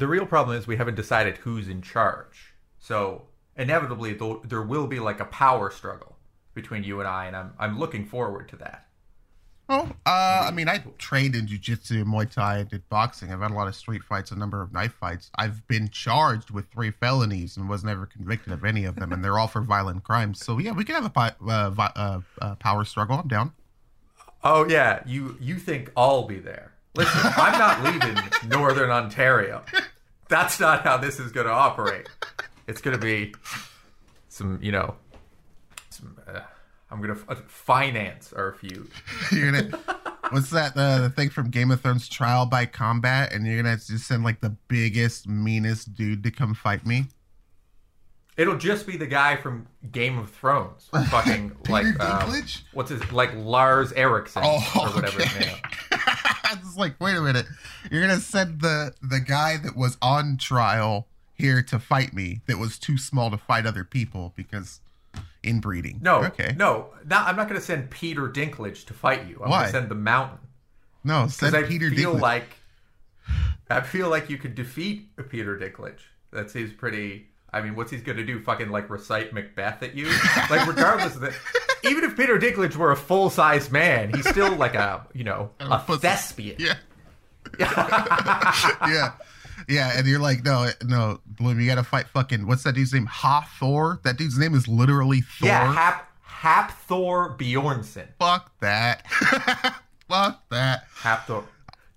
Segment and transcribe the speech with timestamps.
[0.00, 2.54] the real problem is we haven't decided who's in charge.
[2.78, 3.26] So
[3.56, 6.16] inevitably, there will be like a power struggle
[6.54, 8.86] between you and I, and I'm I'm looking forward to that.
[9.68, 13.32] Well, uh, I mean, I trained in jujitsu, Muay Thai, and did boxing.
[13.32, 15.30] I've had a lot of street fights, a number of knife fights.
[15.36, 19.22] I've been charged with three felonies and was never convicted of any of them, and
[19.22, 20.44] they're all for violent crimes.
[20.44, 23.18] So yeah, we can have a uh, vi- uh, uh, power struggle.
[23.18, 23.52] I'm down.
[24.42, 26.72] Oh yeah, you you think I'll be there?
[26.96, 29.62] Listen, I'm not leaving Northern Ontario.
[30.30, 32.08] That's not how this is going to operate.
[32.66, 33.34] It's going to be
[34.28, 34.94] some, you know,
[35.90, 36.16] some.
[36.26, 36.40] Uh,
[36.90, 38.88] I'm going to f- finance our feud.
[39.32, 39.78] You're gonna,
[40.30, 40.76] what's that?
[40.76, 44.24] Uh, the thing from Game of Thrones, Trial by Combat, and you're gonna just send
[44.24, 47.06] like the biggest, meanest dude to come fight me.
[48.40, 53.34] It'll just be the guy from Game of Thrones, fucking like um, what's his like
[53.34, 55.46] Lars Erickson Oh, or whatever his okay.
[55.46, 55.56] name.
[56.52, 57.46] it's like, wait a minute.
[57.90, 62.58] You're gonna send the the guy that was on trial here to fight me that
[62.58, 64.80] was too small to fight other people because
[65.42, 65.98] inbreeding.
[66.02, 66.54] No, Okay.
[66.56, 69.40] no, not, I'm not going to send Peter Dinklage to fight you.
[69.42, 69.60] I'm Why?
[69.60, 70.38] going to send the Mountain.
[71.02, 72.20] No, send I Peter feel Dinklage.
[72.20, 72.56] like
[73.70, 76.00] I feel like you could defeat Peter Dinklage.
[76.32, 77.28] That seems pretty.
[77.52, 78.40] I mean, what's he's going to do?
[78.40, 80.06] Fucking like recite Macbeth at you?
[80.50, 81.32] like, regardless of that,
[81.84, 85.50] even if Peter Dinklage were a full size man, he's still like a you know
[85.60, 86.56] A thespian.
[86.58, 86.74] yeah.
[87.58, 89.12] yeah.
[89.68, 93.06] Yeah, and you're like, no, no, Bloom, you gotta fight fucking what's that dude's name?
[93.06, 94.00] Hathor?
[94.04, 95.48] That dude's name is literally Thor.
[95.48, 98.08] Yeah, Hap Hap Thor Bjornson.
[98.18, 99.06] Fuck that.
[100.08, 100.88] Fuck that.
[100.96, 101.44] Hapthor.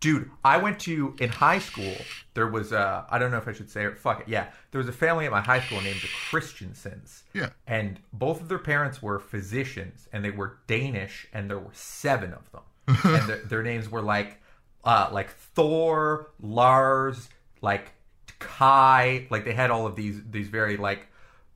[0.03, 1.95] Dude, I went to in high school.
[2.33, 3.97] There was a I don't know if I should say it.
[3.97, 4.27] Fuck it.
[4.27, 7.23] Yeah, there was a family at my high school named the Christiansens.
[7.33, 7.51] Yeah.
[7.65, 12.33] and both of their parents were physicians, and they were Danish, and there were seven
[12.33, 12.63] of them,
[13.05, 14.41] and their, their names were like,
[14.83, 17.29] uh, like Thor, Lars,
[17.61, 17.93] like
[18.39, 21.07] Kai, like they had all of these these very like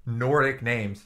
[0.05, 1.03] Nordic names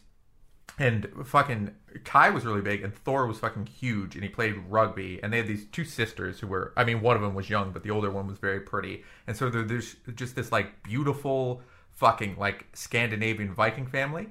[0.82, 5.19] and fucking Kai was really big, and Thor was fucking huge, and he played rugby.
[5.22, 7.72] And they had these two sisters who were, I mean, one of them was young,
[7.72, 9.03] but the older one was very pretty.
[9.28, 14.30] And so there's just this like beautiful fucking like Scandinavian Viking family,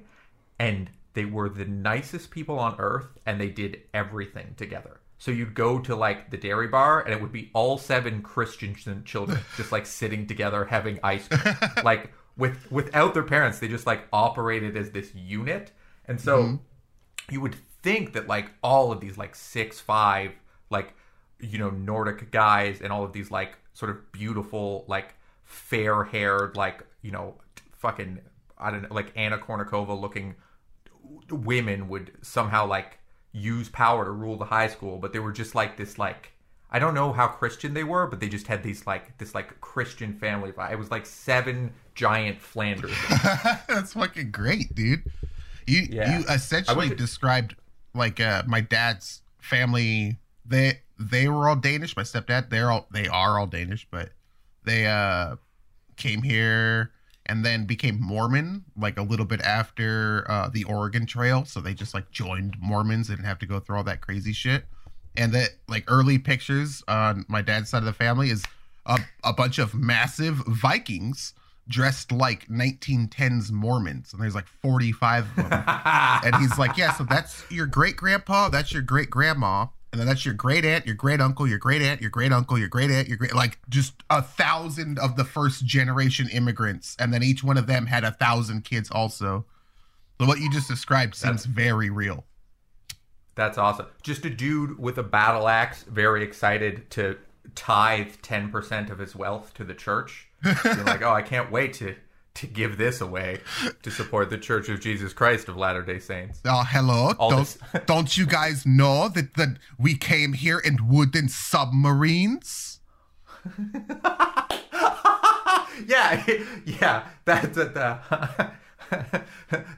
[0.59, 4.99] and they were the nicest people on earth, and they did everything together.
[5.19, 8.75] So you'd go to like the dairy bar, and it would be all seven Christian
[9.05, 13.59] children just like sitting together having ice cream, like with without their parents.
[13.59, 15.71] They just like operated as this unit.
[16.11, 16.55] And so mm-hmm.
[17.33, 20.33] you would think that like all of these like six five
[20.69, 20.93] like
[21.39, 26.57] you know Nordic guys and all of these like sort of beautiful like fair haired
[26.57, 27.35] like you know
[27.77, 28.19] fucking
[28.57, 30.35] I don't know like Anna Kournikova looking
[31.29, 32.99] women would somehow like
[33.31, 36.33] use power to rule the high school, but they were just like this like
[36.73, 39.61] I don't know how Christian they were, but they just had these like this like
[39.61, 40.73] Christian family vibe.
[40.73, 42.95] It was like seven giant Flanders.
[43.67, 45.03] That's fucking great, dude.
[45.71, 46.19] You Yeah.
[46.19, 47.55] you essentially to- described
[47.93, 50.17] like uh my dad's family.
[50.45, 51.95] They they were all Danish.
[51.95, 54.09] My stepdad, they're all they are all Danish, but
[54.63, 55.35] they uh
[55.97, 56.91] came here
[57.27, 61.45] and then became Mormon like a little bit after uh the Oregon Trail.
[61.45, 64.65] So they just like joined Mormons and have to go through all that crazy shit.
[65.17, 68.43] And that like early pictures on my dad's side of the family is
[68.85, 71.33] a, a bunch of massive Vikings
[71.67, 75.63] dressed like 1910s Mormons, and there's like 45 of them.
[75.85, 80.07] and he's like, "Yeah, so that's your great grandpa, that's your great grandma, and then
[80.07, 82.89] that's your great aunt, your great uncle, your great aunt, your great uncle, your great
[82.89, 87.43] aunt, your great like just a thousand of the first generation immigrants, and then each
[87.43, 89.45] one of them had a thousand kids also.
[90.19, 92.25] So what you just described seems very real.
[93.35, 93.87] That's awesome.
[94.03, 97.17] Just a dude with a battle axe, very excited to
[97.55, 100.29] tithe ten percent of his wealth to the church.
[100.43, 101.95] Being like, oh, I can't wait to
[102.33, 103.39] to give this away
[103.83, 106.39] to support the Church of Jesus Christ of Latter Day Saints.
[106.45, 107.13] Oh, hello.
[107.19, 112.79] All Don't, don't you guys know that, that we came here in wooden submarines?
[115.85, 116.23] yeah,
[116.65, 117.03] yeah.
[117.25, 117.73] That's it.
[117.73, 118.51] The,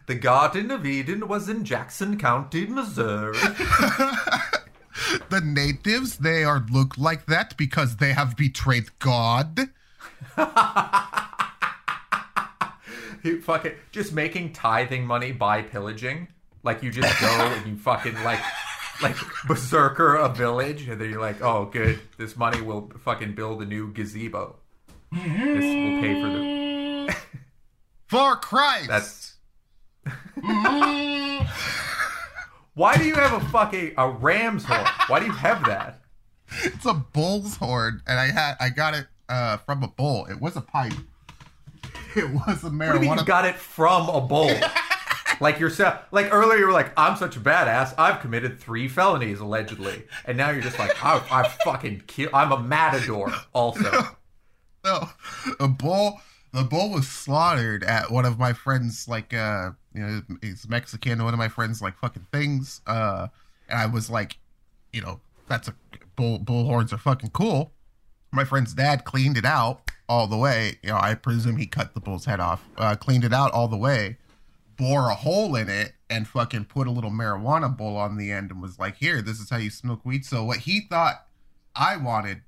[0.06, 3.38] the Garden of Eden was in Jackson County, Missouri.
[5.30, 9.70] The natives, they are look like that because they have betrayed God.
[13.24, 16.28] You fucking just making tithing money by pillaging.
[16.62, 18.42] Like you just go and you fucking like
[19.02, 19.16] like
[19.48, 23.66] berserker a village, and then you're like, oh, good, this money will fucking build a
[23.66, 24.58] new gazebo.
[25.12, 27.16] This will pay for the.
[28.08, 28.88] For Christ!
[28.88, 29.36] That's.
[32.76, 34.86] Why do you have a fucking a ram's horn?
[35.08, 36.02] Why do you have that?
[36.64, 40.26] It's a bull's horn, and I had I got it uh, from a bull.
[40.26, 40.94] It was a pipe,
[42.16, 43.26] It was a What do you you marijuana.
[43.26, 44.52] got it from a bowl?
[45.40, 46.00] like yourself.
[46.12, 47.94] Like earlier, you were like, "I'm such a badass.
[47.98, 52.30] I've committed three felonies allegedly," and now you're just like, "I, I fucking kill.
[52.34, 53.90] I'm a matador." Also,
[54.86, 55.10] no,
[55.60, 56.22] a bull.
[56.54, 61.24] The bull was slaughtered at one of my friends, like uh, you know, he's Mexican.
[61.24, 62.82] One of my friends, like fucking things.
[62.86, 63.28] Uh,
[63.68, 64.38] and I was like,
[64.92, 65.74] you know, that's a
[66.16, 66.38] bull.
[66.38, 67.73] Bull horns are fucking cool.
[68.34, 70.78] My friend's dad cleaned it out all the way.
[70.84, 72.68] You know, I presume he cut the bull's head off.
[72.78, 74.18] Uh, cleaned it out all the way,
[74.76, 78.52] bore a hole in it, and fucking put a little marijuana bowl on the end,
[78.52, 81.26] and was like, "Here, this is how you smoke weed." So what he thought
[81.76, 82.42] I wanted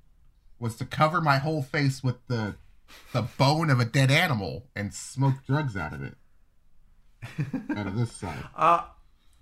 [0.60, 2.56] was to cover my whole face with the
[3.14, 6.16] the bone of a dead animal and smoke drugs out of it.
[7.78, 8.44] out of this side.
[8.56, 8.84] uh,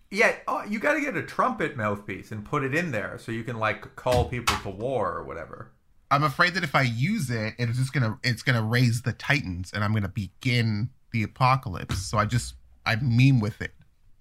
[0.10, 3.32] yeah, oh, you got to get a trumpet mouthpiece and put it in there so
[3.32, 5.72] you can like call people to war or whatever.
[6.14, 9.72] I'm afraid that if I use it, it's just gonna it's gonna raise the titans,
[9.74, 11.98] and I'm gonna begin the apocalypse.
[12.06, 12.56] So I just
[12.86, 13.72] I meme with it.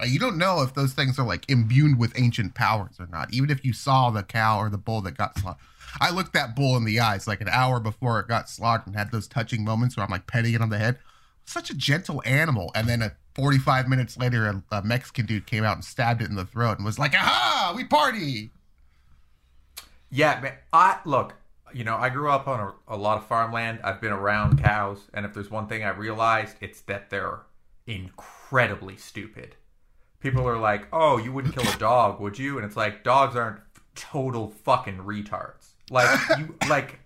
[0.01, 3.33] Uh, You don't know if those things are like imbued with ancient powers or not.
[3.35, 5.61] Even if you saw the cow or the bull that got slaughtered.
[6.01, 8.97] I looked that bull in the eyes like an hour before it got slaughtered and
[8.97, 10.99] had those touching moments where I'm like petting it on the head.
[11.45, 12.73] Such a gentle animal.
[12.75, 16.31] And then a 45 minutes later, a, a Mexican dude came out and stabbed it
[16.31, 18.51] in the throat and was like, "Aha, we party!"
[20.11, 20.55] Yeah, man.
[20.73, 21.35] I look.
[21.75, 23.81] You know, I grew up on a, a lot of farmland.
[23.83, 27.41] I've been around cows, and if there's one thing I realized, it's that they're
[27.87, 29.57] incredibly stupid.
[30.21, 33.37] People are like, "Oh, you wouldn't kill a dog, would you?" And it's like, dogs
[33.37, 33.61] aren't
[33.95, 35.73] total fucking retards.
[35.91, 37.01] Like you, like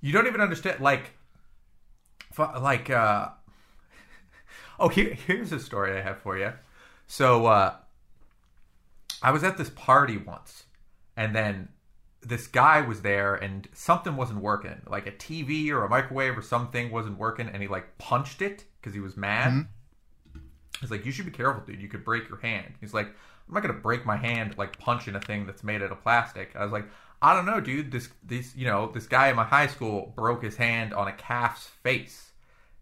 [0.00, 0.80] you don't even understand.
[0.80, 1.12] Like,
[2.38, 3.28] like, uh,
[4.78, 6.52] oh, here, here's a story I have for you.
[7.06, 7.74] So, uh,
[9.22, 10.64] I was at this party once,
[11.16, 11.68] and then
[12.22, 14.82] this guy was there and something wasn't working.
[14.86, 18.64] Like a tv or a microwave or something wasn't working and he like punched it
[18.80, 19.52] because he was mad.
[19.52, 20.40] Mm-hmm.
[20.80, 21.80] He's like you should be careful dude.
[21.80, 22.74] You could break your hand.
[22.80, 23.08] He's like
[23.48, 26.54] i'm not gonna break my hand like punching a thing that's made out of plastic.
[26.54, 26.86] I was like
[27.22, 27.90] i don't know dude.
[27.90, 31.12] This this you know this guy in my high school broke his hand on a
[31.12, 32.32] calf's face.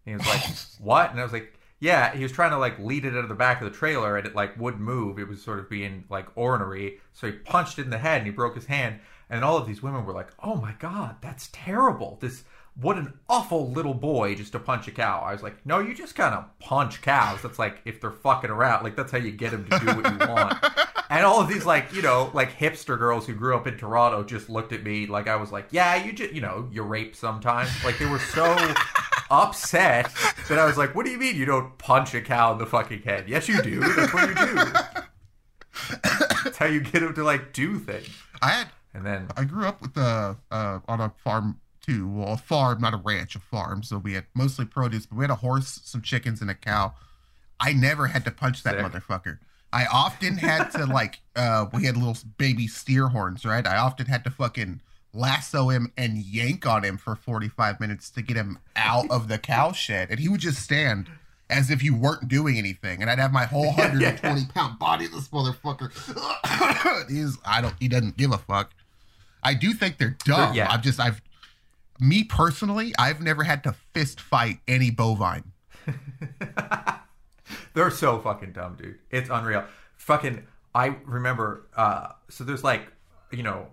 [0.05, 1.11] And he was like what?
[1.11, 2.13] And i was like yeah.
[2.13, 4.27] He was trying to like lead it out of the back of the trailer and
[4.27, 5.17] it like wouldn't move.
[5.17, 6.99] It was sort of being like ornery.
[7.13, 8.99] So he punched it in the head and he broke his hand
[9.29, 12.17] and all of these women were like oh my god that's terrible.
[12.21, 12.43] This
[12.79, 15.21] what an awful little boy just to punch a cow.
[15.25, 17.41] I was like no you just kind of punch cows.
[17.41, 20.11] That's like if they're fucking around like that's how you get them to do what
[20.11, 20.57] you want.
[21.11, 24.23] And all of these like you know like hipster girls who grew up in toronto
[24.23, 27.15] just looked at me like i was like yeah you just you know you rape
[27.15, 27.69] sometimes.
[27.83, 28.45] Like they were so
[29.31, 30.11] upset
[30.47, 32.67] that i was like what do you mean you don't punch a cow in the
[32.67, 33.27] fucking head?
[33.27, 33.79] Yes you do.
[33.79, 34.55] That's what you do.
[36.43, 38.09] That's how you get them to like do things.
[38.41, 38.67] I had
[38.99, 42.07] and then I grew up with a uh, on a farm too.
[42.07, 43.83] Well, a farm, not a ranch, a farm.
[43.83, 46.93] So we had mostly produce, but we had a horse, some chickens, and a cow.
[47.59, 48.85] I never had to punch that Sick.
[48.85, 49.39] motherfucker.
[49.71, 53.65] I often had to like uh we had little baby steer horns, right?
[53.65, 54.81] I often had to fucking
[55.13, 59.37] lasso him and yank on him for 45 minutes to get him out of the
[59.37, 60.09] cow shed.
[60.11, 61.09] And he would just stand
[61.49, 63.01] as if you weren't doing anything.
[63.01, 65.89] And I'd have my whole 120 pound body, this motherfucker.
[67.09, 68.71] He's I don't he doesn't give a fuck.
[69.43, 70.53] I do think they're dumb.
[70.53, 70.71] yeah.
[70.71, 71.21] I've just I've
[71.99, 75.51] me personally, I've never had to fist fight any bovine.
[77.73, 78.99] They're so fucking dumb, dude.
[79.09, 79.65] It's unreal.
[79.97, 81.67] Fucking, I remember.
[81.75, 82.87] uh So there's like,
[83.31, 83.67] you know,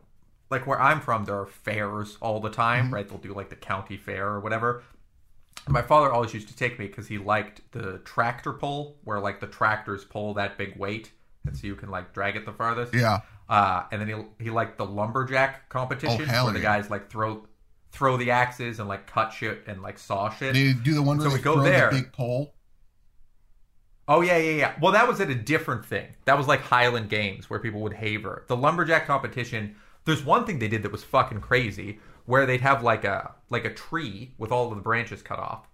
[0.50, 3.08] like where I'm from, there are fairs all the time, right?
[3.08, 4.82] They'll do like the county fair or whatever.
[5.68, 9.40] My father always used to take me because he liked the tractor pull, where like
[9.40, 11.10] the tractors pull that big weight,
[11.44, 12.94] and so you can like drag it the farthest.
[12.94, 13.20] Yeah.
[13.48, 16.78] Uh, and then he he liked the lumberjack competition, Oh, where the yeah.
[16.80, 17.46] guys like throw
[17.92, 20.54] throw the axes and like cut shit and like saw shit.
[20.54, 21.90] They do the one where So we go throw there.
[21.90, 22.54] the big pole.
[24.08, 24.74] Oh yeah, yeah, yeah.
[24.80, 26.06] Well, that was at a different thing.
[26.26, 28.44] That was like Highland Games where people would haver.
[28.48, 29.76] The lumberjack competition.
[30.04, 33.64] There's one thing they did that was fucking crazy, where they'd have like a like
[33.64, 35.68] a tree with all of the branches cut off,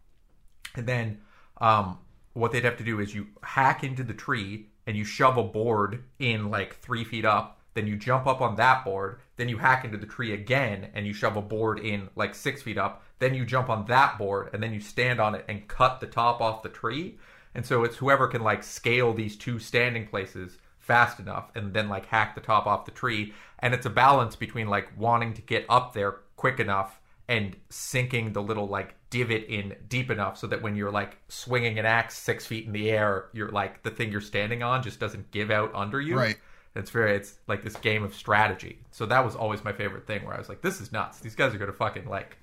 [0.75, 1.21] and then
[1.61, 1.99] um,
[2.33, 5.45] what they'd have to do is you hack into the tree and you shove a
[5.45, 7.59] board in like three feet up.
[7.75, 9.21] Then you jump up on that board.
[9.37, 12.63] Then you hack into the tree again and you shove a board in like six
[12.63, 13.03] feet up.
[13.19, 16.07] Then you jump on that board and then you stand on it and cut the
[16.07, 17.19] top off the tree.
[17.55, 21.89] And so it's whoever can like scale these two standing places fast enough and then
[21.89, 23.33] like hack the top off the tree.
[23.61, 28.33] And it's a balance between like wanting to get up there quick enough and sinking
[28.33, 32.19] the little like divot in deep enough so that when you're like swinging an axe
[32.19, 35.51] six feet in the air, you're like the thing you're standing on just doesn't give
[35.51, 36.17] out under you.
[36.17, 36.39] Right.
[36.75, 38.79] It's very, it's like this game of strategy.
[38.91, 41.21] So that was always my favorite thing where I was like, this is nuts.
[41.21, 42.39] These guys are going to fucking like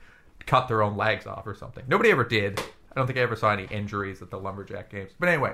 [0.46, 1.84] cut their own legs off or something.
[1.88, 2.60] Nobody ever did.
[2.60, 5.12] I don't think I ever saw any injuries at the lumberjack games.
[5.20, 5.54] But anyway,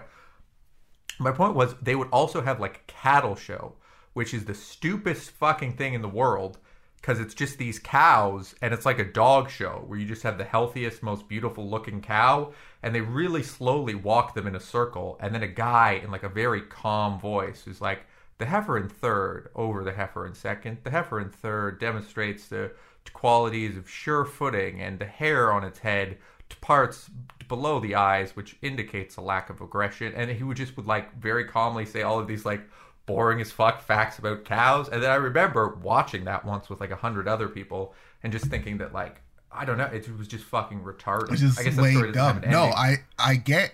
[1.20, 3.76] my point was they would also have like a cattle show,
[4.14, 6.58] which is the stupidest fucking thing in the world
[7.06, 10.38] because it's just these cows and it's like a dog show where you just have
[10.38, 12.52] the healthiest, most beautiful looking cow
[12.82, 15.18] and they really slowly walk them in a circle.
[15.22, 18.06] And then a guy in like a very calm voice who's like,
[18.38, 20.80] the heifer in third over the heifer in second.
[20.84, 22.72] The heifer in third demonstrates the
[23.14, 26.18] qualities of sure footing and the hair on its head
[26.50, 27.10] to parts
[27.48, 30.14] below the eyes, which indicates a lack of aggression.
[30.16, 32.62] And he would just would like very calmly say all of these like
[33.06, 34.90] boring as fuck facts about cows.
[34.90, 38.46] And then I remember watching that once with like a hundred other people and just
[38.46, 41.32] thinking that like I don't know, it was just fucking retarded.
[41.32, 42.52] It's just I guess way that story doesn't dumb.
[42.52, 42.64] No.
[42.64, 43.74] I I get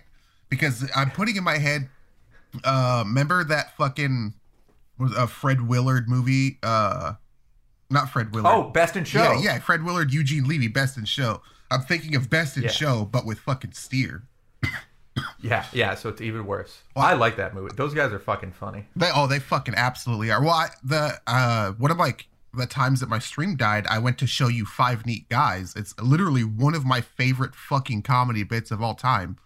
[0.50, 1.90] because I'm putting in my head.
[2.66, 4.34] Uh, remember that fucking
[5.02, 6.60] was a Fred Willard movie?
[6.64, 7.14] Uh,
[7.90, 8.54] not Fred Willard.
[8.54, 9.20] oh, best in show.
[9.34, 11.42] yeah, yeah, Fred Willard, Eugene Levy, Best in Show.
[11.70, 12.70] I'm thinking of Best in Yeah.
[12.70, 14.24] Show, but with fucking steer.
[15.42, 15.96] yeah, yeah.
[15.96, 16.84] So it's even worse.
[16.96, 17.74] I like that movie.
[17.76, 18.86] Those guys are fucking funny.
[18.96, 20.42] They oh they fucking absolutely are.
[20.42, 24.18] Well, I, the uh one of like the times that my stream died, I went
[24.20, 25.74] to show you Five Neat Guys.
[25.76, 29.38] It's literally one of my favorite fucking comedy bits of all time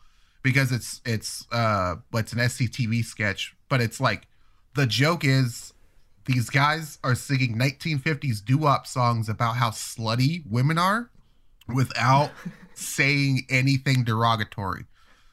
[0.42, 4.28] because it's it's uh it's an SCTV sketch, but it's like
[4.76, 5.74] the joke is
[6.26, 11.10] these guys are singing 1950s doo-wop songs about how slutty women are
[11.68, 12.32] without
[12.74, 14.86] saying anything derogatory.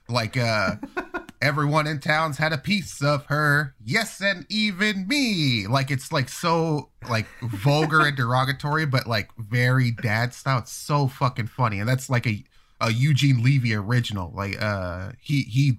[0.09, 0.77] Like uh
[1.43, 3.75] everyone in town's had a piece of her.
[3.85, 5.67] Yes, and even me.
[5.67, 10.59] Like it's like so like vulgar and derogatory, but like very dad style.
[10.59, 11.81] It's so fucking funny.
[11.81, 12.45] And that's like a
[12.81, 14.33] a Eugene Levy original.
[14.35, 15.79] Like uh he he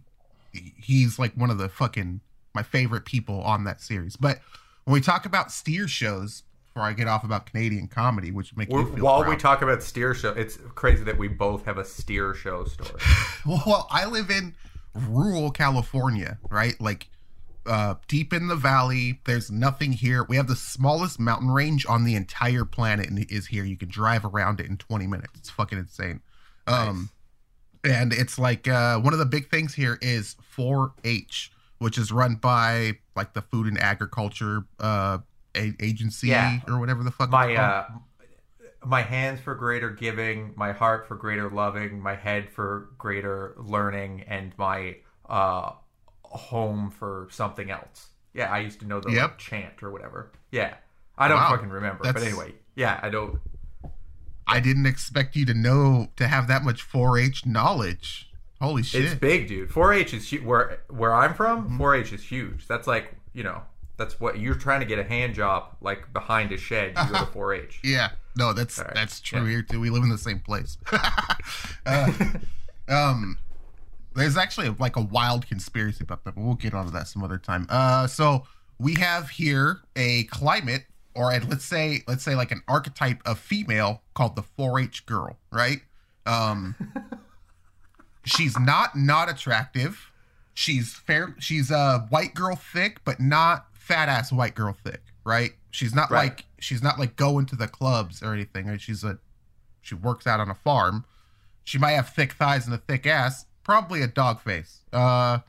[0.51, 2.21] he's like one of the fucking
[2.53, 4.15] my favorite people on that series.
[4.15, 4.39] But
[4.85, 8.69] when we talk about steer shows, before I get off about Canadian comedy, which make
[8.69, 9.29] We're, you feel while proud.
[9.29, 12.99] we talk about steer show, it's crazy that we both have a steer show story.
[13.45, 14.55] Well, I live in
[14.95, 16.79] rural California, right?
[16.79, 17.09] Like
[17.65, 19.19] uh, deep in the valley.
[19.25, 20.23] There's nothing here.
[20.23, 23.63] We have the smallest mountain range on the entire planet, and it is here.
[23.63, 25.33] You can drive around it in 20 minutes.
[25.35, 26.21] It's fucking insane.
[26.67, 27.09] Um,
[27.83, 31.51] and it's like uh, one of the big things here is 4-H,
[31.83, 35.17] which is run by like the Food and Agriculture uh,
[35.55, 36.59] a- Agency Yeah.
[36.67, 37.29] or whatever the fuck.
[37.29, 37.85] my uh
[38.85, 44.23] my hands for greater giving my heart for greater loving my head for greater learning
[44.27, 44.97] and my
[45.29, 45.71] uh
[46.23, 50.73] home for something else yeah i used to know the like, chant or whatever yeah
[51.17, 51.51] i don't Wow.
[51.51, 53.39] fucking remember but anyway yeah i don't
[54.45, 58.29] I didn't expect you to know to have that much 4-H knowledge.
[58.61, 59.03] Holy shit!
[59.05, 61.81] it's big dude 4-h is hu- where where i'm from Mm-hmm.
[61.81, 63.61] 4-h is huge that's like you know
[63.97, 67.19] that's what you're trying to get a hand job like behind a shed you go
[67.19, 68.91] to 4-h Yeah, no, that's right.
[68.93, 69.49] that's true Yeah.
[69.49, 69.79] here too.
[69.79, 70.77] We live in the same place.
[71.85, 72.11] uh,
[72.89, 73.37] um,
[74.15, 77.37] there's actually like a wild conspiracy about that, but we'll get onto that some other
[77.37, 77.67] time.
[77.69, 78.45] Uh, so
[78.79, 83.37] we have here a climate, or a, let's say, let's say like an archetype of
[83.37, 85.81] female called the 4-H girl, right?
[86.25, 86.75] Um,
[88.25, 90.11] she's not not attractive.
[90.53, 91.35] She's fair.
[91.39, 95.51] She's a white girl thick, but not fat ass white girl thick, right?
[95.71, 96.29] She's not Right.
[96.29, 98.77] like she's not like going to the clubs or anything.
[98.77, 99.17] She's a
[99.81, 101.05] she works out on a farm.
[101.63, 104.81] She might have thick thighs and a thick ass, probably a dog face.
[104.93, 105.39] Uh,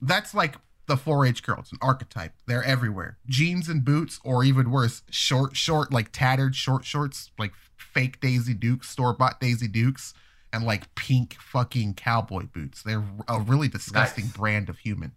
[0.00, 0.56] that's like
[0.86, 1.58] the 4-H girl.
[1.60, 2.32] It's an archetype.
[2.46, 3.18] They're everywhere.
[3.26, 8.52] Jeans and boots, or even worse, short, short, like tattered short shorts, like fake Daisy
[8.54, 10.12] Dukes, store bought Daisy Dukes,
[10.52, 12.82] and like pink fucking cowboy boots.
[12.82, 14.36] They're a really disgusting Nice.
[14.36, 15.12] brand of human.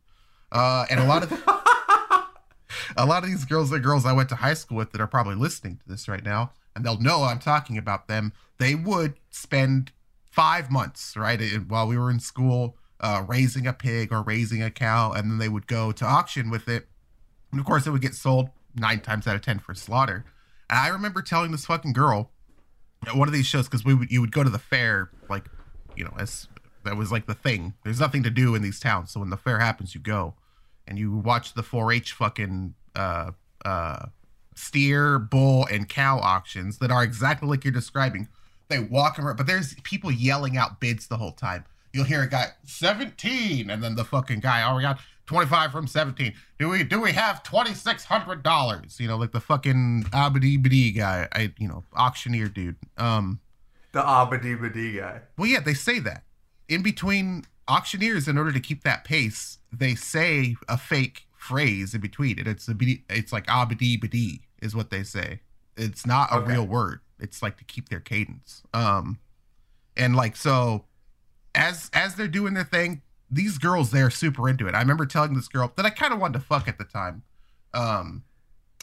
[0.51, 1.31] Uh, and a lot of
[2.97, 5.07] a lot of these girls are girls I went to high school with that are
[5.07, 8.33] probably listening to this right now, and they'll know I'm talking about them.
[8.57, 9.91] They would spend
[10.31, 14.71] five months, right, while we were in school, uh, raising a pig or raising a
[14.71, 16.87] cow, and then they would go to auction with it.
[17.51, 20.25] And of course, it would get sold nine times out of ten for slaughter.
[20.69, 22.31] And I remember telling this fucking girl
[23.13, 25.45] one of these shows because we would you would go to the fair like
[25.95, 26.47] you know as
[26.83, 27.73] that was like the thing.
[27.83, 30.35] There's nothing to do in these towns, so when the fair happens, you go
[30.87, 33.31] and you watch the 4-H fucking uh
[33.63, 34.05] uh
[34.55, 38.27] steer, bull, and cow auctions that are exactly like you're describing.
[38.69, 41.65] They walk around, but there's people yelling out bids the whole time.
[41.93, 45.87] You'll hear a guy 17, and then the fucking guy, oh, we got 25 from
[45.87, 46.33] 17.
[46.59, 48.99] Do we do we have twenty six hundred dollars?
[48.99, 52.75] You know, like the fucking Abadibidi guy, I you know, auctioneer dude.
[52.97, 53.39] Um
[53.91, 56.23] the abadibadi guy well, yeah, they say that.
[56.67, 62.01] In between auctioneers, in order to keep that pace, they say a fake phrase in
[62.01, 62.47] between it.
[62.47, 62.75] It's a
[63.09, 65.39] it's like abadibadi is what they say.
[65.77, 66.53] It's not a Okay.
[66.53, 66.99] real word.
[67.19, 68.63] It's like to keep their cadence.
[68.73, 69.19] Um,
[69.97, 70.85] and like so,
[71.53, 74.75] as as they're doing their thing, these girls they're super into it.
[74.75, 77.23] I remember telling this girl that I kind of wanted to fuck at the time.
[77.73, 78.23] Um,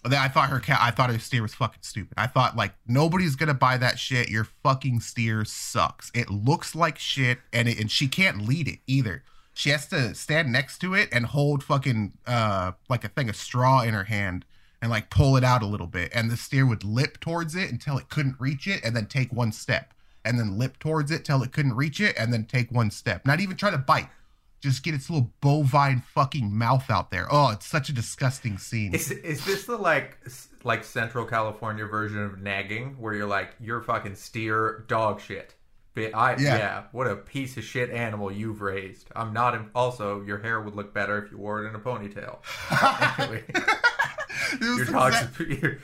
[0.05, 2.15] that I thought her cat, I thought her steer was fucking stupid.
[2.17, 4.29] I thought like nobody's gonna buy that shit.
[4.29, 6.11] Your fucking steer sucks.
[6.15, 9.23] It looks like shit, and it, and she can't lead it either.
[9.55, 13.37] She has to stand next to it and hold fucking uh like a thing of
[13.37, 14.45] straw in her hand
[14.81, 17.71] and like pull it out a little bit, and the steer would lip towards it
[17.71, 19.95] until it couldn't reach it, and then take one step,
[20.25, 23.25] and then lip towards it till it couldn't reach it, and then take one step.
[23.25, 24.09] Not even try to bite
[24.63, 27.27] just get its little bovine fucking mouth out there.
[27.31, 28.95] Oh, it's such a disgusting scene.
[28.95, 30.19] Is is this the like
[30.65, 35.55] like Central California version of nagging, where you're like you're fucking steer dog shit?
[35.95, 36.57] I Yeah.
[36.57, 36.83] yeah.
[36.93, 39.09] what a piece of shit animal you've raised.
[39.15, 39.55] I'm not.
[39.55, 42.39] In, also, your hair would look better if you wore it in a ponytail.
[43.19, 43.45] anyway,
[44.61, 44.93] your exact-
[45.39, 45.61] dog's.
[45.61, 45.79] Your,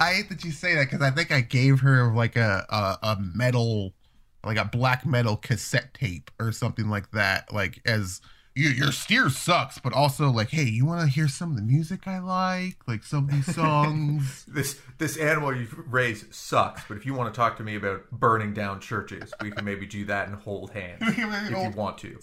[0.00, 3.06] I hate that you say that because I think I gave her like a, a
[3.06, 3.94] a metal,
[4.44, 7.52] like a black metal cassette tape or something like that.
[7.52, 8.20] Like as
[8.54, 11.62] you, your steer sucks, but also like, hey, you want to hear some of the
[11.62, 14.44] music I like, like some of these songs.
[14.46, 16.82] this this animal you've raised sucks.
[16.86, 19.86] But if you want to talk to me about burning down churches, we can maybe
[19.86, 22.18] do that and hold hands if you want to.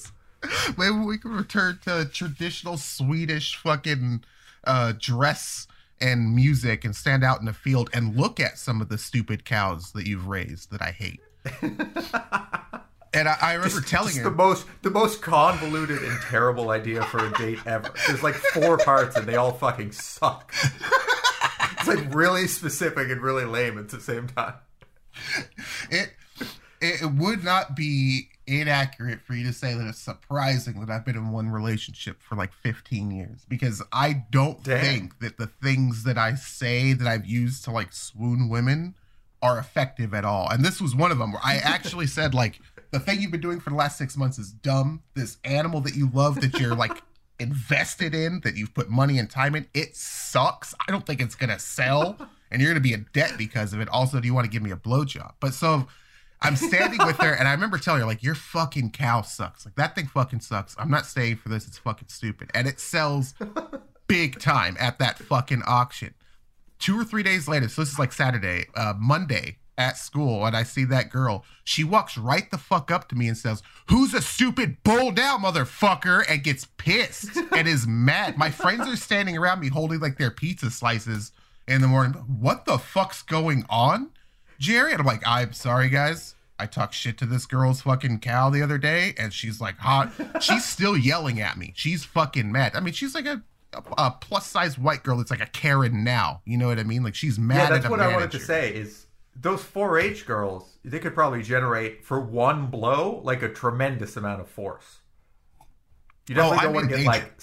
[0.77, 4.23] Maybe we can return to traditional Swedish fucking
[4.63, 5.67] uh, dress
[5.99, 9.43] and music and stand out in the field and look at some of the stupid
[9.43, 11.19] cows that you've raised that I hate.
[13.13, 17.25] and I, I remember telling Just the most the most convoluted and terrible idea for
[17.25, 17.91] a date ever.
[18.07, 20.53] There's like four parts and they all fucking suck.
[20.53, 24.55] it's like really specific and really lame at the same time.
[25.89, 26.13] it,
[26.81, 31.15] it would not be inaccurate for you to say that it's surprising that I've been
[31.15, 34.81] in one relationship for like 15 years because I don't Damn.
[34.81, 38.95] think that the things that I say that I've used to like swoon women
[39.41, 40.49] are effective at all.
[40.49, 42.59] And this was one of them where I actually said like
[42.91, 45.03] the thing you've been doing for the last 6 months is dumb.
[45.13, 47.01] This animal that you love that you're like
[47.39, 50.73] invested in that you've put money and time in, it sucks.
[50.87, 52.17] I don't think it's going to sell
[52.51, 53.87] and you're going to be in debt because of it.
[53.89, 55.33] Also, do you want to give me a blowjob?
[55.39, 55.87] But so
[56.41, 59.65] I'm standing with her, and I remember telling her, like, your fucking cow sucks.
[59.65, 60.73] Like, that thing fucking sucks.
[60.79, 61.67] I'm not staying for this.
[61.67, 62.49] It's fucking stupid.
[62.53, 63.33] And it sells
[64.07, 66.13] big time at that fucking auction.
[66.79, 70.55] Two or three days later, so this is like Saturday, uh, Monday at school, and
[70.55, 71.45] I see that girl.
[71.63, 75.41] She walks right the fuck up to me and says, Who's a stupid bull down,
[75.41, 76.23] motherfucker?
[76.29, 78.37] And gets pissed and is mad.
[78.37, 81.31] My friends are standing around me holding like their pizza slices
[81.67, 82.13] in the morning.
[82.13, 84.09] What the fuck's going on?
[84.59, 84.91] Jerry.
[84.91, 86.35] And I'm like, I'm sorry, guys.
[86.61, 90.11] I talked shit to this girl's fucking cow the other day, and she's like hot.
[90.41, 91.71] she's still yelling at me.
[91.75, 92.75] She's fucking mad.
[92.75, 93.41] I mean, she's like a,
[93.73, 96.41] a, a plus size white girl that's like a Karen now.
[96.45, 97.03] You know what I mean?
[97.03, 99.05] Like she's mad Yeah, that's what I wanted to say is
[99.35, 104.49] those 4-H girls, they could probably generate for one blow like a tremendous amount of
[104.49, 104.97] force.
[106.27, 107.09] You Oh, definitely I'm don't want to get danger.
[107.11, 107.41] like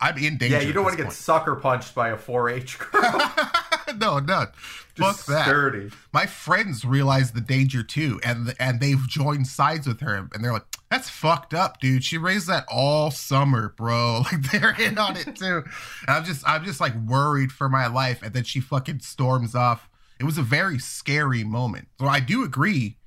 [0.00, 0.56] I'm in danger.
[0.56, 3.32] yeah, you don't want to get sucker punched by a 4-H girl.
[4.00, 4.46] no, no.
[4.94, 5.46] Fuck that.
[5.46, 5.90] sturdy.
[6.12, 10.52] My friends realize the danger too, and and they've joined sides with her, and they're
[10.52, 12.04] like, "That's fucked up, dude.
[12.04, 14.22] She raised that all summer, bro.
[14.32, 15.64] Like they're in on it too."
[16.06, 19.54] And I'm just, I'm just like worried for my life, and then she fucking storms
[19.54, 19.88] off.
[20.20, 21.88] It was a very scary moment.
[21.98, 22.98] So I do agree,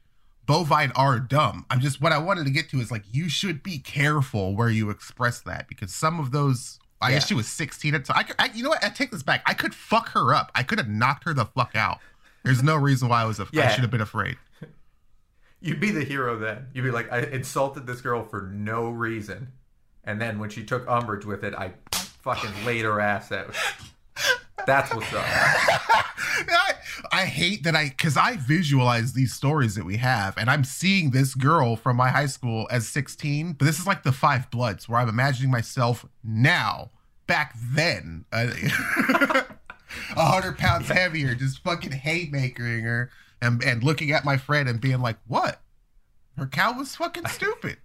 [0.45, 1.65] bovine are dumb.
[1.69, 4.69] I'm just what I wanted to get to is like you should be careful where
[4.69, 6.80] you express that because some of those.
[7.06, 7.15] I Yeah.
[7.15, 8.26] guess she was 16 at the time.
[8.39, 8.84] I, I, you know what?
[8.84, 9.41] I take this back.
[9.46, 10.52] I could fuck her up.
[10.56, 12.00] I could have knocked her the fuck out.
[12.44, 13.39] There's no reason why I was.
[13.39, 13.70] Af- I Yeah.
[13.70, 14.38] should have been afraid.
[15.62, 16.68] You'd be the hero then.
[16.74, 19.52] You'd be like, I insulted this girl for no reason.
[20.04, 23.56] And then when she took umbrage with it, I fucking laid her ass out.
[24.68, 25.24] That's what's up.
[25.28, 26.74] I,
[27.12, 31.12] I hate that I because I visualize these stories that we have, and I'm seeing
[31.12, 33.54] this girl from my high school as 16.
[33.54, 36.91] But this is like the Five Bloods, where I'm imagining myself now,
[37.28, 39.46] back then, a
[40.16, 43.12] hundred pounds heavier, just fucking haymakering her,
[43.42, 45.62] and and looking at my friend and being like, "What?
[46.38, 47.78] Her cow was fucking stupid."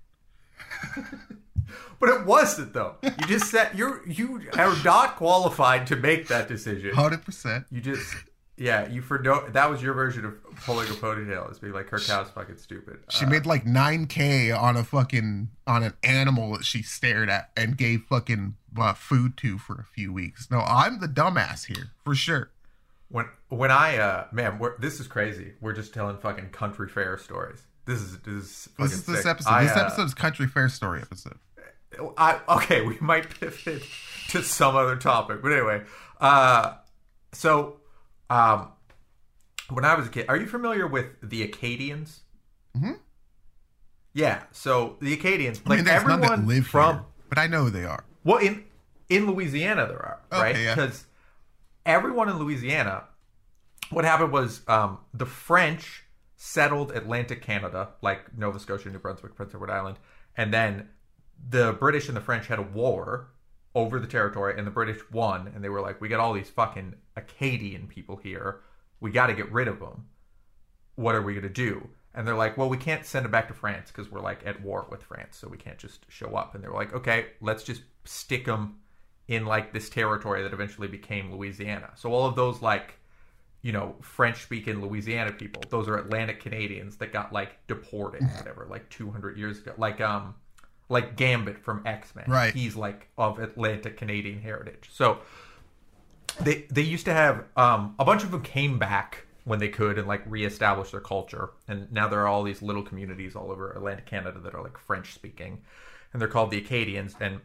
[1.98, 2.96] But it wasn't though.
[3.02, 6.94] You just said you're you are not qualified to make that decision.
[6.94, 7.66] Hundred percent.
[7.70, 8.14] You just
[8.60, 10.34] yeah, you for no that was your version of
[10.66, 12.98] pulling a ponytail is being like her cow's fucking stupid.
[13.08, 17.50] She Uh, made like 9k on a fucking on an animal that she stared at
[17.56, 20.50] and gave fucking uh, food to for a few weeks.
[20.50, 22.50] No, I'm the dumbass here for sure.
[23.08, 25.54] when when I uh man, we're, this is crazy.
[25.62, 27.62] We're just telling fucking country fair stories.
[27.86, 29.26] This is this is fucking This is this sick.
[29.30, 29.50] episode.
[29.50, 31.38] I, this uh, episode's country fair story episode.
[32.18, 33.82] I okay, we might pivot
[34.28, 35.82] to some other topic, but anyway,
[36.20, 36.74] uh,
[37.32, 37.79] so
[38.30, 38.68] um,
[39.68, 42.20] when I was a kid, are you familiar with the Acadians?
[42.78, 42.92] Hmm.
[44.14, 44.42] Yeah.
[44.52, 47.64] So the Acadians, I like mean, there's everyone that live from here, but I know
[47.64, 48.04] who they are.
[48.24, 48.64] well in
[49.08, 50.74] in Louisiana there are Okay, right yeah.
[50.74, 51.06] because
[51.84, 53.04] everyone in Louisiana.
[53.90, 56.04] What happened was um, the French
[56.36, 59.98] settled Atlantic Canada, like Nova Scotia, New Brunswick, Prince Edward Island,
[60.36, 60.88] and then
[61.48, 63.30] the British and the French had a war
[63.74, 66.50] over the territory, and the British won, and they were like, "We got all these
[66.50, 68.60] fucking Acadian people here.
[69.00, 70.06] We got to get rid of them.
[70.96, 73.54] What are we gonna do?" And they're like, "Well, we can't send them back to
[73.54, 76.64] France because we're like at war with France, so we can't just show up." And
[76.64, 78.80] they were like, "Okay, let's just stick them
[79.28, 83.00] in like this territory that eventually became Louisiana." So all of those like
[83.62, 85.62] you know, French speaking Louisiana people.
[85.68, 89.74] Those are Atlantic Canadians that got like deported, whatever, like 200 years ago.
[89.76, 90.34] Like, um,
[90.90, 92.26] like Gambit from X Men.
[92.28, 92.52] Right.
[92.52, 94.90] He's like of Atlantic Canadian heritage.
[94.92, 95.20] So
[96.40, 99.98] they they used to have um a bunch of them came back when they could
[99.98, 101.50] and like reestablish their culture.
[101.68, 104.76] And now there are all these little communities all over Atlantic Canada that are like
[104.78, 105.62] French speaking,
[106.12, 107.14] and they're called the Acadians.
[107.20, 107.40] And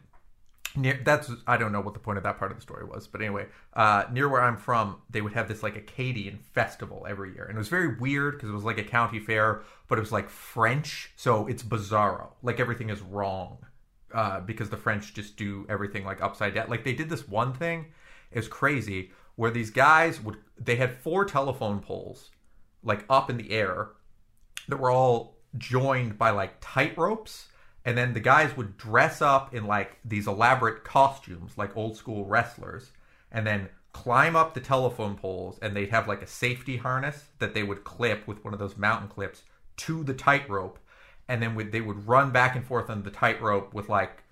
[0.76, 3.06] near that's I don't know what the point of that part of the story was,
[3.06, 7.34] but anyway, uh, near where I'm from, they would have this like Acadian festival every
[7.34, 10.00] year, and it was very weird because it was like a county fair, but it
[10.00, 12.28] was like French, so it's bizarro.
[12.42, 13.58] Like everything is wrong
[14.14, 16.68] uh, because the French just do everything like upside down.
[16.68, 17.86] Like they did this one thing,
[18.30, 22.30] it was crazy, where these guys would they had four telephone poles
[22.82, 23.88] like up in the air
[24.68, 27.48] that were all joined by like tight ropes
[27.86, 32.26] and then the guys would dress up in like these elaborate costumes like old school
[32.26, 32.90] wrestlers
[33.30, 37.54] and then climb up the telephone poles and they'd have like a safety harness that
[37.54, 39.44] they would clip with one of those mountain clips
[39.76, 40.78] to the tightrope.
[41.28, 44.22] And then would, they would run back and forth on the tightrope with like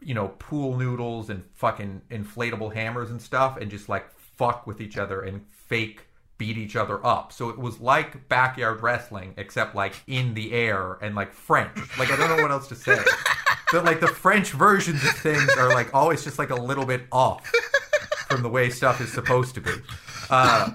[0.00, 4.80] you know pool noodles and fucking inflatable hammers and stuff and just like fuck with
[4.80, 6.06] each other and fake
[6.38, 7.32] beat each other up.
[7.32, 11.76] So it was like backyard wrestling, except like in the air and like French.
[11.98, 12.98] Like I don't know what else to say.
[13.72, 17.06] But like the French versions of things are like always just like a little bit
[17.10, 17.50] off
[18.28, 19.72] from the way stuff is supposed to be.
[20.30, 20.72] Uh,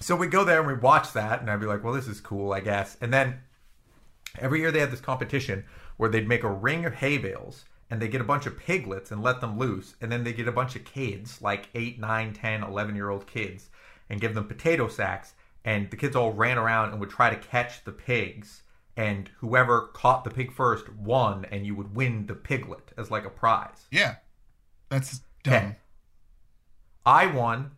[0.00, 2.20] so we go there and we watch that, and I'd be like, well, this is
[2.20, 2.96] cool, I guess.
[3.00, 3.40] And then
[4.38, 5.64] every year they had this competition
[5.98, 9.10] where they'd make a ring of hay bales and they get a bunch of piglets
[9.10, 12.32] and let them loose and then they get a bunch of kids like 8 9
[12.32, 13.68] 10 11 year old kids
[14.10, 15.32] and give them potato sacks
[15.64, 18.62] and the kids all ran around and would try to catch the pigs
[18.96, 23.24] and whoever caught the pig first won and you would win the piglet as like
[23.24, 24.16] a prize Yeah,
[24.88, 25.54] that's dumb.
[25.54, 25.76] Okay.
[27.06, 27.70] I won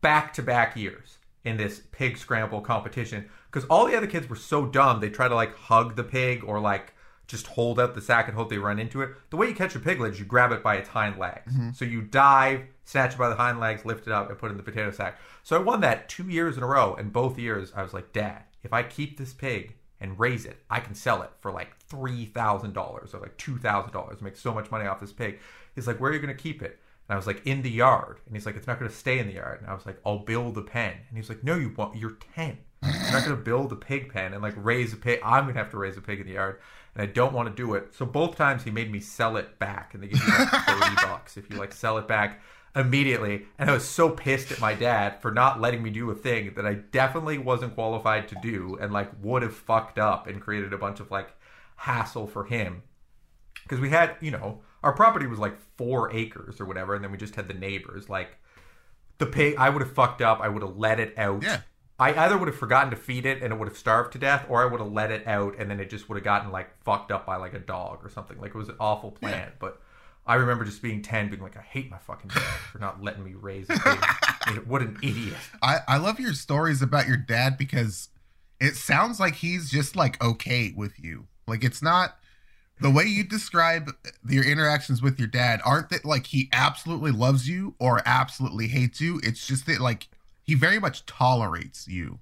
[0.00, 4.36] back to back years in this pig scramble competition because all the other kids were
[4.36, 6.94] so dumb they try to like hug the pig or like
[7.26, 9.10] just hold out the sack and hope they run into it.
[9.30, 11.52] The way you catch a piglet is you grab it by its hind legs.
[11.52, 11.72] Mm-hmm.
[11.72, 14.52] So you dive, snatch it by the hind legs, lift it up, and put it
[14.52, 15.18] in the potato sack.
[15.42, 18.14] So I won that two years in a row, and both years I was like,
[18.14, 21.76] Dad, if I keep this pig and raise it, I can sell it for like
[21.80, 24.22] three thousand dollars or like two thousand dollars.
[24.22, 25.38] Make so much money off this pig.
[25.74, 26.78] He's like, Where are you gonna keep it?
[27.08, 28.20] And I was like, in the yard.
[28.26, 29.62] And he's like, it's not going to stay in the yard.
[29.62, 30.92] And I was like, I'll build a pen.
[31.08, 31.96] And he's like, no, you won't.
[31.96, 32.58] You're 10.
[32.82, 35.18] You're not going to build a pig pen and like raise a pig.
[35.24, 36.60] I'm going to have to raise a pig in the yard.
[36.94, 37.94] And I don't want to do it.
[37.94, 39.94] So both times he made me sell it back.
[39.94, 42.42] And they give you like 30 bucks if you like sell it back
[42.76, 43.46] immediately.
[43.58, 46.52] And I was so pissed at my dad for not letting me do a thing
[46.54, 50.72] that I definitely wasn't qualified to do and like would have fucked up and created
[50.72, 51.34] a bunch of like
[51.76, 52.82] hassle for him
[53.62, 57.12] because we had you know our property was like four acres or whatever and then
[57.12, 58.36] we just had the neighbors like
[59.18, 61.60] the pig i would have fucked up i would have let it out Yeah.
[62.00, 64.44] i either would have forgotten to feed it and it would have starved to death
[64.48, 66.68] or i would have let it out and then it just would have gotten like
[66.82, 69.80] fucked up by like a dog or something like it was an awful plan but
[70.28, 73.24] i remember just being 10 being like i hate my fucking dad for not letting
[73.24, 73.98] me raise a kid.
[74.66, 78.08] What an idiot I, I love your stories about your dad because
[78.60, 81.26] it sounds like he's just like okay with you.
[81.46, 82.18] Like it's not
[82.80, 83.90] the way you describe
[84.28, 89.00] your interactions with your dad aren't that like he absolutely loves you or absolutely hates
[89.00, 89.20] you.
[89.22, 90.08] It's just that like
[90.42, 92.18] he very much tolerates you.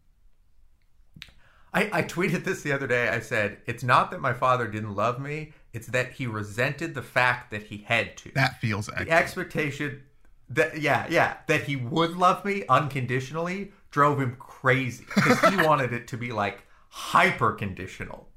[1.74, 3.08] I, I tweeted this the other day.
[3.08, 7.02] I said, It's not that my father didn't love me, it's that he resented the
[7.02, 8.32] fact that he had to.
[8.32, 10.02] That feels the expectation
[10.48, 15.92] that, yeah, yeah, that he would love me unconditionally drove him crazy because he wanted
[15.92, 18.30] it to be like hyper conditional.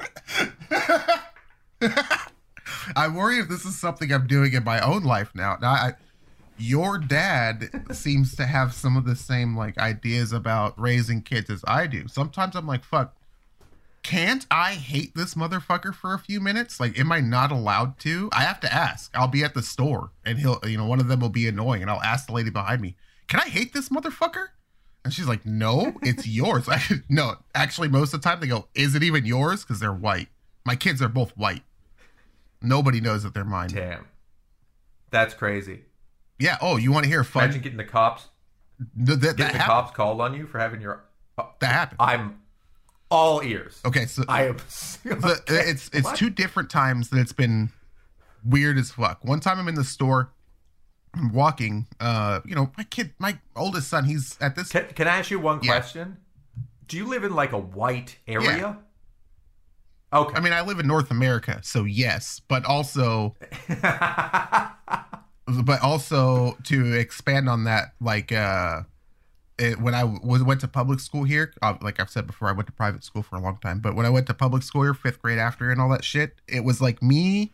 [2.96, 5.58] I worry if this is something I'm doing in my own life now.
[5.62, 5.92] Now, I,
[6.58, 11.62] your dad seems to have some of the same like ideas about raising kids as
[11.68, 12.08] I do.
[12.08, 13.14] Sometimes I'm like, fuck,
[14.02, 16.80] can't I hate this motherfucker for a few minutes?
[16.80, 18.28] Like, am I not allowed to?
[18.32, 19.10] I have to ask.
[19.14, 21.82] I'll be at the store and he'll, you know, one of them will be annoying
[21.82, 22.96] and I'll ask the lady behind me,
[23.28, 24.48] can I hate this motherfucker?
[25.04, 26.68] And she's like, no, it's yours.
[26.68, 29.62] I, no, actually, most of the time they go, is it even yours?
[29.64, 30.28] Because they're white.
[30.64, 31.62] My kids are both white.
[32.62, 33.68] Nobody knows that they're mine.
[33.70, 34.06] Damn.
[35.10, 35.80] That's crazy.
[36.38, 36.56] Yeah.
[36.60, 37.44] Oh, you want to hear a fun?
[37.44, 38.28] Imagine getting the cops
[38.78, 41.04] Th- that, that, getting the hap- cops called on you for having your.
[41.36, 41.96] that happened.
[42.00, 42.40] I'm
[43.10, 43.80] all ears.
[43.84, 44.56] Okay, so I am.
[45.04, 46.16] the, it's it's What?
[46.16, 47.70] two different times that it's been
[48.44, 49.24] weird as fuck.
[49.24, 50.30] One time I'm in the store,
[51.14, 51.86] I'm walking.
[51.98, 54.70] Uh, you know, my kid, my oldest son, he's at this.
[54.70, 55.72] Can, can I ask you one Yeah.
[55.72, 56.16] question?
[56.86, 58.78] Do you live in like a white area?
[60.12, 60.36] Okay.
[60.36, 63.36] I mean, I live in North America, so yes, but also,
[65.46, 68.82] but also to expand on that, like, uh,
[69.60, 72.52] it, when I was went to public school here, uh, like I've said before, I
[72.52, 73.80] went to private school for a long time.
[73.80, 76.34] But when I went to public school here, fifth grade after, and all that shit,
[76.48, 77.52] it was like me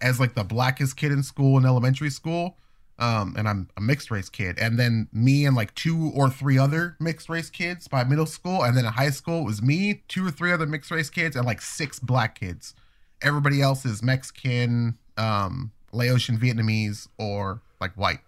[0.00, 2.56] as like the blackest kid in school in elementary school.
[2.96, 6.56] Um, and I'm a mixed race kid, and then me and like two or three
[6.58, 10.04] other mixed race kids by middle school, and then in high school it was me,
[10.06, 12.72] two or three other mixed race kids, and like six black kids.
[13.20, 18.20] Everybody else is Mexican, um, Laotian, Vietnamese, or like white.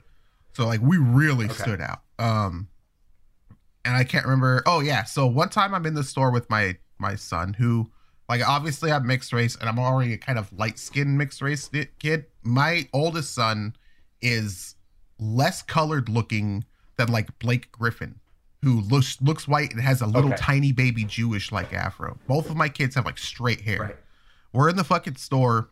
[0.54, 1.54] So like we really Okay.
[1.62, 2.00] stood out.
[2.18, 2.66] Um,
[3.86, 4.62] and I can't remember.
[4.66, 7.90] Oh yeah, so one time I'm in the store with my my son who,
[8.28, 11.70] like, obviously I'm mixed race and I'm already a kind of light skinned mixed race
[11.98, 12.26] kid.
[12.42, 13.76] My oldest son
[14.20, 14.74] is
[15.18, 16.64] less colored looking
[16.96, 18.18] than like Blake Griffin,
[18.62, 20.40] who looks looks white and has a little Okay.
[20.42, 22.18] tiny baby Jewish like afro.
[22.26, 23.78] Both of my kids have like straight hair.
[23.80, 23.96] right.
[24.52, 25.68] We're in the fucking store.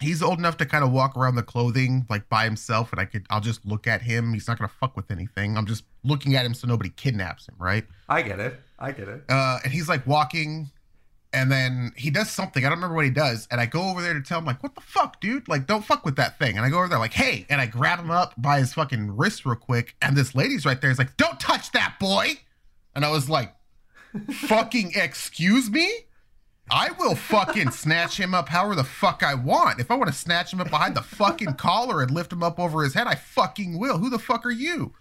[0.00, 3.04] He's old enough to kind of walk around the clothing like by himself, and I
[3.04, 4.32] could I'll just look at him.
[4.34, 5.56] He's not gonna fuck with anything.
[5.56, 7.84] I'm just looking at him so nobody kidnaps him, right?
[8.08, 8.60] I get it.
[8.78, 9.22] I get it.
[9.28, 10.70] Uh, and he's like walking,
[11.32, 12.64] and then he does something.
[12.64, 13.46] I don't remember what he does.
[13.50, 15.48] And I go over there to tell him like, "What the fuck, dude?
[15.48, 17.66] Like, don't fuck with that thing." And I go over there like, "Hey!" And I
[17.66, 19.94] grab him up by his fucking wrist real quick.
[20.02, 20.90] And this lady's right there.
[20.90, 22.40] Is like, "Don't touch that boy!"
[22.96, 23.54] And I was like,
[24.32, 25.88] "Fucking excuse me."
[26.70, 29.80] I will fucking snatch him up however the fuck I want.
[29.80, 32.58] If I want to snatch him up behind the fucking collar and lift him up
[32.58, 33.98] over his head, I fucking will.
[33.98, 34.94] Who the fuck are you?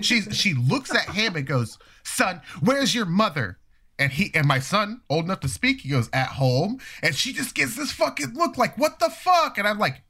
[0.00, 3.58] She's she looks at him and goes, "Son, where's your mother?"
[3.98, 7.32] And he and my son, old enough to speak, he goes, "At home." And she
[7.32, 10.02] just gives this fucking look like, "What the fuck?" And I'm like,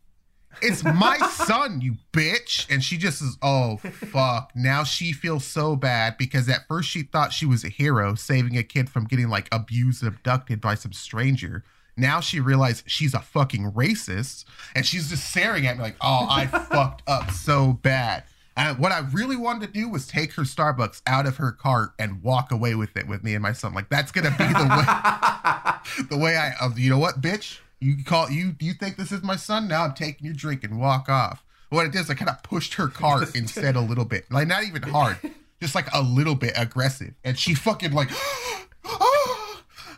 [0.62, 5.76] "It's my son, you bitch." And she just is, "Oh fuck." Now she feels so
[5.76, 9.28] bad because at first she thought she was a hero saving a kid from getting
[9.28, 11.64] like abused and abducted by some stranger.
[11.96, 16.26] Now she realized she's a fucking racist and she's just staring at me like, "Oh,
[16.28, 18.24] I fucked up so bad."
[18.56, 21.92] And what I really wanted to do was take her Starbucks out of her cart
[21.98, 23.72] and walk away with it with me and my son.
[23.72, 26.52] Like that's gonna be the way, the way I.
[26.60, 27.58] Uh, you know what, bitch?
[27.80, 28.52] You call you.
[28.52, 29.68] Do you think this is my son?
[29.68, 31.44] Now I'm taking your drink and walk off.
[31.70, 34.48] What it did is I kind of pushed her cart instead a little bit, like
[34.48, 35.16] not even hard,
[35.60, 38.10] just like a little bit aggressive, and she fucking like.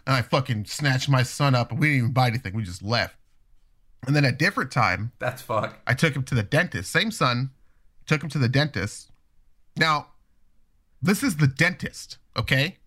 [0.07, 2.55] and I fucking snatched my son up, and we didn't even buy anything.
[2.55, 3.17] We just left.
[4.07, 5.79] And then a different time, That's fuck.
[5.87, 6.91] I took him to the dentist.
[6.91, 7.51] Same son,
[8.07, 9.11] took him to the dentist.
[9.77, 10.09] Now,
[11.01, 12.79] this is the dentist, okay?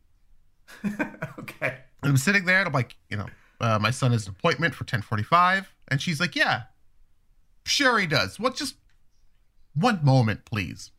[1.39, 1.77] okay.
[2.01, 3.27] And I'm sitting there and I'm like, you know,
[3.59, 5.73] uh, my son has an appointment for 1045.
[5.87, 6.63] And she's like, yeah,
[7.65, 8.39] sure he does.
[8.39, 8.75] What, just
[9.73, 10.91] one moment, please.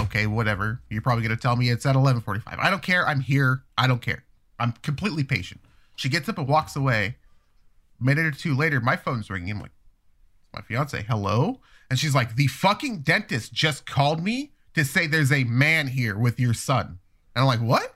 [0.00, 0.80] Okay, whatever.
[0.90, 2.58] You're probably going to tell me it's at 1145.
[2.58, 3.06] I don't care.
[3.06, 3.62] I'm here.
[3.78, 4.24] I don't care.
[4.58, 5.60] I'm completely patient.
[5.96, 7.16] She gets up and walks away.
[8.00, 9.52] A minute or two later, my phone's ringing.
[9.52, 9.70] I'm like,
[10.54, 11.60] my fiance, hello?
[11.88, 16.18] And she's like, the fucking dentist just called me to say there's a man here
[16.18, 16.98] with your son.
[17.34, 17.94] And I'm like, what?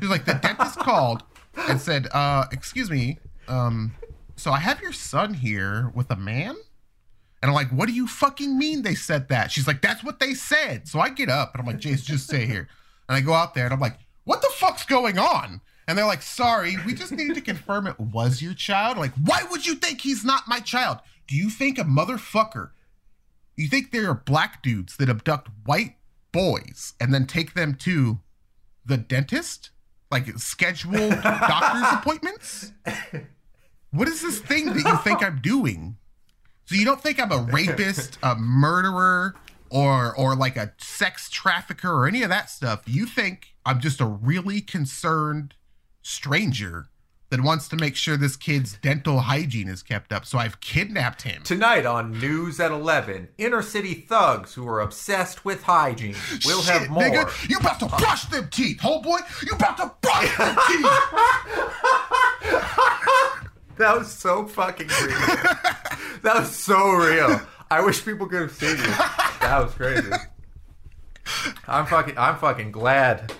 [0.00, 1.22] She's like, the dentist called
[1.56, 3.92] and said, uh, excuse me, um,
[4.36, 6.56] so I have your son here with a man?
[7.42, 9.50] And I'm like, what do you fucking mean they said that?
[9.50, 10.88] She's like, that's what they said.
[10.88, 12.68] So I get up and I'm like, Jace, just stay here.
[13.08, 15.60] And I go out there and I'm like, what the fuck's going on?
[15.88, 18.98] And they're like, sorry, we just needed to confirm it was your child.
[18.98, 20.98] Like, why would you think he's not my child?
[21.26, 22.70] Do you think a motherfucker,
[23.56, 25.96] you think there are black dudes that abduct white
[26.30, 28.20] boys and then take them to
[28.84, 29.70] the dentist?
[30.10, 32.72] Like scheduled doctor's appointments?
[33.92, 35.96] What is this thing that you think I'm doing?
[36.66, 39.34] So you don't think I'm a rapist, a murderer,
[39.70, 42.82] or or like a sex trafficker or any of that stuff.
[42.86, 45.54] You think I'm just a really concerned
[46.02, 46.88] stranger
[47.30, 50.26] that wants to make sure this kid's dental hygiene is kept up.
[50.26, 51.42] So I've kidnapped him.
[51.42, 56.14] Tonight on News at 11, inner city thugs who are obsessed with hygiene.
[56.44, 57.02] We'll Shit, have more.
[57.04, 59.20] Nigga, you about to brush them teeth, homeboy.
[59.46, 60.86] You about to brush them teeth.
[63.78, 65.16] That was so fucking real.
[66.22, 67.40] that was so real.
[67.70, 68.82] I wish people could have seen you.
[69.40, 70.10] That was crazy.
[71.68, 72.18] I'm fucking.
[72.18, 73.32] I'm fucking glad.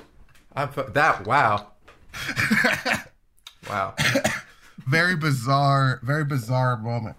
[0.54, 1.26] I'm fu- that.
[1.26, 1.68] Wow.
[3.68, 3.94] Wow.
[4.86, 7.16] very bizarre, very bizarre moment.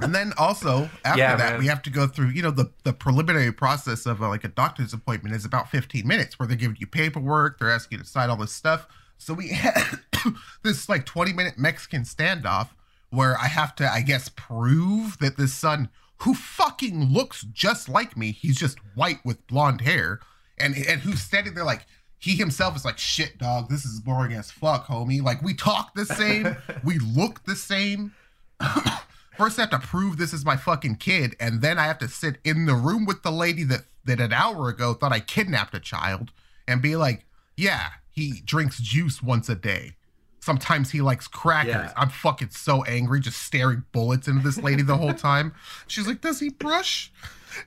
[0.00, 1.58] and then also after Yeah, that, man.
[1.60, 2.28] we have to go through.
[2.28, 6.06] You know, the the preliminary process of uh, like a doctor's appointment is about fifteen
[6.06, 8.86] minutes, where they're giving you paperwork, they're asking you to sign all this stuff.
[9.18, 9.98] So we had
[10.62, 12.68] this like twenty minute Mexican standoff
[13.10, 18.16] where I have to, I guess, prove that this son who fucking looks just like
[18.16, 20.20] me, he's just white with blonde hair,
[20.58, 21.86] and and who's standing there like
[22.22, 25.20] he himself is like shit dog this is boring as fuck homie.
[25.20, 28.14] Like we talk the same we look the same.
[29.36, 32.06] First i have to prove this is my fucking kid and then i have to
[32.06, 35.74] sit in the room with the lady that that an hour ago thought i kidnapped
[35.74, 36.30] a child
[36.68, 37.24] and be like
[37.56, 39.96] yeah he drinks juice once a day.
[40.40, 41.72] Sometimes he likes crackers.
[41.72, 41.92] Yeah.
[41.96, 45.54] i'm fucking so angry just staring bullets into this lady the whole time.
[45.88, 47.10] She's like does he brush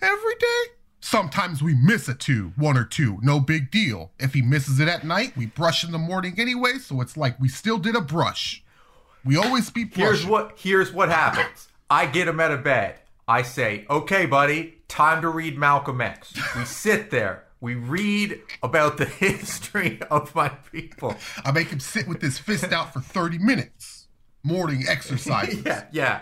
[0.02, 0.63] every day
[1.06, 4.12] Sometimes we miss a two, one or two, no big deal.
[4.20, 7.39] If he misses it at night, we brush in the morning anyway, so it's like
[7.39, 8.63] we still did a brush.
[9.24, 10.04] We always be brushing.
[10.04, 11.68] Here's what here's what happens.
[11.91, 12.96] I get him out of bed.
[13.28, 17.44] I say, "Okay, buddy, time to read Malcolm X." We sit there.
[17.62, 21.15] We read about the history of my people.
[21.46, 24.08] I make him sit with his fist out for 30 minutes.
[24.41, 25.56] Morning exercise.
[25.63, 26.22] Yeah, yeah.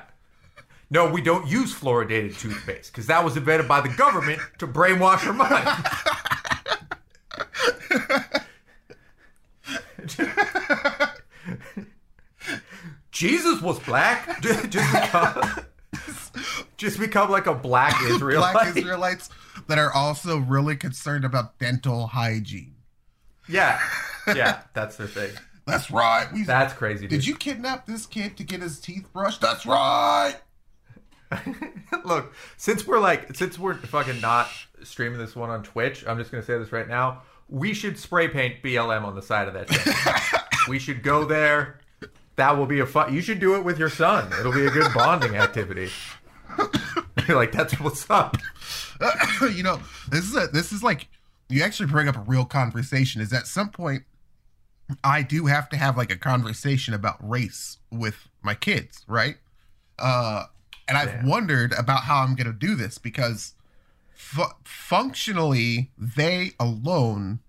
[0.89, 5.25] No, we don't use fluoridated toothpaste because that was invented by the government to brainwash
[5.25, 5.67] our mind.
[13.11, 14.41] Jesus was black.
[14.41, 15.65] Just, become,
[16.77, 18.53] just become like a black Israelite.
[18.53, 19.29] Black Israelites
[19.67, 22.75] that are also really concerned about dental hygiene.
[23.47, 23.79] Yeah,
[24.27, 25.31] yeah, that's their thing.
[25.65, 26.27] That's right.
[26.33, 27.07] We, That's crazy.
[27.07, 27.21] Dude.
[27.21, 29.39] did you kidnap this kid to get his teeth brushed?
[29.39, 30.35] That's right.
[32.05, 34.49] Look, since we're like, since we're fucking not
[34.83, 37.21] streaming this one on Twitch, I'm just gonna say this right now.
[37.49, 40.43] We should spray paint BLM on the side of that shit.
[40.67, 41.79] we should go there.
[42.35, 43.13] That will be a fun.
[43.13, 44.31] You should do it with your son.
[44.39, 45.89] It'll be a good bonding activity.
[47.27, 48.37] You're like, that's what's up.
[49.41, 51.07] you know, this is a this is like
[51.49, 53.21] you actually bring up a real conversation.
[53.21, 54.03] Is at some point
[55.03, 59.37] I do have to have like a conversation about race with my kids, right?
[59.99, 60.45] Uh,
[60.87, 61.25] and I've Yeah.
[61.25, 63.53] wondered about how I'm going to do this because
[64.13, 67.39] fu- functionally they alone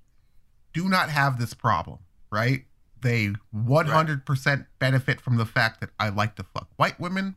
[0.72, 1.98] do not have this problem,
[2.30, 2.64] right?
[3.00, 7.36] They 100% benefit from the fact that I like to fuck white women.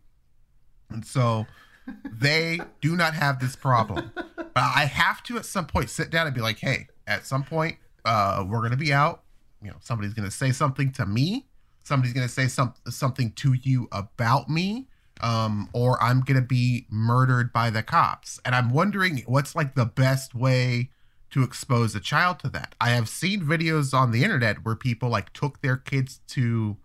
[0.90, 1.46] And so
[2.12, 4.12] they do not have this problem.
[4.16, 7.44] But I have to at some point sit down and be like, hey, at some
[7.44, 9.24] point, uh, we're gonna be out.
[9.62, 11.48] You know, somebody's gonna say something to me.
[11.84, 14.88] Somebody's gonna say some something to you about me.
[15.22, 18.40] Um, or I'm gonna be murdered by the cops.
[18.46, 20.90] And I'm wondering what's like the best way
[21.32, 22.76] to expose a child to that.
[22.80, 26.78] I have seen videos on the internet where people like took their kids to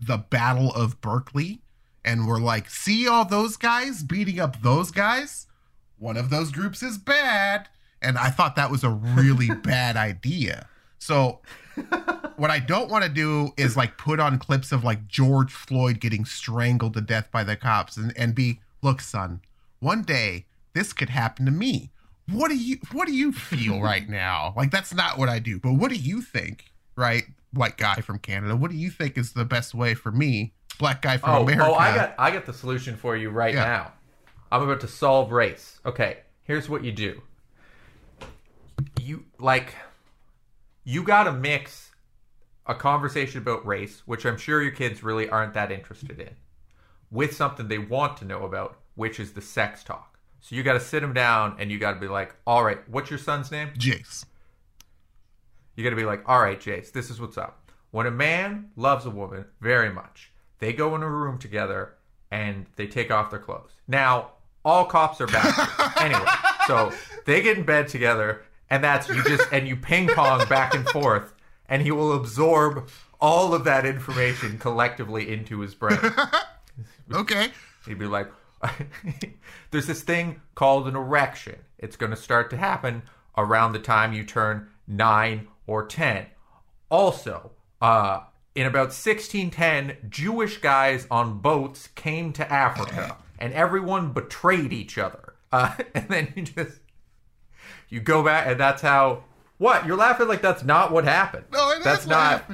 [0.00, 1.60] the Battle of Berkeley
[2.04, 5.46] and were like, see all those guys beating up those guys?
[5.98, 7.68] One of those groups is bad.
[8.00, 10.68] And I thought that was a really bad idea.
[10.98, 11.40] So
[12.36, 16.00] what I don't want to do is like put on clips of like George Floyd
[16.00, 19.40] getting strangled to death by the cops and, and be, look, son,
[19.80, 21.90] one day this could happen to me.
[22.30, 24.54] What do you what do you feel right now?
[24.56, 25.58] Like that's not what I do.
[25.58, 27.24] But what do you think, right?
[27.52, 28.56] White guy from Canada.
[28.56, 31.66] What do you think is the best way for me, black guy from Oh, America?
[31.66, 33.64] oh, I got, I got the solution for you right Yeah.
[33.64, 33.92] now.
[34.50, 35.78] I'm about to solve race.
[35.84, 37.20] Okay, here's what you do.
[39.00, 39.74] You like,
[40.84, 41.90] you got to mix
[42.66, 46.36] a conversation about race, which I'm sure your kids really aren't that interested in,
[47.10, 50.18] with something they want to know about, which is the sex talk.
[50.40, 52.86] So you got to sit them down and you got to be like, all right,
[52.88, 53.70] what's your son's name?
[53.78, 54.24] Jace.
[55.76, 57.70] You got to be like, all right, Jace, this is what's up.
[57.92, 61.94] When a man loves a woman very much, they go in a room together
[62.30, 63.72] and they take off their clothes.
[63.86, 64.32] Now,
[64.64, 65.92] all cops are bastards.
[66.00, 66.26] anyway,
[66.66, 66.92] so
[67.26, 68.42] they get in bed together,
[68.72, 71.34] and that's you just and you ping pong back and forth,
[71.68, 72.88] and he will absorb
[73.20, 75.98] all of that information collectively into his brain.
[77.12, 77.48] Okay.
[77.86, 78.28] He'd be like,
[79.70, 81.56] there's this thing called an erection.
[81.78, 83.02] It's going to start to happen
[83.36, 86.26] around the time you turn nine or 10.
[86.90, 87.50] Also,
[87.82, 88.20] uh,
[88.54, 95.34] in about 1610, Jewish guys on boats came to Africa and everyone betrayed each other.
[95.50, 96.78] Uh, and then you just,
[97.92, 99.22] you go back and that's how,
[99.58, 99.86] what?
[99.86, 101.44] You're laughing like that's not what happened.
[101.52, 102.44] No, it is that's not.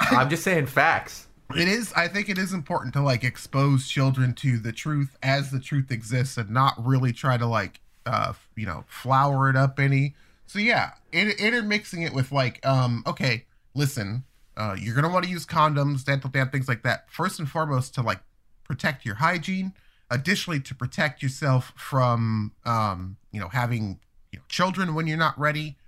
[0.00, 1.26] I'm just saying facts.
[1.56, 5.50] It is I think it is important to like expose children to the truth as
[5.50, 9.80] the truth exists and not really try to like uh you know flower it up
[9.80, 10.14] any.
[10.46, 13.44] So yeah, in, intermixing it with like um okay,
[13.74, 14.24] listen,
[14.56, 17.10] Uh, you're gonna want to use condoms, dental dam, things like that.
[17.10, 18.20] First and foremost, to like
[18.64, 19.72] protect your hygiene.
[20.12, 23.98] Additionally, to protect yourself from, um, you know, having
[24.30, 25.78] you know, children when you're not ready.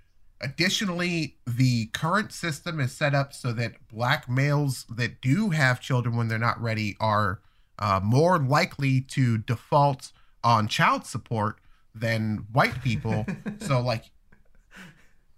[0.41, 6.17] Additionally, the current system is set up so that black males that do have children
[6.17, 7.39] when they're not ready are
[7.77, 10.11] uh, more likely to default
[10.43, 11.59] on child support
[11.93, 13.27] than white people.
[13.59, 14.05] so, like,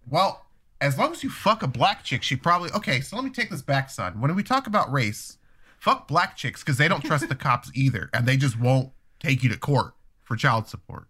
[0.09, 0.45] well,
[0.79, 3.01] as long as you fuck a black chick, she probably okay.
[3.01, 4.21] So let me take this back, son.
[4.21, 5.38] When we talk about race,
[5.78, 9.43] fuck black chicks because they don't trust the cops either, and they just won't take
[9.43, 11.07] you to court for child support.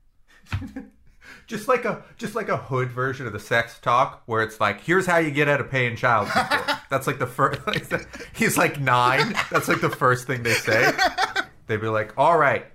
[1.48, 4.82] just like a just like a hood version of the sex talk where it's like
[4.82, 6.78] here's how you get out of paying child support.
[6.90, 7.62] That's like the first
[8.34, 9.34] he's like nine.
[9.52, 10.92] That's like the first thing they say.
[11.68, 12.66] They'd be like all right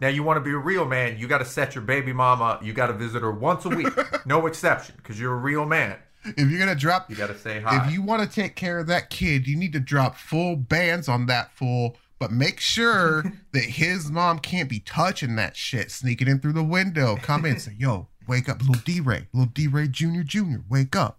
[0.00, 2.58] now you want to be a real man you got to set your baby mama
[2.62, 3.88] you got to visit her once a week.
[4.26, 7.84] No exception because you're a real man if you're gonna drop you gotta say hi
[7.84, 11.08] if you want to take care of that kid you need to drop full bands
[11.08, 16.28] on that fool but make sure that his mom can't be touching that shit, sneaking
[16.28, 17.16] in through the window.
[17.16, 20.94] Come in, say, "Yo, wake up, little D Ray, little D Ray Junior Junior, wake
[20.94, 21.18] up!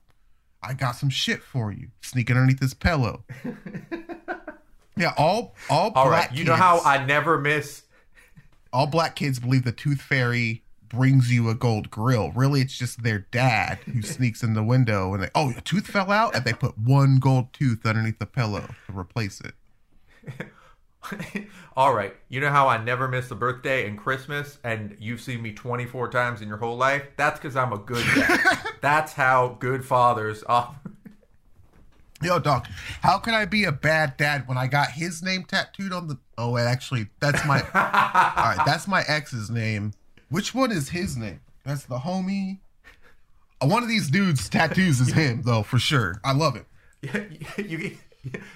[0.62, 3.26] I got some shit for you." Sneaking underneath this pillow.
[4.95, 6.38] yeah, all all all black right.
[6.38, 7.84] You know how I never miss.
[8.72, 10.62] All black kids believe the Tooth Fairy
[10.94, 12.32] brings you a gold grill.
[12.32, 15.88] Really, it's just their dad who sneaks in the window and they, oh, your tooth
[15.88, 19.56] fell out, and they put one gold tooth underneath the pillow to replace it.
[21.76, 22.16] All right.
[22.30, 26.10] You know how I never miss a birthday and Christmas and you've seen me 24
[26.10, 27.04] times in your whole life?
[27.18, 28.60] That's because I'm a good dad.
[28.82, 30.76] That's how good fathers are.
[32.22, 32.66] Yo, dog,
[33.02, 36.18] how can I be a bad dad when I got his name tattooed on the.
[36.38, 37.60] Oh, actually, that's my.
[37.60, 39.91] all right, that's my ex's name.
[40.34, 41.42] Which one is his name?
[41.64, 42.58] That's the homie.
[43.62, 46.20] Uh, one of these dudes' tattoos is him, though, for sure.
[46.24, 46.66] I love it.
[47.70, 47.96] you,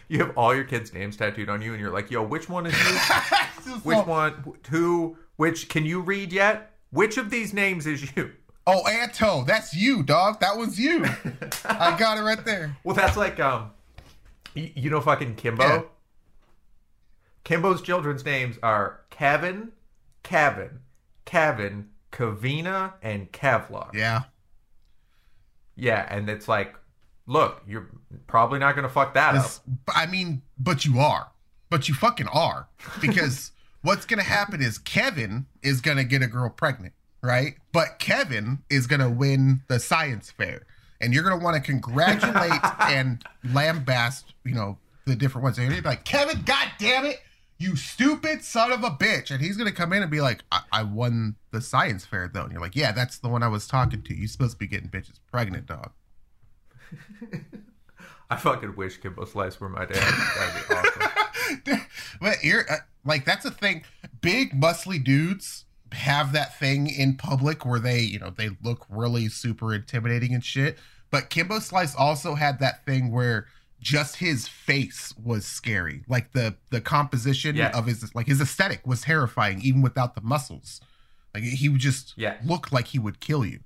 [0.08, 2.66] you have all your kids' names tattooed on you, and you're like, "Yo, which one
[2.66, 2.74] is
[3.68, 3.74] you?
[3.84, 4.54] which one?
[4.72, 5.18] Who?
[5.36, 5.70] Which?
[5.70, 6.74] Can you read yet?
[6.90, 8.32] Which of these names is you?"
[8.66, 10.40] Oh, Anto, that's you, dog.
[10.40, 11.06] That was you.
[11.66, 12.76] I got it right there.
[12.84, 13.70] Well, that's like um,
[14.56, 15.64] you, you know, fucking Kimbo.
[15.64, 15.82] Yeah.
[17.44, 19.74] Kimbo's children's names are Kevin,
[20.24, 20.80] Kevin,
[21.28, 23.94] Kevin, Kavina, and Kevlar.
[23.94, 24.24] Yeah.
[25.76, 26.74] Yeah, and it's like
[27.28, 27.90] look, you're
[28.26, 29.96] probably not going to fuck that this, up.
[29.96, 31.30] I mean, but you are.
[31.70, 32.68] But you fucking are.
[33.02, 33.52] Because
[33.82, 37.56] what's going to happen is Kevin is going to get a girl pregnant, right?
[37.74, 40.66] But Kevin is going to win the science fair.
[41.00, 45.60] And you're going to want to congratulate and lambast, you know, the different ones.
[45.60, 47.22] And you're like, Kevin, god damn it,
[47.60, 49.32] you stupid son of a bitch.
[49.32, 52.30] And he's going to come in and be like, I-, I won the science fair,
[52.32, 52.44] though.
[52.44, 54.16] And you're like, yeah, that's the one I was talking to.
[54.16, 55.92] You're supposed to be getting bitches pregnant, dog.
[58.30, 59.96] I fucking wish Kimbo Slice were my dad.
[59.96, 61.82] That'd be awesome.
[62.22, 63.84] but you're uh, like that's a thing.
[64.20, 69.30] Big muscly dudes have that thing in public where they, you know, they look really
[69.30, 70.78] super intimidating and shit.
[71.10, 73.48] But Kimbo Slice also had that thing where
[73.88, 76.04] just his face was scary.
[76.10, 77.74] Like the the composition yes.
[77.74, 80.82] of his like his aesthetic was terrifying even without the muscles.
[81.34, 82.36] Like he would just yeah.
[82.44, 83.62] look like he would kill you.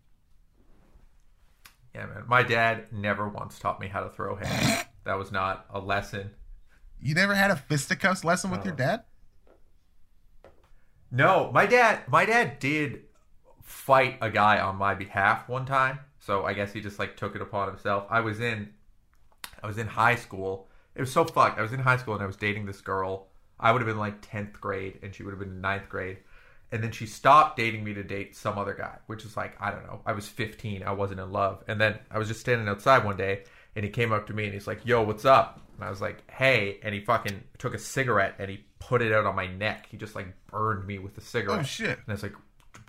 [1.96, 2.24] Yeah, man.
[2.28, 4.86] My dad never once taught me how to throw hands.
[5.06, 6.30] that was not a lesson.
[7.00, 9.06] You never had a fisticuffs lesson with your dad?
[11.10, 12.02] No, my dad.
[12.08, 13.06] My dad did
[13.64, 15.98] fight a guy on my behalf one time.
[16.20, 18.06] So I guess he just like took it upon himself.
[18.12, 18.70] I was in,
[19.64, 20.68] I was in high school.
[20.96, 21.60] It was so fucked.
[21.60, 23.28] I was in high school and I was dating this girl.
[23.60, 26.18] I would have been like tenth grade, and she would have been in ninth grade
[26.72, 29.72] and then she stopped dating me to date some other guy, which is like, I
[29.72, 30.02] don't know.
[30.06, 31.64] I was 15, I wasn't in love.
[31.68, 33.44] And then I was just standing outside one day
[33.76, 36.02] and he came up to me and he's like, "Yo, what's up?" And I was
[36.02, 39.48] like, "Hey." And he fucking took a cigarette and he put it out on my
[39.48, 39.88] neck.
[39.90, 41.60] He just like burned me with the cigarette.
[41.60, 41.90] Oh shit.
[41.90, 42.36] And I was like,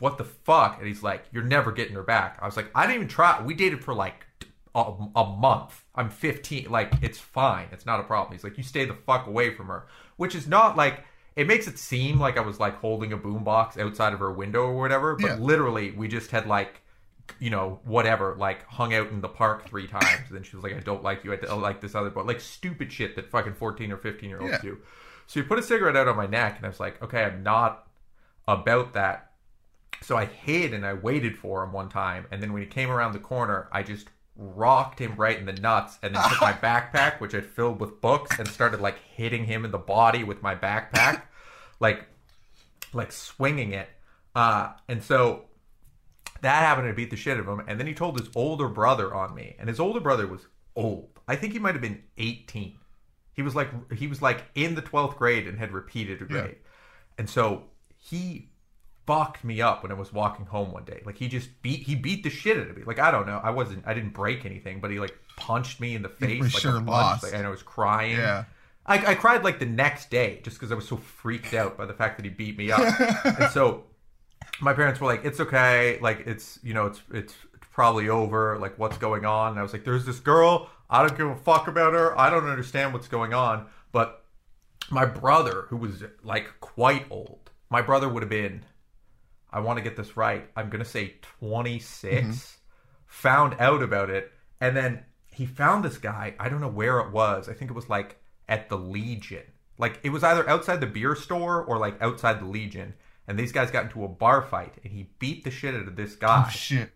[0.01, 2.83] "What the fuck?" And he's like, "You're never getting her back." I was like, "I
[2.83, 3.41] didn't even try.
[3.43, 4.27] We dated for like
[4.75, 5.85] a, a month.
[5.95, 6.70] I'm 15.
[6.70, 7.68] Like it's fine.
[7.73, 10.47] It's not a problem." He's like, "You stay the fuck away from her." Which is
[10.47, 11.05] not like
[11.35, 14.62] it makes it seem like I was like holding a boombox outside of her window
[14.62, 15.37] or whatever, but yeah.
[15.37, 16.83] literally we just had like
[17.39, 20.62] you know whatever like hung out in the park three times and then she was
[20.62, 23.55] like I don't like you I like this other but like stupid shit that fucking
[23.55, 24.61] 14 or 15 year olds yeah.
[24.61, 24.79] do.
[25.27, 27.43] So he put a cigarette out on my neck and I was like okay I'm
[27.43, 27.89] not
[28.49, 29.31] about that.
[30.03, 32.91] So I hid and I waited for him one time and then when he came
[32.91, 36.53] around the corner I just rocked him right in the nuts and then took my
[36.53, 40.43] backpack which i'd filled with books and started like hitting him in the body with
[40.43, 41.22] my backpack
[41.80, 42.07] like
[42.95, 43.89] like swinging it
[44.35, 45.45] uh and so
[46.41, 48.68] that happened to beat the shit out of him and then he told his older
[48.68, 51.09] brother on me and his older brother was old.
[51.28, 52.78] I think he might have been 18.
[53.35, 56.57] He was like he was like in the 12th grade and had repeated a grade.
[57.18, 57.64] And so
[57.97, 58.51] he
[59.07, 61.03] fucked me up when I was walking home one day.
[61.05, 62.82] Like he just beat he beat the shit out of me.
[62.84, 63.40] Like I don't know.
[63.42, 66.44] I wasn't I didn't break anything, but he like punched me in the face for
[66.44, 67.22] like sure a bunch, lost.
[67.24, 68.16] like, and I was crying.
[68.16, 68.44] Yeah.
[68.84, 71.86] I, I cried like the next day just because I was so freaked out by
[71.86, 72.80] the fact that he beat me up.
[73.24, 73.84] and so
[74.61, 75.98] my parents were like, "It's okay.
[76.00, 77.34] Like it's you know it's it's
[77.72, 78.59] probably over.
[78.59, 80.68] Like what's going on?" And I was like, "There's this girl.
[80.90, 82.18] I don't give a fuck about her.
[82.18, 84.24] I don't understand what's going on." But
[84.90, 88.64] my brother, who was like quite old, my brother would have been,
[89.53, 90.48] I want to get this right.
[90.57, 92.22] I'm gonna say 26.
[92.22, 92.32] Mm-hmm.
[93.07, 96.34] Found out about it, and then he found this guy.
[96.40, 97.48] I don't know where it was.
[97.48, 98.16] I think it was like
[98.48, 99.44] at the Legion.
[99.78, 102.94] Like it was either outside the beer store or like outside the Legion.
[103.28, 105.94] And these guys got into a bar fight, and he beat the shit out of
[105.94, 106.44] this guy.
[106.44, 106.90] Oh, shit.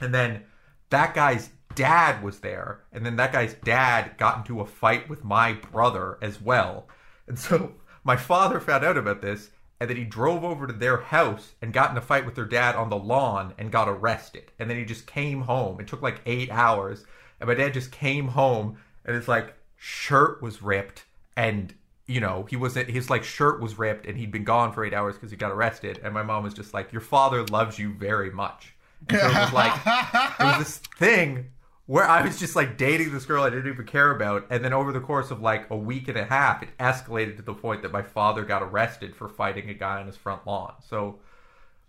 [0.00, 0.42] And then
[0.88, 5.22] that guy's dad was there, and then that guy's dad got into a fight with
[5.22, 6.88] my brother as well.
[7.28, 9.50] And so my father found out about this,
[9.80, 12.44] and then he drove over to their house and got in a fight with their
[12.44, 14.52] dad on the lawn and got arrested.
[14.58, 15.80] And then he just came home.
[15.80, 17.04] It took like eight hours,
[17.40, 18.76] and my dad just came home,
[19.06, 21.04] and his like shirt was ripped,
[21.34, 21.72] and
[22.06, 22.90] you know he wasn't.
[22.90, 25.50] His like shirt was ripped, and he'd been gone for eight hours because he got
[25.50, 25.98] arrested.
[26.04, 28.74] And my mom was just like, "Your father loves you very much."
[29.08, 31.46] And so it was like it was this thing
[31.90, 34.72] where I was just like dating this girl I didn't even care about, and then
[34.72, 37.82] over the course of like a week and a half, it escalated to the point
[37.82, 40.74] that my father got arrested for fighting a guy on his front lawn.
[40.88, 41.18] So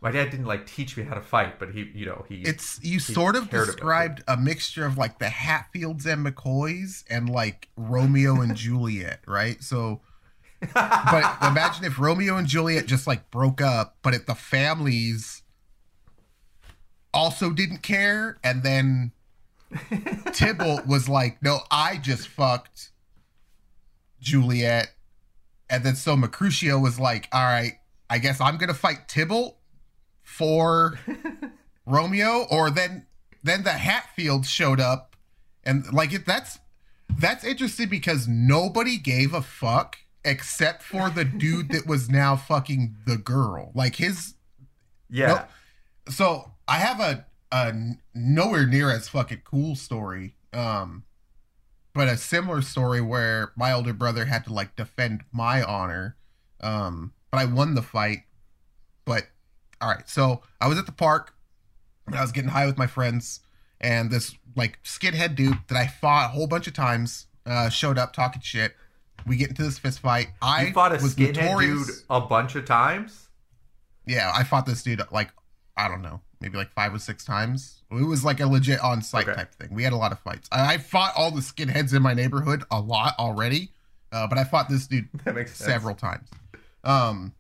[0.02, 2.80] my dad didn't like teach me how to fight, but he, you know, he It's
[2.82, 7.70] you he sort of described a mixture of like the Hatfields and McCoys and like
[7.78, 9.62] Romeo and Juliet, right?
[9.62, 10.02] So
[10.74, 15.44] but imagine if Romeo and Juliet just like broke up, but if the families
[17.14, 19.12] also didn't care, and then
[20.34, 22.92] Tybalt was like, "No, I just fucked
[24.20, 24.94] Juliet,"
[25.70, 27.74] and then so Mercutio was like, "All right,
[28.10, 29.58] I guess I'm gonna fight Tybalt
[30.22, 31.00] for
[31.86, 33.06] Romeo," or then
[33.44, 35.16] then the Hatfields showed up,
[35.64, 36.60] and like it, that's
[37.18, 42.96] that's interesting because nobody gave a fuck except for the dude that was now fucking
[43.06, 43.72] the girl.
[43.74, 44.36] Like his
[45.10, 45.28] yeah.
[45.28, 45.50] Nope.
[46.14, 47.74] so I have a a
[48.14, 50.36] nowhere near as fucking cool story.
[50.54, 51.04] Um
[51.94, 56.16] but a similar story where my older brother had to like defend my honor.
[56.62, 58.20] Um but I won the fight.
[59.06, 59.24] But
[59.82, 61.34] all right, so I was at the park
[62.08, 63.42] and I was getting high with my friends
[63.80, 67.98] and this like skinhead dude that I fought a whole bunch of times uh showed
[67.98, 68.76] up talking shit.
[69.28, 70.30] We get into this fist fight.
[70.42, 73.28] I You fought a was skinhead notorious- dude a bunch of times.
[74.06, 75.32] yeah, I fought this dude like
[75.78, 77.84] I don't know, maybe like five or six times.
[77.92, 79.36] It was like a legit on site Okay.
[79.36, 79.70] type thing.
[79.72, 80.50] We had a lot of fights.
[80.52, 83.70] I, I fought all the skinheads in my neighborhood a lot already,
[84.12, 85.70] uh, but I fought this dude That makes sense.
[85.70, 86.28] several times.
[86.84, 87.34] Um,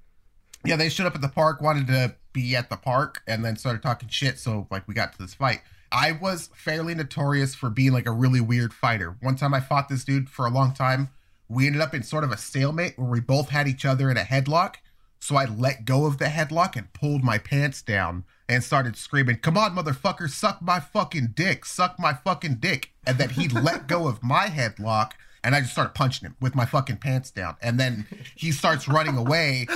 [0.63, 3.55] yeah, they showed up at the park, wanted to be at the park, and then
[3.57, 4.37] started talking shit.
[4.37, 5.61] So like we got to this fight.
[5.91, 9.17] I was fairly notorious for being like a really weird fighter.
[9.21, 11.09] One time I fought this dude for a long time.
[11.49, 14.15] We ended up in sort of a stalemate where we both had each other in
[14.15, 14.75] a headlock.
[15.19, 19.37] So I let go of the headlock and pulled my pants down and started screaming,
[19.37, 22.91] Come on, motherfucker, suck my fucking dick, suck my fucking dick.
[23.07, 26.53] And then he let go of my headlock and I just started punching him with
[26.53, 27.55] my fucking pants down.
[27.61, 29.67] And then he starts running away.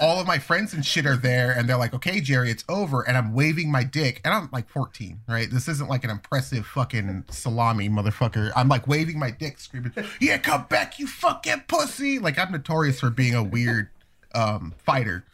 [0.00, 3.00] All of my friends and shit are there and they're like, Okay, Jerry, it's over.
[3.08, 4.20] And I'm waving my dick.
[4.22, 5.50] And I'm like 14, right?
[5.50, 8.52] This isn't like an impressive fucking salami motherfucker.
[8.54, 12.18] I'm like waving my dick, screaming, Yeah, come back, you fucking pussy.
[12.18, 13.88] Like I'm notorious for being a weird
[14.34, 15.24] um fighter.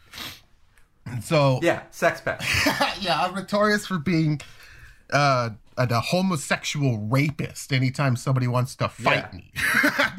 [1.22, 2.44] So Yeah, sex pest.
[3.02, 4.40] yeah, I'm notorious for being
[5.12, 9.36] uh, a, a homosexual rapist anytime somebody wants to fight Yeah.
[9.38, 9.52] me.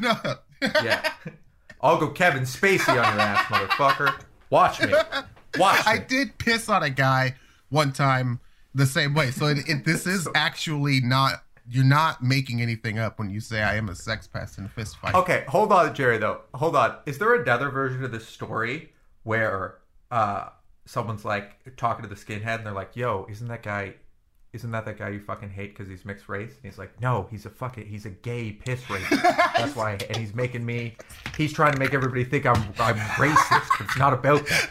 [0.00, 0.70] no.
[0.82, 1.12] Yeah.
[1.80, 4.20] I'll go Kevin Spacey on your ass, motherfucker.
[4.50, 4.92] Watch me.
[5.58, 5.92] Watch me.
[5.92, 7.36] I did piss on a guy
[7.68, 8.40] one time
[8.74, 9.30] the same way.
[9.30, 13.62] So it, it, this is actually not, you're not making anything up when you say
[13.62, 15.14] I am a sex pest in a fist fight.
[15.14, 16.18] Okay, hold on, Jerry.
[16.18, 16.96] Though, hold on.
[17.06, 19.76] Is there another version of this story where
[20.10, 20.48] uh,
[20.88, 23.94] someone's like talking to the skinhead, and they're like, "Yo, isn't that guy?
[24.54, 27.28] Isn't that that guy you fucking hate because he's mixed race?" And he's like, "No,
[27.30, 29.22] he's a fucking, he's a gay piss rapist.
[29.22, 30.96] That's why." And he's making me,
[31.36, 33.80] he's trying to make everybody think I'm, I'm racist.
[33.80, 34.70] It's not about that.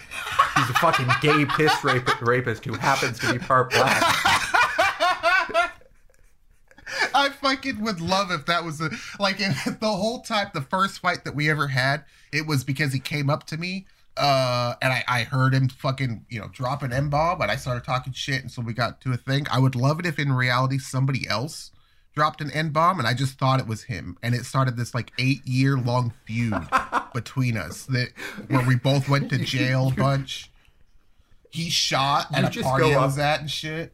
[0.56, 4.04] He's a fucking gay piss rape, rapist who happens to be part black.
[7.14, 8.90] I fucking would love if that was a,
[9.20, 13.00] like the whole time the first fight that we ever had, it was because he
[13.00, 13.86] came up to me
[14.18, 17.56] uh and I, I heard him fucking you know drop an M bomb and I
[17.56, 19.46] started talking shit and so we got to a thing.
[19.52, 21.72] I would love it if in reality somebody else
[22.18, 24.96] dropped an N bomb, and I just thought it was him, and it started this
[24.96, 26.68] like eight year long feud
[27.14, 28.10] between us that
[28.48, 30.52] where we both went to jail a bunch.
[31.52, 33.94] He shot You at a just party I was at and shit.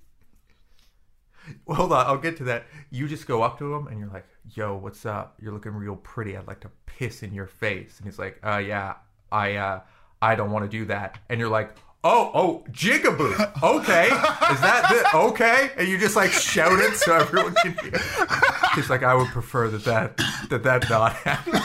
[1.65, 2.63] Well, hold on, I'll get to that.
[2.89, 5.35] You just go up to him and you're like, "Yo, what's up?
[5.41, 6.37] You're looking real pretty.
[6.37, 8.93] I'd like to piss in your face." And he's like, "Uh, yeah,
[9.33, 9.81] I, uh,
[10.23, 11.69] I don't want to do that." And you're like,
[12.03, 13.33] "Oh, oh, jigaboo.
[13.63, 17.99] Okay, is that the okay?" And you just like shout it so everyone can hear.
[18.75, 20.17] He's like, "I would prefer that that
[20.49, 21.59] that that not happen."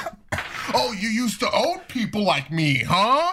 [0.74, 3.32] Oh, you used to own people like me, huh?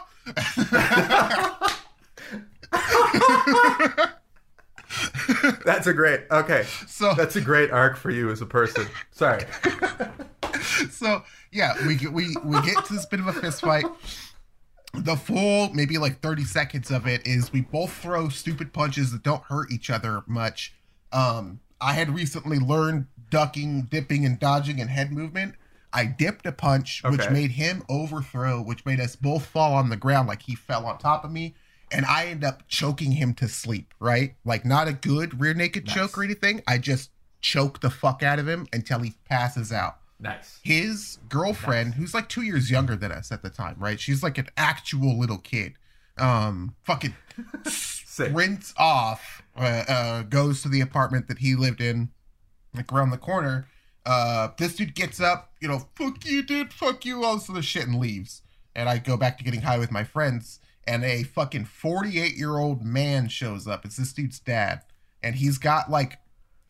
[5.65, 6.21] That's a great.
[6.31, 8.87] Okay, So that's a great arc for you as a person.
[9.11, 9.43] Sorry.
[10.89, 13.85] so yeah, we get we we get to this bit of a fist fight.
[15.03, 19.23] The full maybe like 30 seconds of it is we both throw stupid punches that
[19.23, 20.73] don't hurt each other much.
[21.11, 25.55] Um I had recently learned ducking, dipping, and dodging and head movement.
[25.91, 29.95] I dipped a punch, which made him overthrow, which made us both fall on the
[29.95, 31.55] ground like he fell on top of me.
[31.91, 34.35] And I end up choking him to sleep, right?
[34.43, 36.61] Like not a good rear naked choke or anything.
[36.67, 40.59] I just choke the fuck out of him until he passes out Nice.
[40.63, 43.99] his girlfriend who's like two years younger than us at the time right?
[43.99, 45.73] She's like an actual little kid.
[46.17, 47.15] Um fucking
[47.65, 52.09] sprints off uh, uh goes to the apartment that he lived in
[52.73, 53.67] like around the corner.
[54.05, 57.61] Uh this dude gets up you know fuck you dude fuck you all this other
[57.61, 58.41] shit and leaves.
[58.75, 62.57] And i go back to getting high with my friends and a fucking 48 year
[62.57, 63.85] old man shows up.
[63.85, 64.81] It's this dude's dad.
[65.23, 66.19] And he's got like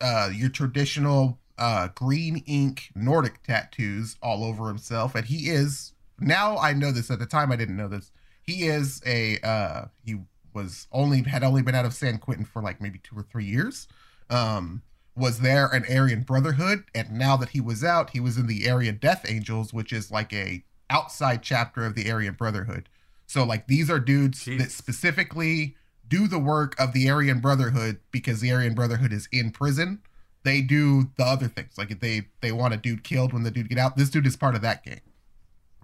[0.00, 5.14] uh your traditional uh green ink nordic tattoos all over himself.
[5.14, 8.10] And he is now i know this at the time i didn't know this
[8.42, 10.16] he is a uh he
[10.54, 13.44] was only had only been out of san quentin for like maybe two or three
[13.44, 13.86] years
[14.30, 14.82] um
[15.16, 16.84] was there an aryan brotherhood.
[16.94, 20.10] And now that he was out he was in the aryan death angels which is
[20.10, 22.88] like a outside chapter of the aryan brotherhood.
[23.26, 25.76] So like these are dudes that specifically
[26.06, 30.00] do the work of the aryan brotherhood because the aryan brotherhood is in prison
[30.46, 31.76] they do the other things.
[31.76, 34.26] Like if they they want a dude killed when the dude get out this dude
[34.26, 35.00] is part of that gang.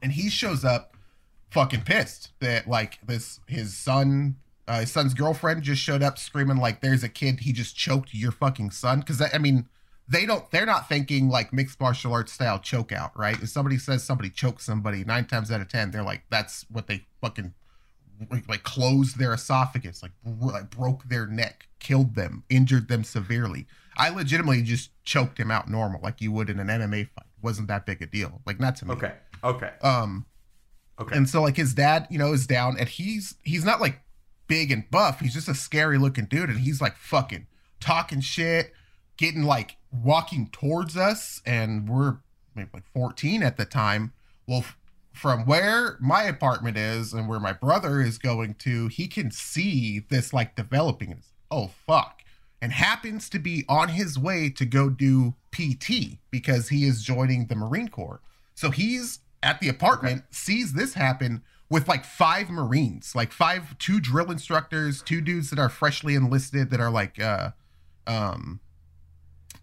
[0.01, 0.97] And he shows up
[1.51, 4.37] fucking pissed that like this his son
[4.69, 7.41] uh, his son's girlfriend just showed up screaming like there's a kid.
[7.41, 9.01] He just choked your fucking son.
[9.01, 9.69] Because i mean
[10.09, 13.43] they don't they're not thinking like mixed martial arts style choke out right?
[13.43, 16.87] If somebody says somebody choked somebody nine times out of ten they're like that's what
[16.87, 17.53] they fucking
[18.49, 23.67] like closed their esophagus like, like broke their neck killed them injured them severely
[23.97, 27.67] i legitimately just choked him out normal like you would in an mma fight wasn't
[27.69, 29.13] that big a deal like not to me Okay.
[29.45, 29.71] Okay.
[29.83, 30.27] um
[31.01, 31.17] Okay.
[31.17, 34.03] and so like his dad, you know, is down and he's he's not like
[34.47, 35.19] big and buff.
[35.21, 37.47] He's just a scary looking dude and he's like fucking
[37.81, 38.73] talking shit,
[39.17, 42.19] getting like walking towards us and we're
[42.55, 44.13] maybe like 14 at the time.
[44.47, 44.65] Well,
[45.13, 49.99] from where my apartment is and where my brother is going to, he can see
[49.99, 52.22] this like developing it's, oh fuck.
[52.63, 57.49] And happens to be on his way to go do PT because he is joining
[57.49, 58.21] the Marine Corps.
[58.55, 63.99] So he's at the apartment, sees this happen with like five Marines, like five, two
[63.99, 67.51] drill instructors, two dudes that are freshly enlisted that are like, uh,
[68.07, 68.61] um,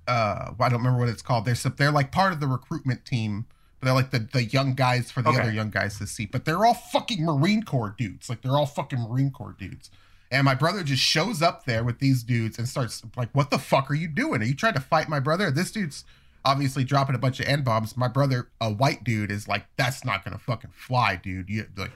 [0.07, 1.45] uh, I don't remember what it's called.
[1.45, 3.45] They're they're like part of the recruitment team.
[3.79, 5.39] But they're like the, the young guys for the Okay.
[5.39, 6.25] other young guys to see.
[6.25, 8.29] But they're all fucking Marine Corps dudes.
[8.29, 9.89] Like they're all fucking Marine Corps dudes.
[10.31, 13.57] And my brother just shows up there with these dudes and starts like, "What the
[13.57, 14.41] fuck are you doing?
[14.41, 16.05] Are you trying to fight my brother?" This dude's
[16.45, 17.97] obviously dropping a bunch of n bombs.
[17.97, 21.49] My brother, a white dude, is like, "That's not gonna fucking fly, dude.
[21.49, 21.91] You like,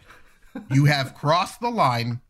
[0.72, 2.22] you have crossed the line.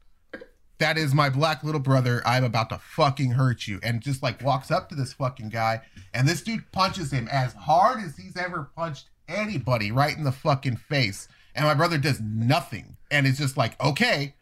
[0.80, 2.22] That is my black little brother.
[2.26, 5.82] I'm about to fucking hurt you." And just like walks up to this fucking guy,
[6.14, 10.32] and this dude punches him as hard as he's ever punched anybody right in the
[10.34, 11.30] fucking face.
[11.56, 14.34] And my brother does nothing, and it's just like, okay,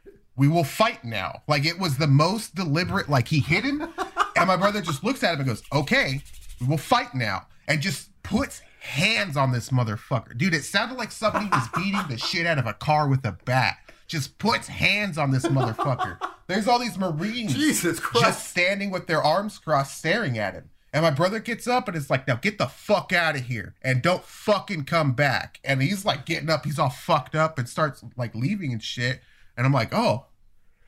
[0.42, 1.44] we will fight now.
[1.48, 3.08] Like it was the most deliberate.
[3.08, 3.88] Like he hit him,
[4.36, 6.24] and my brother just looks at him and goes, "Okay,
[6.60, 10.56] we will fight now," and just puts hands on this motherfucker, dude.
[10.56, 13.78] It sounded like somebody was beating the shit out of a car with a bat.
[14.08, 16.18] Just puts hands on this motherfucker.
[16.48, 18.26] There's all these Marines Jesus Christ.
[18.26, 20.72] just standing with their arms crossed, staring at him.
[20.92, 23.76] And my brother gets up and is like, "Now get the fuck out of here
[23.84, 27.70] and don't fucking come back." And he's like getting up, he's all fucked up and
[27.70, 29.22] starts like leaving and shit.
[29.56, 30.26] And I'm like, "Oh,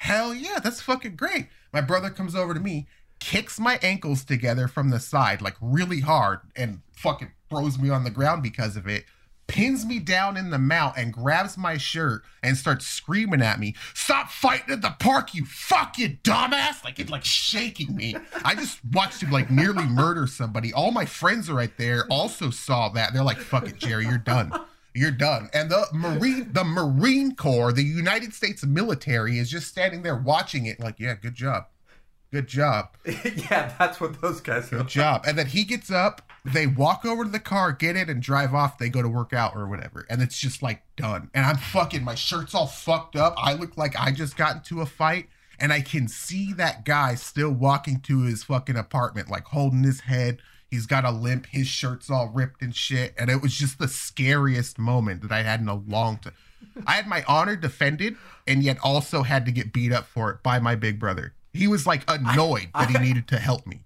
[0.03, 2.87] hell yeah, that's fucking great." My brother comes over to me,
[3.19, 8.03] kicks my ankles together from the side like really hard, and fucking throws me on
[8.03, 9.05] the ground because of it.
[9.45, 13.75] pins me down in the mount and grabs my shirt and starts screaming at me,
[13.93, 18.15] "Stop fighting at the park, you fuck you dumbass!" Like it like shaking me.
[18.43, 20.73] I just watched him like nearly murder somebody.
[20.73, 23.13] All my friends are right there also saw that.
[23.13, 24.51] They're like, "Fuck it, Jerry, you're done."
[24.95, 25.49] You're done.
[25.53, 30.65] And the Marine the Marine Corps, the United States military is just standing there watching
[30.65, 31.65] it like, "Yeah, good job.
[32.31, 34.77] Good job." yeah, that's what those guys are.
[34.77, 35.23] Good job.
[35.25, 38.53] And then he gets up, they walk over to the car, get it, and drive
[38.53, 38.77] off.
[38.77, 40.05] They go to work out or whatever.
[40.09, 41.29] And it's just like done.
[41.33, 43.33] And I'm fucking, my shirt's all fucked up.
[43.37, 45.29] I look like I just got into a fight.
[45.59, 50.01] And I can see that guy still walking to his fucking apartment, like holding his
[50.01, 50.39] head.
[50.73, 51.45] He's got a limp.
[51.45, 53.13] His shirt's all ripped and shit.
[53.15, 56.33] And it was just the scariest moment that I had in a long time.
[56.87, 58.15] I had my honor defended
[58.47, 61.35] and yet also had to get beat up for it by my big brother.
[61.53, 63.83] He was like annoyed I, I, that he needed to help me.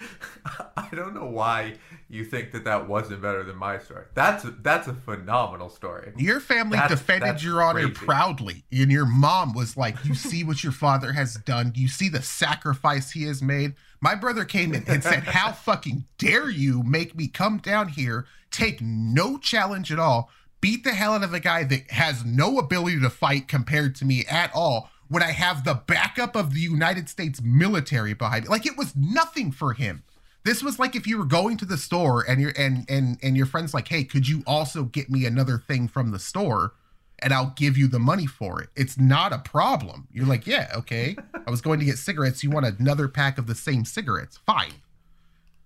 [0.76, 1.74] I don't know why
[2.08, 4.06] you think that that wasn't better than my story.
[4.14, 6.12] That's a, that's a phenomenal story.
[6.16, 7.94] Your family that's, defended that's your honor crazy.
[7.94, 11.72] proudly, and your mom was like, "You see what your father has done.
[11.74, 13.74] You see the sacrifice he has made."
[14.06, 18.24] My brother came in and said, "How fucking dare you make me come down here,
[18.52, 20.30] take no challenge at all,
[20.60, 24.04] beat the hell out of a guy that has no ability to fight compared to
[24.04, 28.48] me at all." When I have the backup of the United States military behind me,
[28.48, 30.04] like it was nothing for him.
[30.44, 33.36] This was like if you were going to the store and your and and and
[33.36, 36.74] your friend's like, "Hey, could you also get me another thing from the store?"
[37.20, 38.68] And I'll give you the money for it.
[38.76, 40.08] It's not a problem.
[40.12, 41.16] You're like, yeah, okay.
[41.46, 42.42] I was going to get cigarettes.
[42.42, 44.38] You want another pack of the same cigarettes?
[44.44, 44.74] Fine.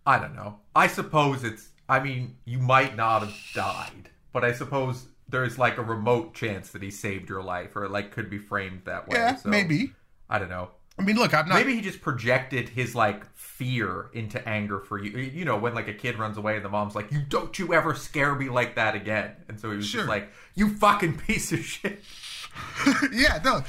[0.07, 0.59] I don't know.
[0.75, 1.69] I suppose it's.
[1.89, 6.71] I mean, you might not have died, but I suppose there's like a remote chance
[6.71, 9.19] that he saved your life, or like could be framed that way.
[9.19, 9.93] Yeah, so, maybe.
[10.29, 10.71] I don't know.
[10.99, 11.55] I mean, look, I'm not.
[11.55, 15.19] Maybe he just projected his like fear into anger for you.
[15.19, 17.73] You know, when like a kid runs away and the mom's like, "You don't you
[17.73, 20.01] ever scare me like that again," and so he was sure.
[20.01, 22.03] just like, "You fucking piece of shit."
[23.13, 23.63] yeah, no,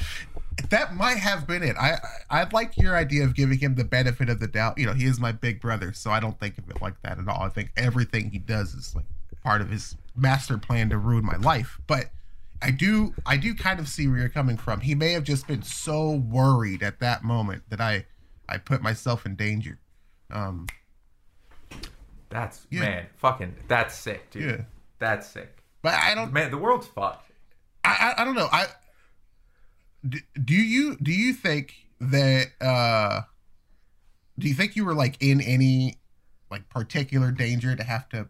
[0.69, 1.75] that might have been it.
[1.77, 1.99] I
[2.29, 4.77] I like your idea of giving him the benefit of the doubt.
[4.77, 7.19] You know, he is my big brother, so I don't think of it like that
[7.19, 7.43] at all.
[7.43, 9.05] I think everything he does is like
[9.43, 12.09] part of his master plan to ruin my life, but
[12.61, 14.81] I do I do kind of see where you're coming from.
[14.81, 18.05] He may have just been so worried at that moment that I
[18.47, 19.79] I put myself in danger.
[20.29, 20.67] Um
[22.29, 22.79] That's yeah.
[22.81, 24.43] man, fucking that's sick, dude.
[24.43, 24.61] Yeah.
[24.99, 25.63] That's sick.
[25.81, 27.31] But I don't Man, the world's fucked.
[27.83, 28.49] I I, I don't know.
[28.51, 28.67] I
[30.07, 33.21] do, do you do you think that uh
[34.37, 35.97] do you think you were like in any
[36.49, 38.27] like particular danger to have to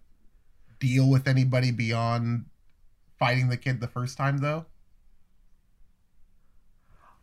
[0.79, 2.45] deal with anybody beyond
[3.21, 4.65] fighting the kid the first time though?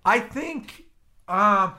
[0.05, 0.85] I think
[1.27, 1.73] uh,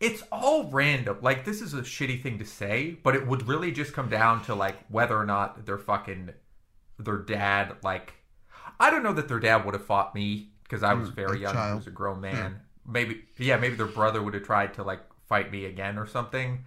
[0.00, 1.18] it's all random.
[1.20, 4.42] Like this is a shitty thing to say, but it would really just come down
[4.44, 6.30] to like whether or not their fucking
[6.98, 8.14] their dad like
[8.80, 11.40] I don't know that their dad would have fought me because I was mm, very
[11.40, 11.52] young.
[11.52, 11.72] Child.
[11.72, 12.34] I was a grown man.
[12.34, 12.90] Yeah.
[12.90, 16.64] Maybe yeah, maybe their brother would have tried to like fight me again or something.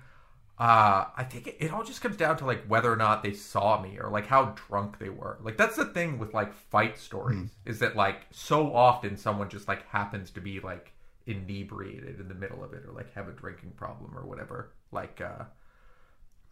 [0.58, 3.34] Uh, I think it, it, all just comes down to like whether or not they
[3.34, 5.38] saw me or like how drunk they were.
[5.42, 7.50] Like that's the thing with like fight stories mm.
[7.66, 10.94] is that like so often someone just like happens to be like
[11.28, 14.72] inebriated in the middle of it or like have a drinking problem or whatever.
[14.94, 15.44] Like uh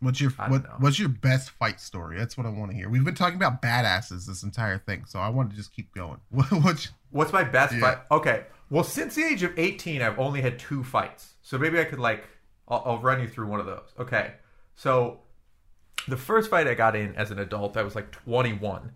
[0.04, 2.18] What's your what, what's your best fight story?
[2.18, 2.90] That's what I want to hear.
[2.90, 6.20] We've been talking about badasses this entire thing, so I want to just keep going.
[6.30, 7.80] what's what's my best yeah.
[7.80, 7.98] fight?
[8.12, 11.86] Okay, well, since the age of eighteen, I've only had two fights, so maybe I
[11.86, 12.26] could like
[12.68, 13.94] I'll, I'll run you through one of those.
[14.00, 14.34] Okay,
[14.76, 15.20] so
[16.08, 18.92] the first fight I got in as an adult, I was like 21,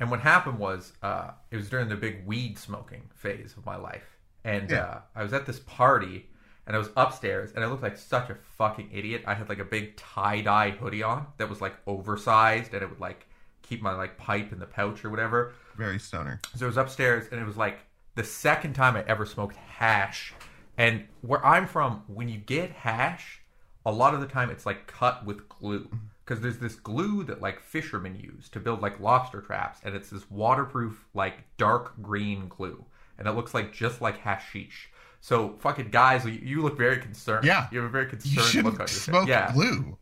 [0.00, 3.76] and what happened was uh, it was during the big weed smoking phase of my
[3.76, 4.82] life, and yeah.
[4.82, 6.26] uh, I was at this party.
[6.66, 9.22] And I was upstairs, and I looked like such a fucking idiot.
[9.26, 12.90] I had like a big tie dye hoodie on that was like oversized, and it
[12.90, 13.26] would like
[13.62, 15.54] keep my like pipe in the pouch or whatever.
[15.76, 16.40] Very stoner.
[16.56, 17.78] So I was upstairs, and it was like
[18.14, 20.34] the second time I ever smoked hash
[20.78, 23.42] and where I'm from, when you get hash,
[23.84, 25.96] a lot of the time it's like cut with glue mm-hmm.
[26.24, 30.08] because there's this glue that like fishermen use to build like lobster traps, and it's
[30.08, 32.84] this waterproof like dark green glue,
[33.18, 34.90] and it looks like just like hashish.
[35.20, 37.44] So fucking guys, you, you look very concerned.
[37.44, 39.30] Yeah, you have a very concerned you look on your smoke face.
[39.30, 39.98] Yeah, glue.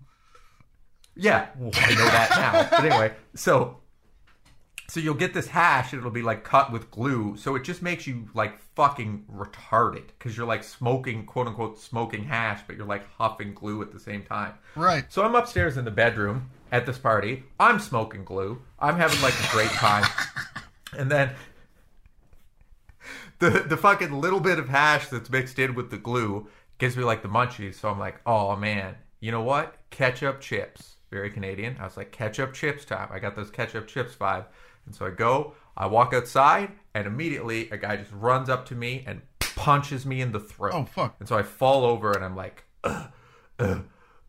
[1.18, 2.68] Yeah, well, I know that now.
[2.70, 3.78] but anyway, so
[4.88, 7.36] so you'll get this hash and it'll be like cut with glue.
[7.36, 12.24] So it just makes you like fucking retarded because you're like smoking, quote unquote, smoking
[12.24, 14.54] hash, but you're like huffing glue at the same time.
[14.74, 15.04] Right.
[15.08, 17.44] So I'm upstairs in the bedroom at this party.
[17.58, 18.62] I'm smoking glue.
[18.78, 20.04] I'm having like a great time.
[20.96, 21.30] and then
[23.38, 27.04] the the fucking little bit of hash that's mixed in with the glue gives me
[27.04, 27.74] like the munchies.
[27.74, 29.74] So I'm like, oh man, you know what?
[29.90, 31.76] Ketchup chips very Canadian.
[31.80, 33.08] I was like, ketchup chips time.
[33.10, 34.44] I got those ketchup chips vibe.
[34.84, 38.74] And so I go, I walk outside, and immediately a guy just runs up to
[38.74, 40.74] me and punches me in the throat.
[40.74, 41.16] Oh, fuck.
[41.18, 43.08] And so I fall over and I'm like, "Ugh,
[43.58, 43.84] ugh,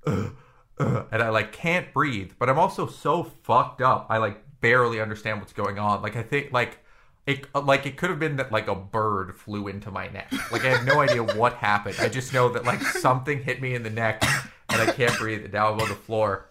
[0.05, 0.35] ugh,
[0.79, 2.31] ugh," and I like can't breathe.
[2.39, 4.07] But I'm also so fucked up.
[4.09, 6.01] I like barely understand what's going on.
[6.01, 6.79] Like I think like
[7.25, 10.31] it uh, like it could have been that like a bird flew into my neck.
[10.51, 11.97] Like I have no idea what happened.
[11.99, 14.23] I just know that like something hit me in the neck
[14.69, 15.43] and I can't breathe.
[15.43, 16.49] And now I'm on the floor.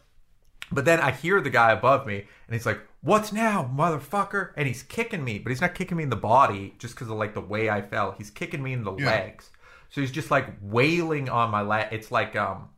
[0.72, 4.66] But then I hear the guy above me, and he's like, "What's now, motherfucker?" And
[4.66, 7.34] he's kicking me, but he's not kicking me in the body just because of like
[7.34, 8.12] the way I fell.
[8.18, 9.06] He's kicking me in the Yeah.
[9.06, 9.50] legs.
[9.90, 11.88] So he's just like wailing on my leg.
[11.92, 12.70] It's like um,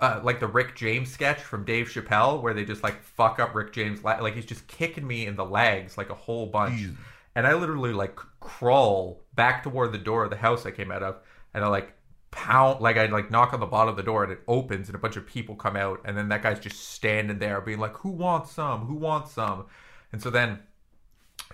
[0.00, 3.54] uh, like the Rick James sketch from Dave Chappelle, where they just like fuck up
[3.54, 4.02] Rick James.
[4.04, 6.96] le- Like he's just kicking me in the legs like a whole bunch, Jesus.
[7.34, 11.02] and I literally like crawl back toward the door of the house I came out
[11.02, 11.16] of,
[11.54, 11.92] and I like
[12.30, 14.94] pound like I like knock on the bottom of the door and it opens and
[14.94, 17.96] a bunch of people come out and then that guy's just standing there being like
[17.96, 18.86] who wants some?
[18.86, 19.66] Who wants some?
[20.12, 20.58] And so then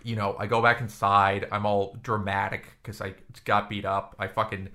[0.02, 1.46] you know I go back inside.
[1.52, 3.14] I'm all dramatic because I
[3.44, 4.16] got beat up.
[4.18, 4.68] I fucking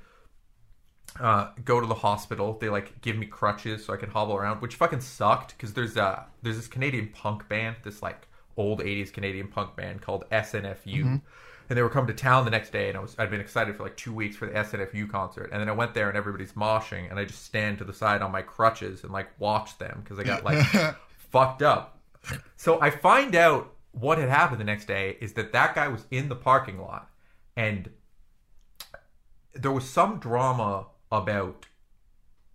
[1.19, 2.57] uh, go to the hospital.
[2.59, 5.97] They like give me crutches so I can hobble around which fucking sucked because there's
[5.97, 11.21] uh there's this Canadian punk band this like old 80s Canadian punk band called SNFU
[11.69, 13.75] and they were coming to town the next day and I was I'd been excited
[13.75, 15.51] for like two weeks for the SNFU concert.
[15.51, 18.21] And then I went there and everybody's moshing and I just stand to the side
[18.21, 20.65] on my crutches and like watch them because I got like
[21.31, 21.99] fucked up.
[22.55, 26.05] So I find out what had happened the next day is that that guy was
[26.11, 27.09] in the parking lot
[27.55, 27.89] and
[29.53, 31.65] there was some drama about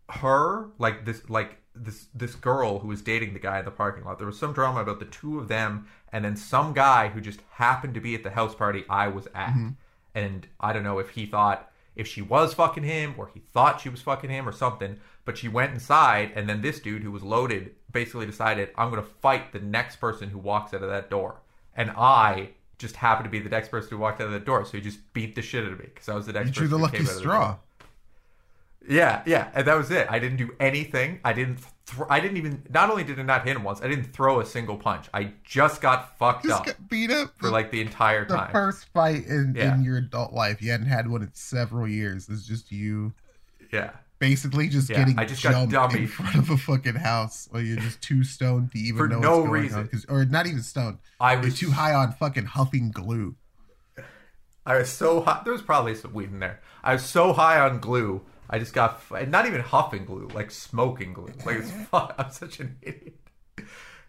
[0.09, 4.05] her like this like this this girl who was dating the guy in the parking
[4.05, 4.19] lot.
[4.19, 7.41] There was some drama about the two of them and then some guy who just
[7.51, 9.71] happened to be at the house party i was at mm-hmm.
[10.15, 13.81] and i don't know if he thought if she was fucking him or he thought
[13.81, 17.11] she was fucking him or something but she went inside and then this dude who
[17.11, 20.89] was loaded basically decided i'm going to fight the next person who walks out of
[20.89, 21.41] that door
[21.77, 22.49] and i
[22.79, 24.81] just happened to be the next person who walked out of that door so he
[24.81, 26.79] just beat the shit out of me because i was the next You drew person
[26.79, 27.21] the lucky out of the door.
[27.21, 27.57] straw.
[28.89, 30.07] Yeah, yeah, and that was it.
[30.11, 31.21] I didn't do anything.
[31.25, 31.59] I didn't.
[31.87, 32.63] Th- I didn't even.
[32.71, 35.07] Not only did I not hit him once, I didn't throw a single punch.
[35.15, 38.53] I just got fucked Just up got beat up for like the entire the time.
[38.53, 39.75] first fight in, Yeah.
[39.75, 40.61] in your adult life.
[40.61, 42.29] You hadn't had one in several years.
[42.29, 43.13] It's just you
[43.73, 47.49] yeah, basically just Yeah, getting I just got jumped in front of a fucking house,
[47.53, 49.91] or you're just too stoned to even For know no what's going reason.
[50.09, 50.15] on.
[50.15, 50.99] or not even stoned.
[51.21, 53.35] I You're was too high on fucking huffing glue.
[54.67, 55.43] I was so high.
[55.45, 56.61] There was probably some weed in there.
[56.83, 58.23] I was so high on glue.
[58.55, 61.33] I just got f- not even huffing glue, like smoking glue.
[61.45, 62.15] Like it's fuck.
[62.17, 63.19] I'm such an idiot.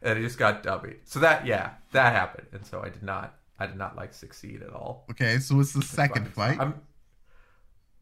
[0.03, 0.97] And I just got dummied.
[1.05, 2.49] So that yeah, that happened.
[2.51, 3.39] And so I did not.
[3.57, 5.07] I did not like succeed at all.
[5.09, 6.59] Okay, so what's the second fight?
[6.59, 6.79] I'm.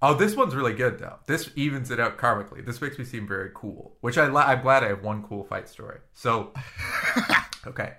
[0.02, 1.16] Oh, this one's really good though.
[1.28, 2.66] This evens it out karmically.
[2.66, 5.70] This makes me seem very cool, which I I'm glad I have one cool fight
[5.70, 6.00] story.
[6.12, 6.52] So,
[7.68, 7.94] okay,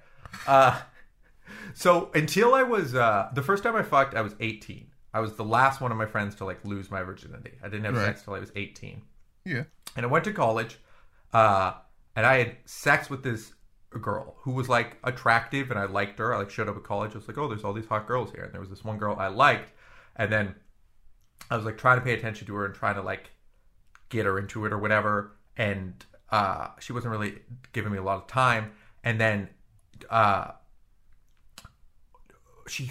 [0.46, 0.82] uh,
[1.72, 4.88] so until I was uh, the first time I fucked, I was 18.
[5.14, 7.52] I was the last one of my friends to like lose my virginity.
[7.62, 8.06] I didn't have Right.
[8.06, 9.00] sex till I was 18
[9.46, 9.62] yeah.
[9.96, 10.78] and I went to college,
[11.32, 11.74] uh,
[12.16, 13.52] and I had sex with this
[14.00, 16.34] girl who was like attractive, and I liked her.
[16.34, 17.12] I like showed up at college.
[17.14, 18.98] I was like, oh, there's all these hot girls here, and there was this one
[18.98, 19.70] girl I liked,
[20.16, 20.54] and then
[21.50, 23.30] I was like trying to pay attention to her and trying to like
[24.08, 27.38] get her into it or whatever, and uh, she wasn't really
[27.72, 28.72] giving me a lot of time,
[29.04, 29.48] and then
[30.10, 30.50] uh,
[32.66, 32.90] she.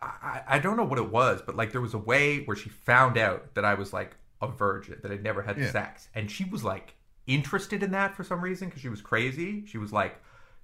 [0.00, 2.68] I, I don't know what it was, but like there was a way where she
[2.68, 5.70] found out that I was like a virgin, that I'd never had Yeah.
[5.70, 6.94] sex, and she was like
[7.26, 9.64] interested in that for some reason because she was crazy.
[9.66, 10.16] She was like,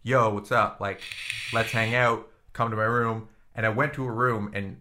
[0.02, 0.80] "Yo, what's up?
[0.80, 1.00] Like,
[1.52, 2.28] let's hang out.
[2.52, 4.80] Come to my room." And I went to her room, and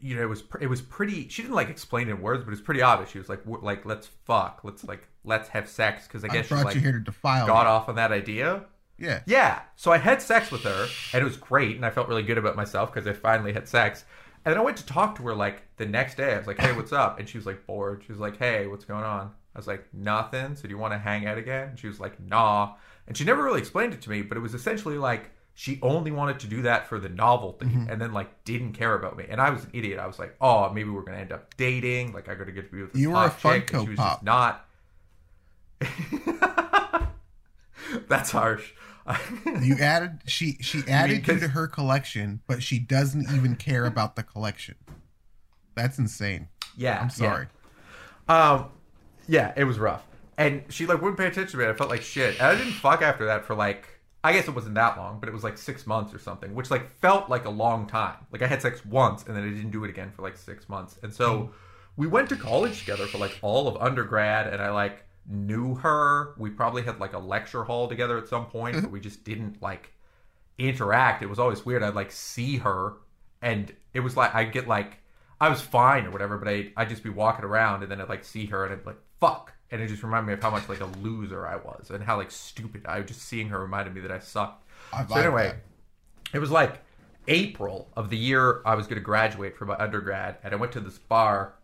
[0.00, 1.28] you know, it was it was pretty.
[1.28, 3.10] She didn't like explain it in words, but it's pretty obvious.
[3.10, 4.60] She was like, w- "Like, let's fuck.
[4.62, 7.00] Let's like let's have sex." Because I I guess she brought like you here to
[7.00, 7.70] defile got me.
[7.70, 8.64] off on that idea.
[9.00, 9.20] Yeah.
[9.26, 9.62] Yeah.
[9.76, 12.38] So I had sex with her, and it was great, and I felt really good
[12.38, 14.04] about myself because I finally had sex.
[14.44, 16.34] And then I went to talk to her like the next day.
[16.34, 18.02] I was like, "Hey, what's up?" And she was like bored.
[18.06, 20.92] She was like, "Hey, what's going on?" I was like, "Nothing." So do you want
[20.92, 21.70] to hang out again?
[21.70, 22.74] And she was like, "Nah."
[23.06, 26.10] And she never really explained it to me, but it was essentially like she only
[26.10, 27.90] wanted to do that for the novelty, mm-hmm.
[27.90, 29.24] and then like didn't care about me.
[29.28, 29.98] And I was an idiot.
[29.98, 32.12] I was like, "Oh, maybe we're gonna end up dating.
[32.12, 33.98] Like I gotta get to be with this You were a chick." Funko she was
[33.98, 34.12] Pop.
[34.12, 34.66] just not.
[38.08, 38.72] That's harsh.
[39.62, 43.84] You added she she added you, 'cause- to her collection, but she doesn't even care
[43.86, 44.74] about the collection.
[45.74, 46.48] That's insane.
[46.76, 47.46] yeah, I'm sorry.
[48.28, 48.50] Yeah.
[48.52, 48.66] Um,
[49.28, 50.04] yeah, it was rough,
[50.38, 51.70] and she like wouldn't pay attention to me.
[51.70, 53.86] I felt like shit, and I didn't fuck after that for like
[54.22, 56.70] I guess it wasn't that long, but it was like six months or something, which
[56.70, 58.16] like felt like a long time.
[58.32, 60.68] Like I had sex once, and then I didn't do it again for like six
[60.68, 61.52] months, and so
[61.96, 66.34] we went to college together for like all of undergrad, and I like knew her.
[66.38, 68.92] We probably had like a lecture hall together at some point, but mm-hmm.
[68.92, 69.92] we just didn't like
[70.58, 71.22] interact.
[71.22, 71.82] It was always weird.
[71.82, 72.94] I'd like see her,
[73.42, 74.98] and it was like I'd get like
[75.40, 78.08] I was fine or whatever, but I I'd just be walking around, and then I'd
[78.08, 80.50] like see her, and I'd be like fuck, and it just reminded me of how
[80.50, 82.84] much like a loser I was, and how like stupid.
[82.86, 84.64] I was just seeing her reminded me that I sucked.
[84.92, 86.36] I So anyway, that.
[86.36, 86.82] it was like
[87.28, 90.72] April of the year I was going to graduate from my undergrad, and I went
[90.72, 91.54] to this bar,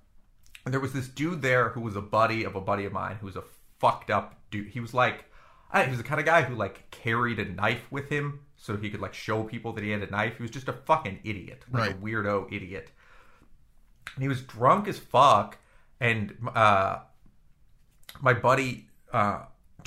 [0.67, 3.17] and there was this dude there who was a buddy of a buddy of mine
[3.21, 3.45] who was a
[3.79, 4.67] fucked up dude.
[4.67, 5.25] He was like,
[5.71, 8.77] I, he was the kind of guy who like carried a knife with him so
[8.77, 10.37] he could like show people that he had a knife.
[10.37, 12.91] He was just a fucking idiot, like a weirdo idiot.
[14.15, 15.59] And he was drunk as fuck,
[16.01, 16.99] and uh,
[18.21, 19.43] my buddy uh,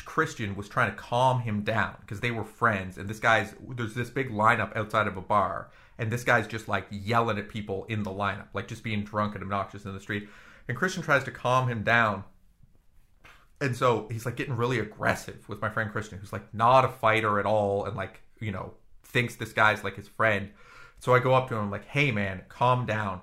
[0.06, 2.98] Christian was trying to calm him down because they were friends.
[2.98, 6.70] And this guy's there's this big lineup outside of a bar, and this guy's just
[6.70, 10.00] like yelling at people in the lineup, like just being drunk and obnoxious in the
[10.00, 10.30] street.
[10.70, 12.24] And Christian tries to calm him down.
[13.60, 16.90] And so he's like getting really aggressive with my friend Christian, who's like not a
[16.90, 20.52] fighter at all, and like you know thinks this guy's like his friend.
[21.00, 23.22] So I go up to him like, "Hey man, calm down."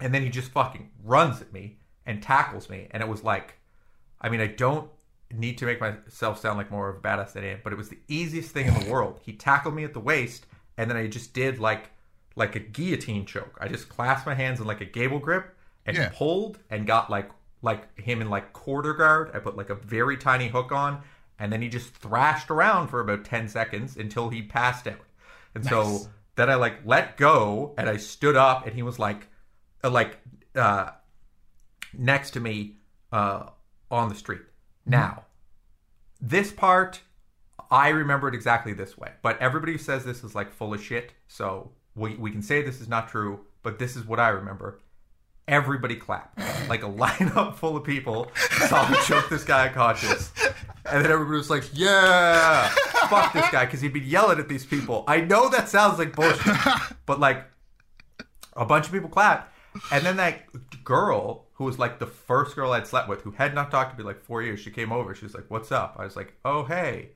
[0.00, 3.54] And then he just fucking runs at me and tackles me, and it was like,
[4.20, 4.90] I mean, I don't
[5.32, 7.76] need to make myself sound like more of a badass than I am, but it
[7.76, 9.20] was the easiest thing in the world.
[9.24, 10.46] He tackled me at the waist,
[10.76, 11.90] and then I just did like
[12.36, 13.56] like a guillotine choke.
[13.60, 15.56] I just clasped my hands in like a gable grip
[15.86, 16.10] and Yeah.
[16.14, 17.30] pulled and got like
[17.62, 19.30] like him in like quarter guard.
[19.34, 21.02] I put like a very tiny hook on,
[21.38, 25.00] and then he just thrashed around for about ten seconds until he passed out.
[25.54, 25.70] And Nice.
[25.70, 29.28] so then I like let go and I stood up, and he was like,
[29.84, 30.18] uh, like
[30.54, 30.90] uh,
[31.92, 32.76] next to me
[33.12, 33.50] uh,
[33.90, 34.42] on the street.
[34.86, 35.24] Now,
[36.20, 37.00] this part
[37.70, 41.12] I remember it exactly this way, but everybody says this is like full of shit.
[41.28, 44.80] So we we can say this is not true, but this is what I remember.
[45.50, 46.38] Everybody clapped,
[46.68, 48.30] like a lineup full of people
[48.68, 50.32] saw me choke this guy unconscious,
[50.84, 52.68] and then everybody was like, "Yeah,
[53.08, 55.02] fuck this guy," because he'd been yelling at these people.
[55.08, 56.56] I know that sounds like bullshit,
[57.04, 57.44] but like
[58.54, 59.52] a bunch of people clapped,
[59.90, 63.52] and then that girl who was like the first girl I'd slept with, who had
[63.52, 65.16] not talked to me like four years, she came over.
[65.16, 67.10] She was like, "What's up?" I was like, "Oh hey,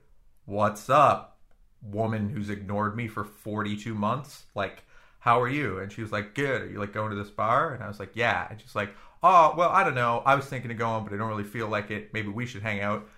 [0.45, 1.39] what's up,
[1.83, 4.47] woman who's ignored me for forty-two months?
[4.57, 4.83] Like,
[5.25, 6.63] how are you?" And she was like, "Good.
[6.63, 8.91] Are you like going to this bar?" And I was like, "Yeah." And she's like,
[9.23, 10.23] "Oh well, I don't know.
[10.27, 12.13] I was thinking of going, but I don't really feel like it.
[12.13, 13.09] Maybe we should hang out."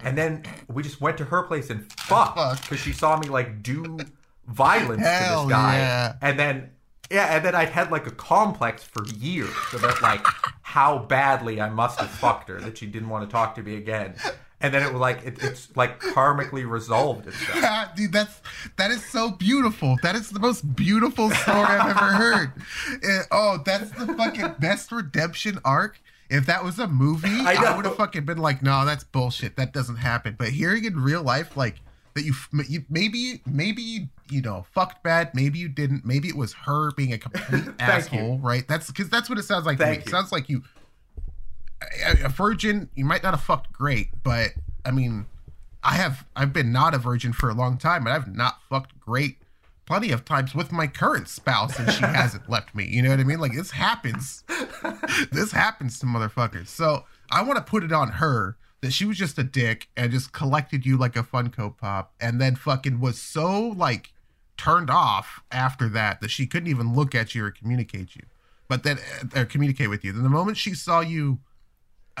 [0.00, 2.60] And then we just went to her place and fucked Fuck.
[2.62, 3.98] because she saw me like do
[4.46, 5.76] violence to this guy.
[5.78, 6.16] yeah.
[6.22, 6.70] And then
[7.10, 10.24] yeah, and then I'd had like a complex for years about like
[10.62, 13.76] how badly I must have fucked her that she didn't want to talk to me
[13.76, 14.14] again.
[14.60, 17.88] And then it was like it, it's like karmically resolved itself.
[17.96, 18.40] Dude, that's
[18.76, 19.96] that is so beautiful.
[20.02, 22.52] That is the most beautiful story I've ever heard.
[23.30, 26.00] Oh, that's the fucking best redemption arc.
[26.28, 29.56] If that was a movie, I I, would have fucking been like, "No, that's bullshit.
[29.56, 31.76] That doesn't happen." But hearing in real life, like
[32.14, 32.34] that, you,
[32.68, 35.34] you maybe maybe you, you know fucked bad.
[35.34, 36.04] Maybe you didn't.
[36.04, 37.74] Maybe it was her being a complete you.
[37.78, 38.38] asshole.
[38.38, 38.66] Right?
[38.66, 39.78] That's because that's what it sounds like.
[39.78, 39.92] to me.
[39.92, 40.64] Thank It sounds like you
[42.24, 42.88] a, virgin.
[42.94, 44.50] You might not have fucked great, but
[44.84, 45.26] I mean,
[45.82, 48.98] I have I've been not a virgin for a long time, and I've not fucked
[48.98, 49.38] great
[49.86, 52.86] plenty of times with my current spouse, and she hasn't left me.
[52.86, 53.40] You know what I mean?
[53.40, 54.44] Like this happens.
[55.32, 56.68] this happens to motherfuckers.
[56.68, 60.12] So I want to put it on her that she was just a dick and
[60.12, 64.12] just collected you like a Funko Pop, and then fucking was so like
[64.56, 68.22] turned off after that that she couldn't even look at you or communicate you.
[68.68, 70.12] But then uh, or communicate with you.
[70.12, 71.38] Then the moment she saw you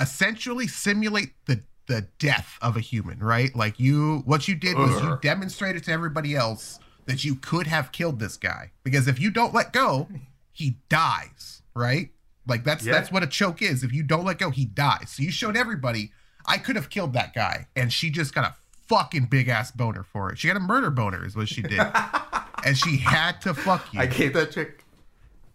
[0.00, 3.54] essentially simulate the the death of a human, right?
[3.54, 7.92] Like you what you did was you demonstrated to everybody else that you could have
[7.92, 8.72] killed this guy.
[8.82, 10.08] Because if you don't let go,
[10.52, 12.10] he dies, right?
[12.48, 12.92] Like that's Yeah.
[12.92, 13.84] that's what a choke is.
[13.84, 15.10] If you don't let go, he dies.
[15.16, 16.10] So you showed everybody
[16.44, 18.54] I could have killed that guy and she just got a
[18.88, 20.38] fucking big ass boner for it.
[20.38, 21.80] She got a murder boner is what she did.
[22.64, 24.00] and she had to fuck you.
[24.00, 24.84] I gave that chick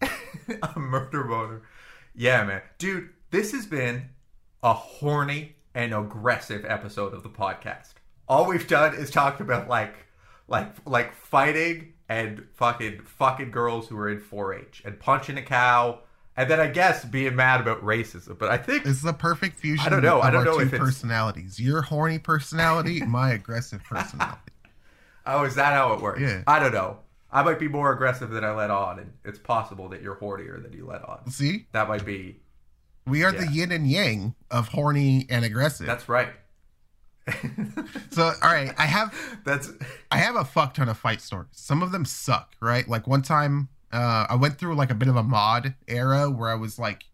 [0.02, 1.62] a murder boner.
[2.14, 2.62] Yeah, man.
[2.78, 4.08] Dude, this has been
[4.62, 7.94] a horny and aggressive episode of the podcast.
[8.28, 9.94] All we've done is talked about like
[10.48, 16.00] like like fighting and fucking fucking girls who are in 4-H and punching a cow
[16.36, 18.38] and then I guess being mad about racism.
[18.38, 20.18] But I think This is a perfect fusion I don't know.
[20.18, 21.58] of I don't know two if it's- personalities.
[21.60, 24.40] Your horny personality, my aggressive personality.
[25.26, 26.20] oh, is that how it works?
[26.20, 26.42] Yeah.
[26.46, 26.98] I don't know.
[27.30, 30.62] I might be more aggressive than I let on, and it's possible that you're hornier
[30.62, 31.30] than you let on.
[31.30, 31.66] See?
[31.72, 32.40] That might be.
[33.06, 35.86] We are the yin and yang of horny and aggressive.
[35.86, 36.28] That's right.
[38.10, 39.70] so all right, I have That's
[40.10, 41.48] I have a fuck ton of fight stories.
[41.52, 42.88] Some of them suck, right?
[42.88, 46.48] Like one time, uh, I went through like a bit of a mod era where
[46.48, 47.04] I was like,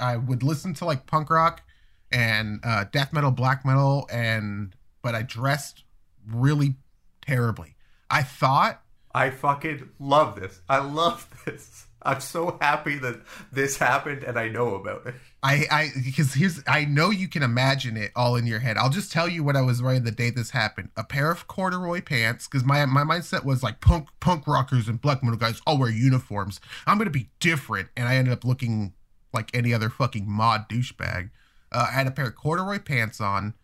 [0.00, 1.62] I would listen to like punk rock
[2.10, 5.84] and uh, death metal, black metal, and but I dressed
[6.26, 6.76] really
[7.22, 7.76] terribly.
[8.10, 8.82] I thought
[9.14, 10.60] I fucking love this.
[10.68, 11.86] I love this.
[12.02, 13.20] I'm so happy that
[13.52, 15.14] this happened and I know about it.
[15.42, 18.76] I I because here's I know you can imagine it all in your head.
[18.76, 20.90] I'll just tell you what I was wearing the day this happened.
[20.96, 25.00] A pair of corduroy pants because my my mindset was like punk punk rockers and
[25.00, 26.60] black metal guys all wear uniforms.
[26.86, 28.94] I'm gonna be different, and I ended up looking
[29.32, 31.30] like any other fucking mod douchebag.
[31.72, 33.54] Uh, I had a pair of corduroy pants on,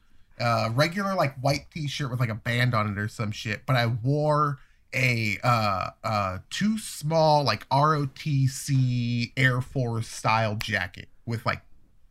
[0.41, 3.75] uh, regular like white t-shirt with like a band on it or some shit, but
[3.75, 4.59] I wore
[4.95, 11.63] a uh uh too small like ROTC Air Force style jacket with like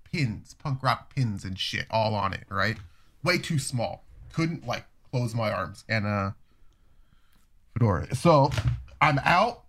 [0.03, 2.78] pins, punk rock pins and shit all on it, right?
[3.23, 4.03] Way too small.
[4.34, 6.32] Couldn't like close my arms and uh
[7.73, 8.13] fedora.
[8.15, 8.51] So
[9.01, 9.63] I'm out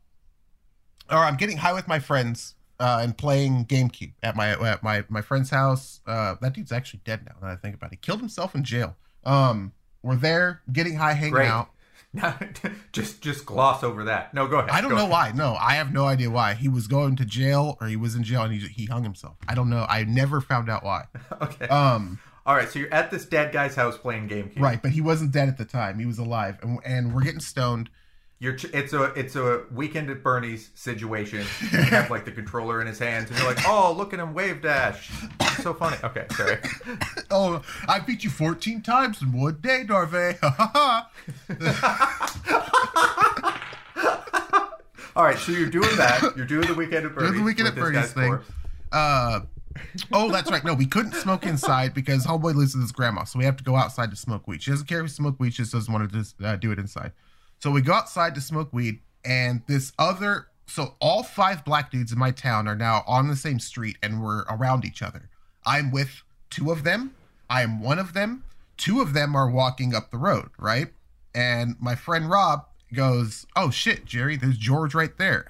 [1.10, 5.04] or I'm getting high with my friends uh, and playing GameCube at my at my
[5.08, 6.00] my friend's house.
[6.06, 7.36] Uh, that dude's actually dead now.
[7.40, 8.96] That I think about it, he killed himself in jail.
[9.24, 11.48] Um, we're there getting high, hanging Great.
[11.48, 11.70] out.
[12.92, 14.32] just just gloss over that.
[14.34, 14.70] No, go ahead.
[14.70, 15.10] I don't know ahead.
[15.10, 15.32] why.
[15.32, 16.54] No, I have no idea why.
[16.54, 19.36] He was going to jail or he was in jail and he he hung himself.
[19.48, 19.86] I don't know.
[19.88, 21.04] I never found out why.
[21.42, 21.68] Okay.
[21.68, 22.68] Um, All right.
[22.68, 24.60] So you're at this dead guy's house playing GameCube.
[24.60, 25.98] right, but he wasn't dead at the time.
[25.98, 27.90] He was alive, and and we're getting stoned.
[28.38, 31.46] You're it's a it's a weekend at Bernie's situation.
[31.72, 34.34] You have like the controller in his hands, and you're like, oh, look at him
[34.34, 35.10] wave dash.
[35.40, 35.96] It's so funny.
[36.04, 36.58] Okay, sorry.
[37.30, 40.38] Oh, I beat you 14 times in one day, Darvey.
[40.40, 41.10] Ha ha ha.
[45.16, 46.34] All right, so you're doing that.
[46.36, 47.30] You're doing the weekend at Bernie's.
[47.30, 48.38] Doing the weekend at Bernie's thing.
[48.92, 49.40] Uh,
[50.12, 50.62] oh, that's right.
[50.62, 53.64] No, we couldn't smoke inside because homeboy lives with his grandma, so we have to
[53.64, 54.62] go outside to smoke weed.
[54.62, 56.70] She doesn't care if we smoke weed; she just doesn't want to just uh, do
[56.70, 57.12] it inside.
[57.58, 62.12] So we go outside to smoke weed, and this other, so all five black dudes
[62.12, 65.28] in my town are now on the same street, and we're around each other.
[65.64, 67.14] I'm with two of them.
[67.48, 68.44] I am one of them.
[68.76, 70.88] Two of them are walking up the road, right?
[71.34, 75.46] And my friend Rob goes, "Oh shit, Jerry, there's George right there."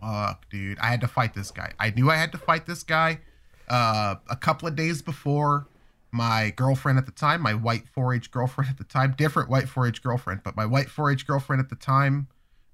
[0.00, 0.78] fuck, dude.
[0.78, 1.72] I had to fight this guy.
[1.78, 3.20] I knew I had to fight this guy.
[3.68, 5.66] Uh, a couple of days before,
[6.12, 10.02] my girlfriend at the time, my white 4-H girlfriend at the time, different white 4-H
[10.02, 12.28] girlfriend, but my white 4-H girlfriend at the time,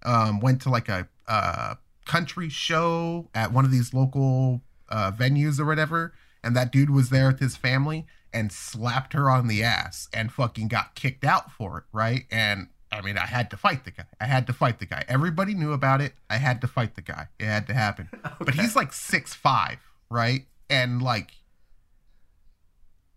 [0.05, 1.75] um, went to like a uh,
[2.05, 7.11] country show at one of these local uh, venues or whatever, and that dude was
[7.11, 11.51] there with his family and slapped her on the ass and fucking got kicked out
[11.51, 12.25] for it, right?
[12.31, 14.05] And I mean, I had to fight the guy.
[14.21, 15.05] I had to fight the guy.
[15.09, 16.13] Everybody knew about it.
[16.31, 17.29] I had to fight the guy.
[17.39, 18.09] It had to happen.
[18.39, 19.79] But he's like six five,
[20.11, 20.45] right?
[20.69, 21.33] And like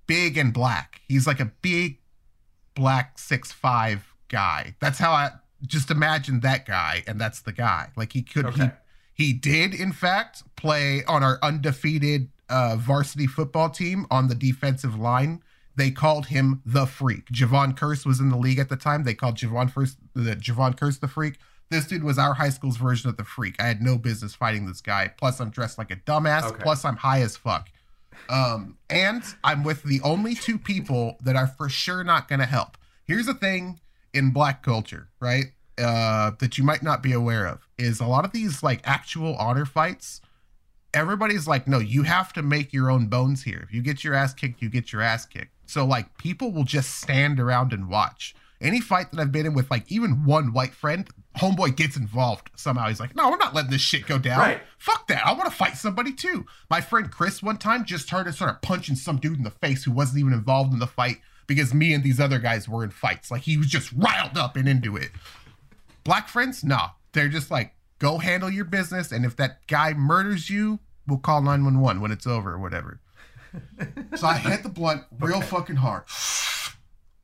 [0.09, 1.01] big and black.
[1.07, 1.99] He's like a big
[2.75, 4.75] black six five guy.
[4.81, 5.31] That's how I
[5.65, 7.89] just imagine that guy, and that's the guy.
[7.95, 8.71] Like he could Okay.
[9.15, 14.35] he he did in fact play on our undefeated uh, varsity football team on the
[14.35, 15.43] defensive line.
[15.75, 17.27] They called him the freak.
[17.27, 19.03] Jevon Kearse was in the league at the time.
[19.03, 21.37] They called Javon first the Jevon Kearse the freak.
[21.69, 23.55] This dude was our high school's version of the freak.
[23.61, 25.11] I had no business fighting this guy.
[25.19, 26.43] Plus, I'm dressed like a dumbass.
[26.45, 26.63] Okay.
[26.63, 27.69] Plus, I'm high as fuck.
[28.27, 32.45] Um, and I'm with the only two people that are for sure not going to
[32.45, 32.77] help.
[33.05, 33.79] Here's the thing
[34.13, 35.45] in black culture, right?
[35.77, 39.35] Uh, that you might not be aware of is a lot of these like actual
[39.37, 40.21] honor fights.
[40.93, 43.61] Everybody's like, no, you have to make your own bones here.
[43.63, 45.53] If you get your ass kicked, you get your ass kicked.
[45.67, 48.35] So like people will just stand around and watch.
[48.61, 51.07] Any fight that I've been in with like even one white friend,
[51.37, 52.89] homeboy gets involved somehow.
[52.89, 54.39] He's like, no, we're not letting this shit go down.
[54.39, 54.61] Right.
[54.77, 55.25] Fuck that.
[55.25, 56.45] I want to fight somebody too.
[56.69, 59.85] My friend Chris one time just turned and started punching some dude in the face
[59.85, 61.17] who wasn't even involved in the fight
[61.47, 63.31] because me and these other guys were in fights.
[63.31, 65.11] Like he was just riled up and into it.
[66.03, 66.89] Black friends, nah.
[67.13, 69.11] They're just like, go handle your business.
[69.11, 72.99] And if that guy murders you, we'll call 911 when it's over or whatever.
[74.15, 76.03] so I hit the blunt real fucking hard.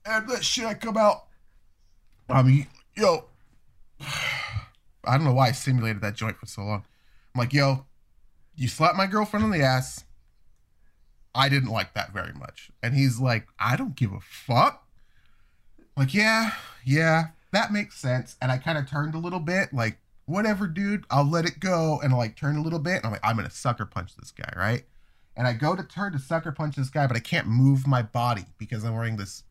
[0.06, 1.26] And that shit, I come out.
[2.30, 3.26] I mean, yo,
[4.00, 6.84] I don't know why I simulated that joint for so long.
[7.34, 7.86] I'm like, yo,
[8.56, 10.04] you slapped my girlfriend on the ass.
[11.34, 12.72] I didn't like that very much.
[12.82, 14.88] And he's like, I don't give a fuck.
[15.98, 16.52] Like, yeah,
[16.86, 18.38] yeah, that makes sense.
[18.42, 22.00] And I kind of turned a little bit, like, whatever, dude, I'll let it go.
[22.04, 22.98] And I like turn a little bit.
[22.98, 24.84] And I'm like, I'm gonna sucker punch this guy, right?
[25.38, 28.02] And I go to turn to sucker punch this guy, but I can't move my
[28.02, 29.44] body because I'm wearing this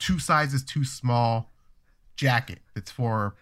[0.00, 1.52] two sizes too small
[2.16, 3.36] jacket that's for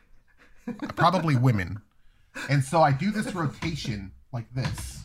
[0.96, 1.80] probably women.
[2.50, 5.04] And so I do this rotation like this.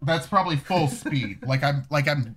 [0.00, 1.46] That's probably full speed.
[1.46, 2.36] Like I'm like I'm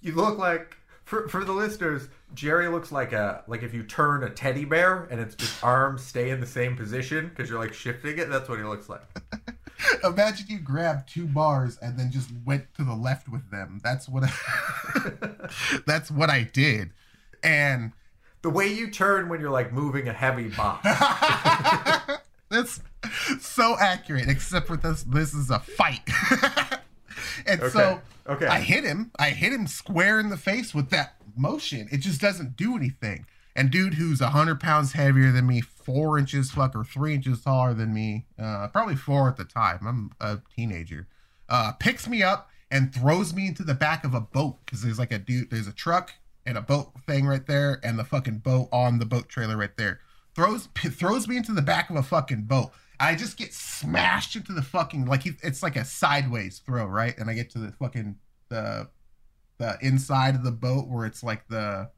[0.00, 4.24] You look like for for the listeners, Jerry looks like a like if you turn
[4.24, 7.74] a teddy bear and its just arms stay in the same position because you're like
[7.74, 8.30] shifting it.
[8.30, 9.02] That's what he looks like.
[10.04, 13.80] Imagine you grabbed two bars and then just went to the left with them.
[13.84, 14.32] That's what I,
[15.86, 16.90] that's what I did.
[17.44, 17.92] And
[18.42, 20.84] The way you turn when you're like moving a heavy box.
[22.50, 22.80] that's
[23.40, 26.08] so accurate, except for this this is a fight.
[27.46, 27.68] and Okay.
[27.70, 28.46] so Okay.
[28.46, 29.10] I hit him.
[29.18, 31.88] I hit him square in the face with that motion.
[31.92, 33.26] It just doesn't do anything.
[33.56, 37.74] And dude who's a hundred pounds heavier than me, four inches fucker, three inches taller
[37.74, 39.78] than me, uh, probably four at the time.
[39.86, 41.06] I'm a teenager.
[41.48, 44.98] Uh, picks me up and throws me into the back of a boat because there's
[44.98, 46.14] like a dude, there's a truck
[46.46, 49.76] and a boat thing right there, and the fucking boat on the boat trailer right
[49.76, 50.00] there.
[50.34, 52.70] Throws throws me into the back of a fucking boat.
[53.00, 57.16] I just get smashed into the fucking like he, it's like a sideways throw, right?
[57.18, 58.16] And I get to the fucking
[58.48, 58.88] the
[59.58, 61.90] the inside of the boat where it's like the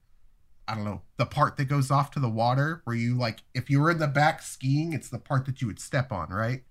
[0.68, 3.70] I don't know the part that goes off to the water where you like if
[3.70, 6.62] you were in the back skiing, it's the part that you would step on, right?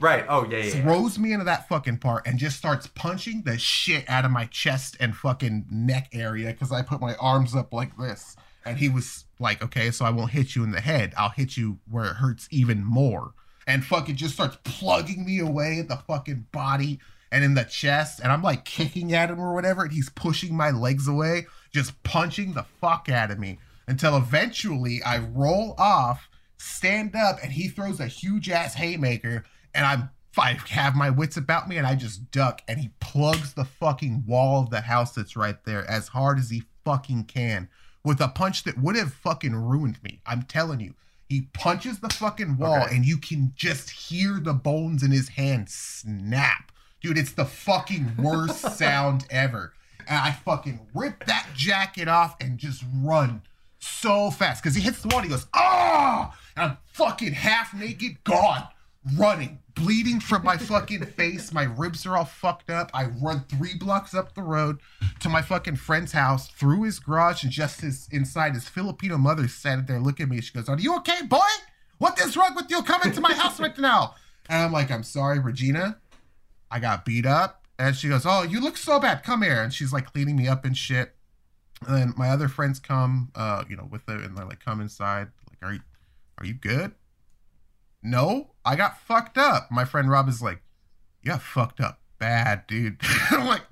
[0.00, 0.24] Right.
[0.28, 0.64] Oh yeah, yeah.
[0.64, 0.82] yeah.
[0.82, 4.46] throws me into that fucking part and just starts punching the shit out of my
[4.46, 8.36] chest and fucking neck area because I put my arms up like this.
[8.64, 11.14] And he was like, okay, so I won't hit you in the head.
[11.16, 13.32] I'll hit you where it hurts even more.
[13.66, 16.98] And fucking just starts plugging me away at the fucking body
[17.30, 18.20] and in the chest.
[18.20, 19.84] And I'm like kicking at him or whatever.
[19.84, 25.02] And he's pushing my legs away, just punching the fuck out of me until eventually
[25.02, 26.28] I roll off,
[26.58, 29.44] stand up, and he throws a huge ass haymaker.
[29.76, 33.54] And I'm I have my wits about me and I just duck and he plugs
[33.54, 37.68] the fucking wall of the house that's right there as hard as he fucking can
[38.04, 40.20] with a punch that would have fucking ruined me.
[40.26, 40.94] I'm telling you.
[41.28, 42.94] He punches the fucking wall Okay.
[42.94, 46.70] and you can just hear the bones in his hand snap.
[47.00, 49.72] Dude, it's the fucking worst sound ever.
[50.06, 53.42] And I fucking rip that jacket off and just run
[53.80, 56.36] so fast because he hits the wall and he goes, ah!
[56.56, 58.68] And I'm fucking half naked, gone,
[59.14, 61.52] running, bleeding from my fucking face.
[61.52, 62.90] My ribs are all fucked up.
[62.92, 64.78] I run three blocks up the road
[65.20, 69.48] to my fucking friend's house, through his garage, and just his inside his Filipino mother
[69.48, 70.40] sat there looking at me.
[70.40, 71.38] She goes, Are you okay, boy?
[71.98, 72.82] What is wrong with you?
[72.82, 74.14] coming to my house right now.
[74.48, 75.98] And I'm like, I'm sorry, Regina.
[76.70, 77.64] I got beat up.
[77.78, 79.22] And she goes, Oh, you look so bad.
[79.22, 79.62] Come here.
[79.62, 81.14] And she's like cleaning me up and shit.
[81.86, 84.80] And then my other friends come, uh, you know, with her and they're like, come
[84.80, 85.28] inside.
[85.50, 85.80] Like, are you
[86.38, 86.92] are you good?
[88.06, 89.68] No, I got fucked up.
[89.70, 90.60] My friend Rob is like,
[91.22, 92.98] You got fucked up bad, dude.
[93.30, 93.62] I'm like,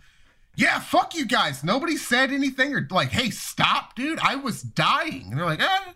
[0.57, 1.63] Yeah, fuck you guys.
[1.63, 4.19] Nobody said anything or like, hey, stop, dude.
[4.21, 5.29] I was dying.
[5.31, 5.93] And they're like, eh.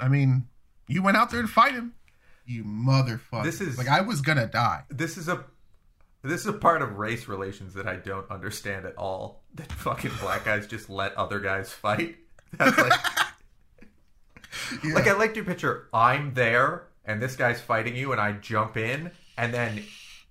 [0.00, 0.48] I mean,
[0.88, 1.94] you went out there to fight him.
[2.44, 3.44] You motherfucker.
[3.44, 4.82] This is- like I was gonna die.
[4.88, 5.44] This is a
[6.22, 9.42] this is a part of race relations that I don't understand at all.
[9.54, 12.16] That fucking black guys just let other guys fight.
[12.56, 12.92] That's like
[14.84, 14.94] Yeah.
[14.94, 15.88] like I like your picture.
[15.92, 19.82] I'm there and this guy's fighting you and I jump in and then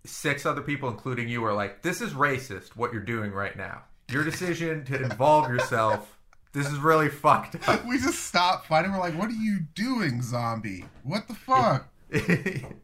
[0.06, 3.84] six other people including you are like this is racist what you're doing right now.
[4.10, 6.18] Your decision to involve yourself
[6.54, 7.86] this is really fucked up.
[7.86, 8.92] we just stopped fighting.
[8.92, 10.84] We're like, what are you doing, zombie?
[11.04, 11.88] What the fuck?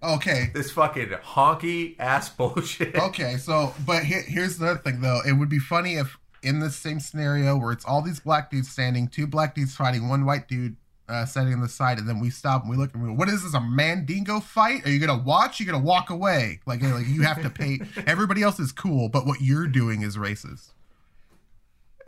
[0.03, 0.51] Okay.
[0.53, 2.95] this fucking honky ass bullshit.
[2.95, 5.19] Okay, so but here, here's the other thing though.
[5.27, 8.69] It would be funny if in the same scenario where it's all these black dudes
[8.69, 10.77] standing, two black dudes fighting, one white dude
[11.09, 13.15] uh, standing on the side, and then we stop and we look and we go,
[13.15, 13.53] "What is this?
[13.53, 14.85] A Mandingo fight?
[14.85, 15.59] Are you gonna watch?
[15.59, 16.59] Are you gonna walk away?
[16.65, 17.79] Like, like you have to pay.
[18.07, 20.71] Everybody else is cool, but what you're doing is racist."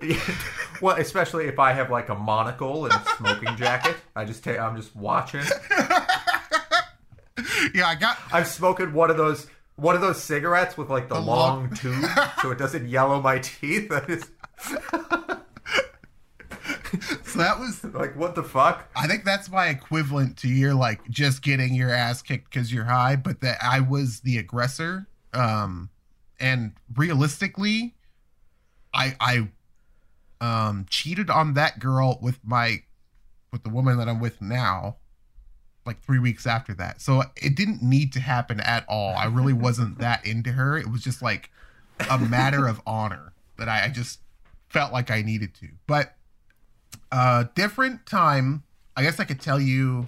[0.82, 4.60] well, especially if I have like a monocle and a smoking jacket, I just take.
[4.60, 5.42] I'm just watching.
[7.74, 8.18] Yeah, I got.
[8.32, 11.74] I'm smoking one of those one of those cigarettes with like the, The long, long-
[11.74, 12.06] tube,
[12.42, 13.90] so it doesn't yellow my teeth.
[13.90, 14.26] That is
[17.30, 18.90] So that was like what the fuck?
[18.96, 22.86] I think that's my equivalent to your like just getting your ass kicked because you're
[22.86, 25.08] high, but that I was the aggressor.
[25.34, 25.90] Um,
[26.40, 27.96] and realistically,
[28.94, 29.50] I I
[30.42, 32.84] um cheated on that girl with my
[33.52, 34.98] with the woman that I'm with now,
[35.86, 37.02] like three weeks after that.
[37.02, 39.16] So it didn't need to happen at all.
[39.16, 40.78] I really wasn't that into her.
[40.78, 41.52] It was just like
[42.10, 44.20] a matter of honor that I, I just
[44.70, 45.68] felt like I needed to.
[45.88, 46.16] But
[47.12, 48.64] uh different time
[48.96, 50.08] i guess i could tell you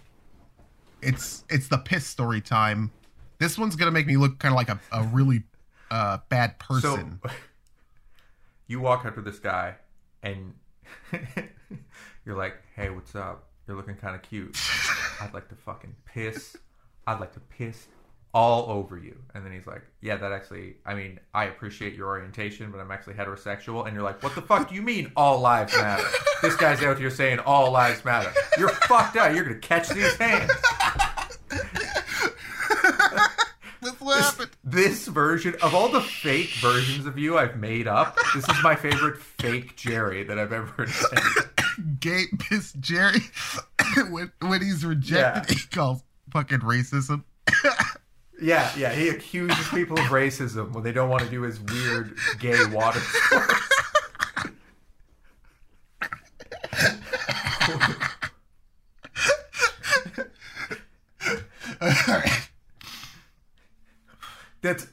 [1.02, 2.92] it's it's the piss story time
[3.40, 5.44] this one's gonna make me look kind of like a, a really
[5.90, 7.30] uh bad person So
[8.68, 9.76] you walk up to this guy
[10.24, 10.54] and
[12.26, 13.48] you're like, "Hey, what's up?
[13.68, 14.58] You're looking kind of cute.
[15.22, 16.56] I'd like to fucking piss.
[17.08, 17.88] I'd like to piss
[18.34, 20.76] all over you." And then he's like, "Yeah, that actually.
[20.86, 24.42] I mean, I appreciate your orientation, but I'm actually heterosexual." And you're like, "What the
[24.42, 26.04] fuck do you mean all lives matter?"
[26.42, 28.32] This guy's out here saying all lives matter.
[28.58, 29.34] You're fucked up.
[29.36, 30.52] You're gonna catch these hands.
[34.64, 38.18] this version of all the fake versions of you I've made up.
[38.34, 41.20] This is my favorite fake Jerry that I've ever seen.
[42.00, 43.20] Gay piss Jerry
[44.10, 45.62] when when he's rejected, Yeah.
[45.62, 47.24] he calls fucking racism.
[48.42, 48.92] Yeah, yeah.
[48.92, 53.00] He accuses people of racism when they don't want to do his weird gay water
[53.00, 53.54] sports.
[64.62, 64.88] That's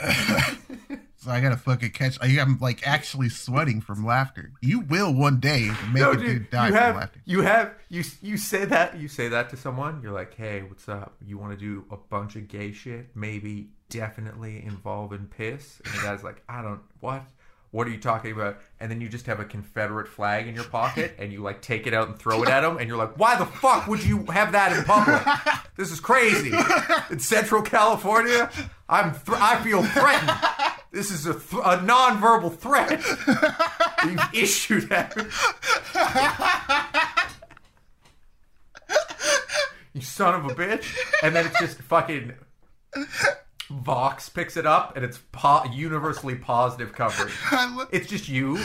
[1.28, 2.16] So I gotta fucking catch.
[2.22, 4.50] I am like actually sweating from laughter.
[4.62, 6.24] You will one day make no, a dude.
[6.26, 7.20] dude die You from have, laughter.
[7.26, 10.00] you have, you you say that, you say that to someone.
[10.02, 11.16] You're like, hey, what's up?
[11.26, 13.14] You want to do a bunch of gay shit?
[13.14, 15.82] Maybe, definitely involving piss.
[15.84, 16.80] And the guy's like, I don't.
[17.00, 17.24] What?
[17.72, 18.56] What are you talking about?
[18.80, 21.86] And then you just have a Confederate flag in your pocket, and you like take
[21.86, 24.24] it out and throw it at him, and you're like, why the fuck would you
[24.30, 25.20] have that in public?
[25.76, 26.52] This is crazy.
[27.10, 28.50] In Central California,
[28.88, 30.30] I'm th- I feel threatened.
[30.90, 32.90] This is a, th- a non-verbal threat
[34.04, 35.24] you've issued at me.
[39.92, 40.96] you son of a bitch.
[41.22, 42.32] And then it's just fucking
[43.70, 47.32] Vox picks it up and it's po- universally positive coverage.
[47.52, 48.58] Lo- It's just you.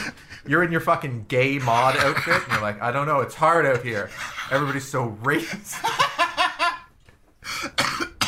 [0.46, 3.66] You're in your fucking gay mod outfit and you're like, I don't know, it's hard
[3.66, 4.08] out here.
[4.50, 5.74] Everybody's so racist.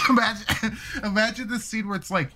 [0.10, 2.30] imagine, imagine the scene where it's like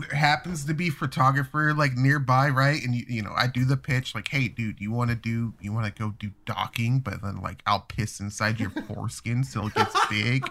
[0.00, 2.82] there happens to be photographer like nearby, right?
[2.82, 5.54] And you, you know, I do the pitch like, "Hey, dude, you want to do,
[5.60, 9.66] you want to go do docking, but then like I'll piss inside your foreskin so
[9.66, 10.48] it gets big,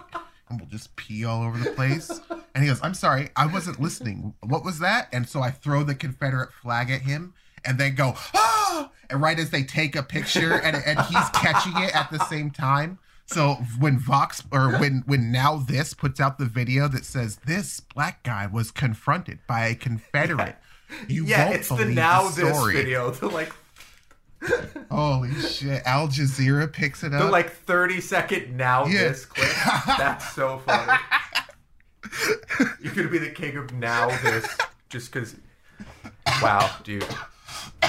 [0.48, 2.20] and we'll just pee all over the place."
[2.54, 4.34] And he goes, "I'm sorry, I wasn't listening.
[4.42, 7.34] What was that?" And so I throw the Confederate flag at him.
[7.64, 8.90] And then go, ah!
[9.10, 12.50] And right as they take a picture and, and he's catching it at the same
[12.52, 17.80] time, so when Vox or when when NowThis puts out the video that says this
[17.80, 20.56] black guy was confronted by a Confederate,
[21.06, 23.10] you Yeah, won't it's the now the this video.
[23.20, 23.52] The like
[24.90, 25.82] Holy shit!
[25.84, 27.22] Al Jazeera picks it up.
[27.22, 29.08] the like 30 second now Yeah.
[29.08, 29.48] this clip.
[29.98, 30.92] That's so funny.
[32.80, 34.46] You're gonna be the king of now this
[34.88, 35.34] just because.
[36.40, 37.02] Wow, dude,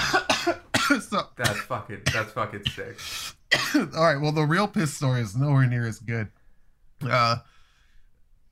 [1.01, 2.97] so, that's fucking that's fucking sick.
[3.75, 4.19] all right.
[4.19, 6.29] Well, the real piss story is nowhere near as good.
[7.01, 7.37] Uh,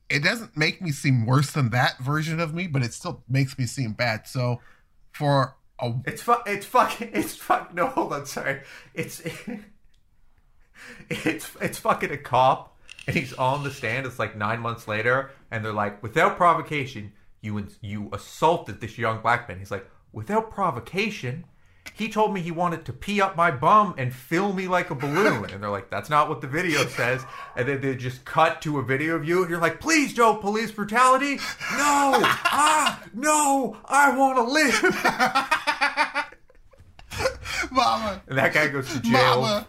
[0.08, 3.58] it doesn't make me seem worse than that version of me, but it still makes
[3.58, 4.26] me seem bad.
[4.26, 4.60] So,
[5.12, 7.10] for a It's fu- It's fucking.
[7.12, 7.74] It's fuck.
[7.74, 8.26] No, hold on.
[8.26, 8.62] Sorry.
[8.94, 9.22] It's.
[11.10, 12.76] It's it's fucking a cop,
[13.06, 14.06] and he's on the stand.
[14.06, 19.20] It's like nine months later, and they're like, without provocation, you you assaulted this young
[19.20, 19.58] black man.
[19.58, 21.44] He's like, without provocation,
[21.98, 24.94] he told me he wanted to pee up my bum and fill me like a
[24.94, 25.50] balloon.
[25.50, 27.24] And they're like, that's not what the video says.
[27.56, 30.40] And then they just cut to a video of you, and you're like, please don't
[30.40, 31.38] police brutality.
[31.72, 34.82] No, ah, no, I want to live.
[37.72, 39.40] mama, And that guy goes to jail.
[39.40, 39.66] Mama,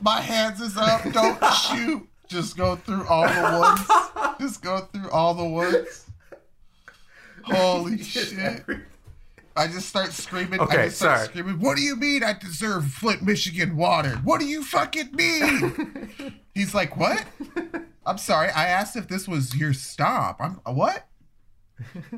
[0.00, 1.02] my hands is up.
[1.12, 2.08] Don't shoot.
[2.26, 4.38] Just go through all the ones.
[4.40, 6.06] Just go through all the ones.
[7.42, 8.32] Holy shit.
[8.38, 8.80] every-
[9.56, 10.60] I just start screaming.
[10.60, 11.28] I Okay, just start sorry.
[11.28, 11.60] screaming.
[11.60, 14.16] What do you mean I deserve Flint, Michigan water?
[14.24, 16.34] What do you fucking mean?
[16.54, 17.24] He's like, what?
[18.06, 18.50] I'm sorry.
[18.50, 20.40] I asked if this was your stop.
[20.40, 21.06] I'm what?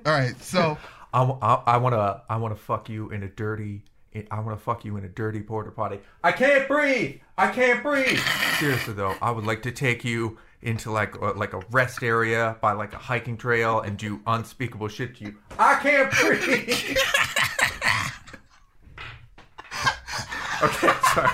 [0.07, 0.41] All right.
[0.43, 0.79] So
[1.13, 3.85] I, I, I want to I want to fuck you in a dirty
[4.31, 6.01] I want to fuck you in a dirty porta potty.
[6.23, 7.21] I can't breathe.
[7.39, 8.19] I can't breathe.
[8.59, 12.57] Seriously though, I would like to take you into like uh, like a rest area
[12.61, 15.37] by like a hiking trail and do unspeakable shit to you.
[15.59, 16.97] I can't breathe.
[20.63, 21.31] okay, sorry.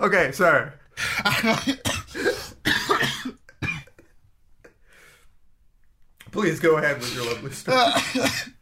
[0.00, 0.70] okay, sorry.
[6.30, 7.78] Please go ahead with your lovely story.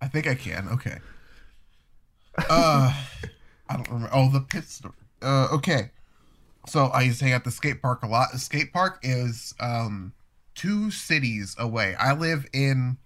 [0.00, 0.68] I think I can.
[0.68, 0.98] Okay.
[2.50, 2.92] Uh,
[3.68, 4.10] I don't remember.
[4.12, 4.94] Oh, the pit story.
[5.22, 5.90] Uh, okay.
[6.68, 8.28] So I used to hang out at the skate park a lot.
[8.32, 10.12] The skate park is um
[10.54, 11.94] two cities away.
[11.98, 12.98] I live in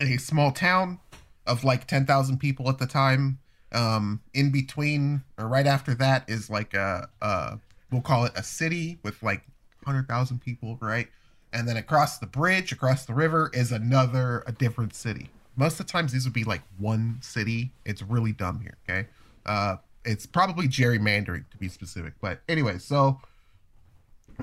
[0.00, 0.98] a small town
[1.46, 3.38] of like ten thousand people at the time.
[3.72, 7.56] Um, in between or right after that is like a uh
[7.92, 9.42] we'll call it a city with like
[9.84, 11.08] hundred thousand people, right?
[11.52, 15.30] And then across the bridge, across the river, is another a different city.
[15.56, 17.72] Most of the times these would be like one city.
[17.84, 19.08] It's really dumb here, okay?
[19.46, 22.14] Uh it's probably gerrymandering to be specific.
[22.20, 23.20] But anyway, so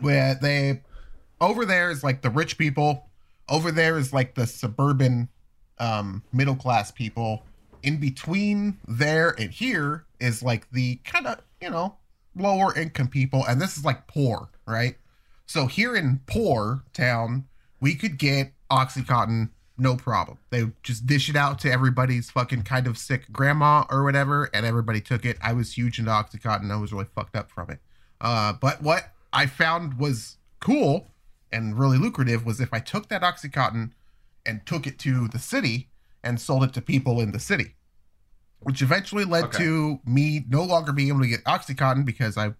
[0.01, 0.81] where they
[1.41, 3.09] over there is like the rich people,
[3.49, 5.29] over there is like the suburban
[5.79, 7.43] um middle class people,
[7.83, 11.95] in between there and here is like the kind of, you know,
[12.35, 13.43] lower income people.
[13.47, 14.97] And this is like poor, right?
[15.45, 17.47] So here in poor town,
[17.79, 20.37] we could get Oxycontin no problem.
[20.49, 24.65] They just dish it out to everybody's fucking kind of sick grandma or whatever, and
[24.65, 25.37] everybody took it.
[25.41, 26.71] I was huge into Oxycontin.
[26.71, 27.79] I was really fucked up from it.
[28.19, 31.07] Uh, but what I found was cool
[31.51, 33.91] and really lucrative was if I took that Oxycontin
[34.45, 35.89] and took it to the city
[36.23, 37.75] and sold it to people in the city,
[38.59, 39.59] which eventually led Okay.
[39.59, 42.53] to me no longer being able to get Oxycontin because I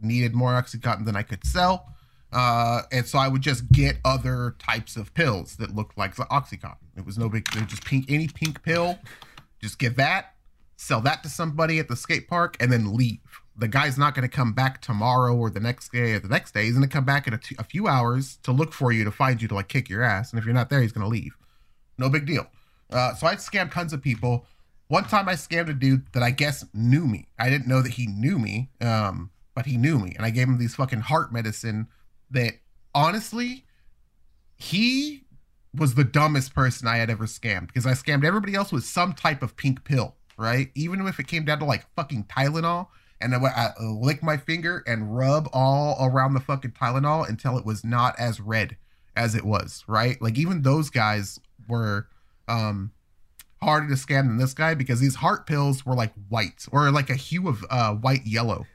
[0.00, 1.92] needed more Oxycontin than I could sell.
[2.32, 6.24] Uh, and so I would just get other types of pills that looked like the
[6.24, 6.76] Oxycontin.
[6.96, 8.98] It was no big, was just pink, any pink pill,
[9.60, 10.34] just get that,
[10.76, 13.20] sell that to somebody at the skate park, and then leave.
[13.56, 16.52] The guy's not going to come back tomorrow or the next day or the next
[16.52, 16.64] day.
[16.64, 19.04] He's going to come back in a, t- a few hours to look for you
[19.04, 20.30] to find you to like kick your ass.
[20.30, 21.36] And if you're not there, he's going to leave.
[21.96, 22.46] No big deal.
[22.90, 24.46] Uh, so I scammed tons of people.
[24.86, 27.26] One time I scammed a dude that I guess knew me.
[27.38, 30.14] I didn't know that he knew me, um, but he knew me.
[30.16, 31.88] And I gave him these fucking heart medicine
[32.30, 32.54] that
[32.94, 33.64] honestly,
[34.56, 35.24] he
[35.74, 39.12] was the dumbest person I had ever scammed because I scammed everybody else with some
[39.12, 40.70] type of pink pill, right?
[40.74, 42.88] Even if it came down to like fucking Tylenol.
[43.20, 47.66] And I, I lick my finger and rub all around the fucking Tylenol until it
[47.66, 48.76] was not as red
[49.16, 50.20] as it was, right?
[50.22, 52.06] Like even those guys were
[52.46, 52.92] um
[53.60, 57.10] harder to scam than this guy because these heart pills were like white or like
[57.10, 58.66] a hue of uh white yellow.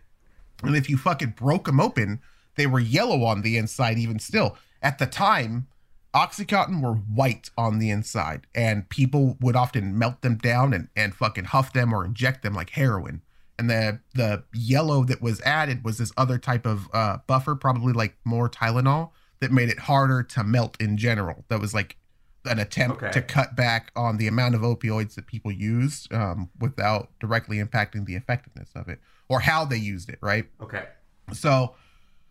[0.61, 2.19] And if you fucking broke them open,
[2.55, 4.57] they were yellow on the inside even still.
[4.81, 5.67] At the time,
[6.13, 11.15] Oxycontin were white on the inside, and people would often melt them down and, and
[11.15, 13.21] fucking huff them or inject them like heroin.
[13.57, 17.93] And the the yellow that was added was this other type of uh, buffer, probably
[17.93, 21.45] like more Tylenol, that made it harder to melt in general.
[21.49, 21.97] That was like
[22.45, 23.11] an attempt Okay.
[23.11, 28.05] to cut back on the amount of opioids that people used um, without directly impacting
[28.05, 28.99] the effectiveness of it
[29.29, 30.45] or how they used it, right?
[30.61, 30.83] Okay.
[31.31, 31.75] So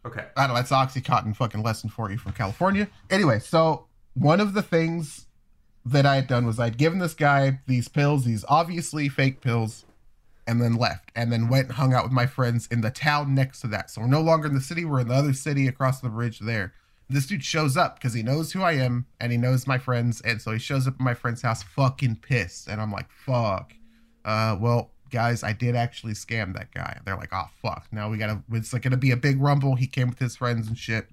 [0.05, 0.25] Okay.
[0.37, 2.89] I don't know, that's Oxycontin fucking lesson for you from California.
[3.11, 5.27] Anyway, so one of the things
[5.85, 9.85] that I had done was I'd given this guy these pills, these obviously fake pills,
[10.47, 11.11] and then left.
[11.15, 13.91] And then went and hung out with my friends in the town next to that.
[13.91, 16.41] So we're no longer in the city, we're in the other city across the bridge
[16.41, 16.73] there.
[17.09, 20.21] This dude shows up because he knows who I am and he knows my friends.
[20.23, 22.69] And so he shows up at my friend's house fucking pissed.
[22.69, 23.75] And I'm like, fuck.
[24.25, 26.99] Uh, well, guys, I did actually scam that guy.
[27.05, 27.87] They're like, oh fuck.
[27.93, 28.43] Now we gotta.
[28.51, 29.77] It's like gonna be a big rumble.
[29.77, 31.07] He came with his friends and shit.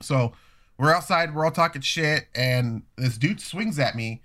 [0.00, 0.32] So
[0.78, 1.34] we're outside.
[1.34, 4.22] We're all talking shit, and this dude swings at me.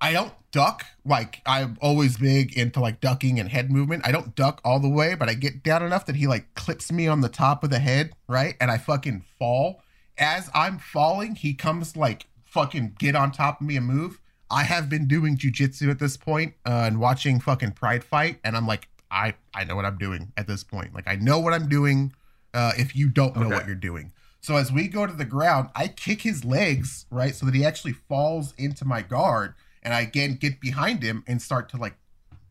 [0.00, 4.06] I don't duck like I'm always big into like ducking and head movement.
[4.06, 6.92] I don't duck all the way, but I get down enough that he like clips
[6.92, 8.56] me on the top of the head, right?
[8.60, 9.82] And I fucking fall.
[10.18, 14.18] As I'm falling, he comes like fucking get on top of me and move.
[14.50, 18.56] I have been doing jujitsu at this point, uh, and watching fucking Pride fight, and
[18.56, 20.94] I'm like, I I know what I'm doing at this point.
[20.94, 22.12] Like I know what I'm doing.
[22.54, 23.54] Uh, if you don't know Okay.
[23.54, 24.12] what you're doing.
[24.40, 27.34] So as we go to the ground, I kick his legs, right?
[27.34, 29.54] So that he actually falls into my guard.
[29.82, 31.96] And I again get behind him and start to like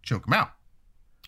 [0.04, 0.52] choke him out.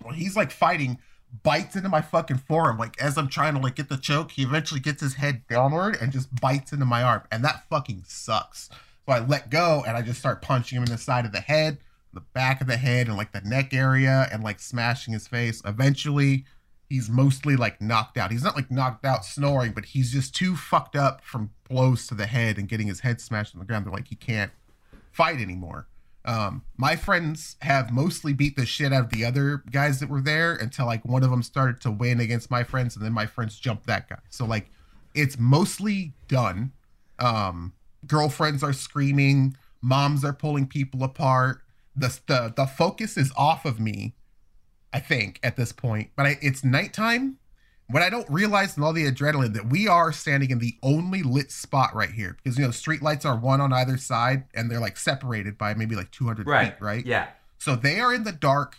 [0.04, 1.00] Well, he's like fighting,
[1.44, 2.78] bites into my fucking forearm.
[2.78, 5.98] Like as I'm trying to like get the choke, he eventually gets his head downward
[6.00, 7.24] and just bites into my arm.
[7.32, 8.70] And that fucking sucks.
[9.08, 11.40] So I let go and I just start punching him in the side of the
[11.40, 11.78] head,
[12.14, 15.62] the back of the head, and like the neck area, and like smashing his face.
[15.64, 16.44] Eventually,
[16.90, 18.32] he's mostly like knocked out.
[18.32, 22.16] He's not like knocked out snoring, but he's just too fucked up from blows to
[22.16, 23.86] the head and getting his head smashed on the ground.
[23.86, 24.52] They're like, he can't
[25.12, 25.88] fight anymore.
[26.26, 30.20] Um, my friends have mostly beat the shit out of the other guys that were
[30.20, 33.26] there until like one of them started to win against my friends, and then my
[33.26, 34.20] friends jumped that guy.
[34.30, 34.70] So like,
[35.16, 36.74] it's mostly done.
[37.20, 37.72] Um,
[38.08, 41.62] girlfriends are screaming, moms are pulling people apart.
[41.96, 44.14] The the the focus is off of me
[44.94, 46.12] I think at this point.
[46.16, 47.38] But I, it's nighttime
[47.90, 51.24] when I don't realize in all the adrenaline that we are standing in the only
[51.24, 54.70] lit spot right here because you know street lights are one on either side and
[54.72, 56.74] they're like separated by maybe like 200 Right.
[56.74, 57.06] feet, right?
[57.06, 57.28] Yeah.
[57.58, 58.78] So they are in the dark.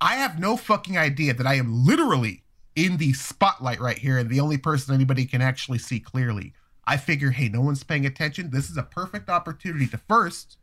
[0.00, 2.42] I have no fucking idea that I am literally
[2.76, 6.54] in the spotlight right here and the only person anybody can actually see clearly.
[6.86, 8.50] I figure, hey, no one's paying attention.
[8.50, 10.58] This is a perfect opportunity to first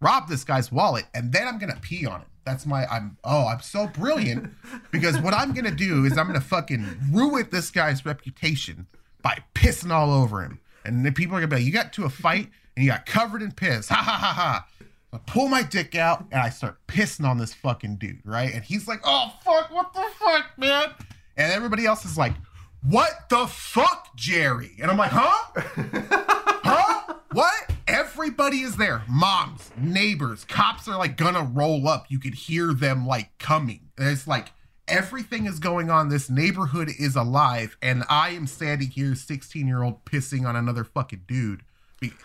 [0.00, 2.26] rob this guy's wallet and then I'm gonna pee on it.
[2.44, 4.52] That's my I'm oh, I'm so brilliant
[4.90, 8.86] because what I'm gonna do is I'm gonna fucking ruin this guy's reputation
[9.22, 10.60] by pissing all over him.
[10.84, 13.06] And then people are gonna be like, you got to a fight and you got
[13.06, 13.88] covered in piss.
[13.88, 14.66] Ha ha ha ha.
[15.12, 18.52] I pull my dick out and I start pissing on this fucking dude, right?
[18.52, 20.90] And he's like, oh fuck, what the fuck, man?
[21.36, 22.34] And everybody else is like,
[22.82, 24.72] what the fuck, Jerry?
[24.80, 25.62] And I'm like, huh?
[26.64, 27.14] huh?
[27.32, 27.66] What?
[27.86, 29.02] everybody is there.
[29.08, 32.06] Moms, neighbors, cops are like gonna roll up.
[32.08, 33.88] You could hear them like coming.
[33.98, 34.52] It's like
[34.88, 36.08] everything is going on.
[36.08, 40.84] This neighborhood is alive, and I am standing here, 16 year old, pissing on another
[40.84, 41.62] fucking dude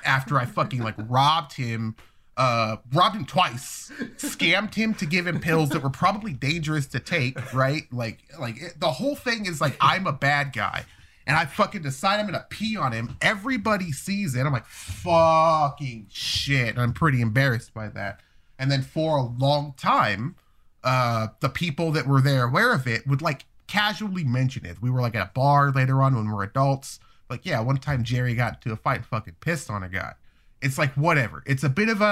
[0.05, 1.95] after I fucking like robbed him.
[2.37, 6.99] Uh, robbed him twice, scammed him to give him pills that were probably dangerous to
[6.99, 7.83] take, right?
[7.91, 10.85] Like, like it, the whole thing is like I'm a bad guy,
[11.27, 13.17] and I fucking decide I'm gonna pee on him.
[13.21, 14.45] Everybody sees it.
[14.45, 16.77] I'm like, fucking shit.
[16.77, 18.21] I'm pretty embarrassed by that.
[18.57, 20.35] And then for a long time,
[20.83, 24.81] uh, the people that were there aware of it would like casually mention it.
[24.81, 26.99] We were like at a bar later on when we were adults.
[27.29, 30.13] Like, yeah, one time Jerry got into a fight and fucking pissed on a guy.
[30.61, 31.43] It's like whatever.
[31.45, 32.05] It's a bit of a,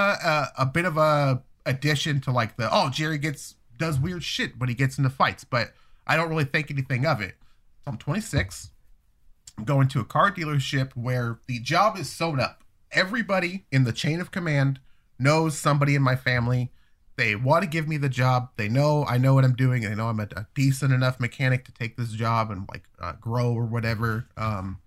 [0.58, 4.58] a a bit of a addition to like the oh Jerry gets does weird shit
[4.58, 5.72] when he gets into fights, but
[6.06, 7.36] I don't really think anything of it.
[7.84, 8.70] So I'm 26.
[9.56, 12.62] I'm going to a car dealership where the job is sewn up.
[12.92, 14.80] Everybody in the chain of command
[15.18, 16.72] knows somebody in my family.
[17.16, 18.50] They want to give me the job.
[18.56, 19.82] They know I know what I'm doing.
[19.82, 23.12] They know I'm a, a decent enough mechanic to take this job and like uh,
[23.20, 24.26] grow or whatever.
[24.36, 24.78] Um,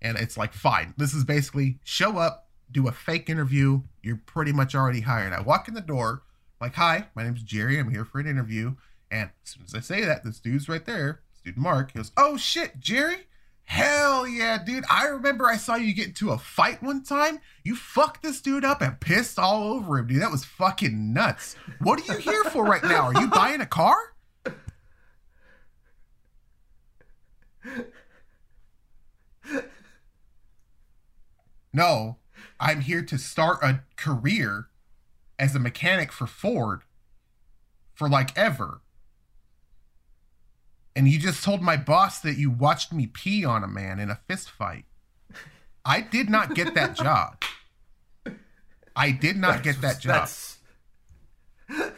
[0.00, 0.94] and it's like fine.
[0.96, 2.41] This is basically show up,
[2.72, 3.82] do a fake interview.
[4.02, 5.32] You're pretty much already hired.
[5.32, 6.22] I walk in the door,
[6.60, 7.78] like, hi, my name's Jerry.
[7.78, 8.74] I'm here for an interview.
[9.10, 12.12] And as soon as I say that, this dude's right there, dude Mark, he goes,
[12.16, 13.26] oh shit, Jerry.
[13.64, 14.84] Hell yeah, dude.
[14.90, 17.38] I remember I saw you get into a fight one time.
[17.62, 20.20] You fucked this dude up and pissed all over him, dude.
[20.20, 21.56] That was fucking nuts.
[21.78, 23.02] What are you here for right now?
[23.04, 23.96] Are you buying a car?
[31.72, 32.18] No,
[32.62, 34.68] I'm here to start a career
[35.36, 36.82] as a mechanic for Ford
[37.92, 38.82] for like ever.
[40.94, 44.10] And you just told my boss that you watched me pee on a man in
[44.10, 44.84] a fist fight.
[45.84, 47.42] I did not get that job.
[48.94, 50.28] I did not get that job.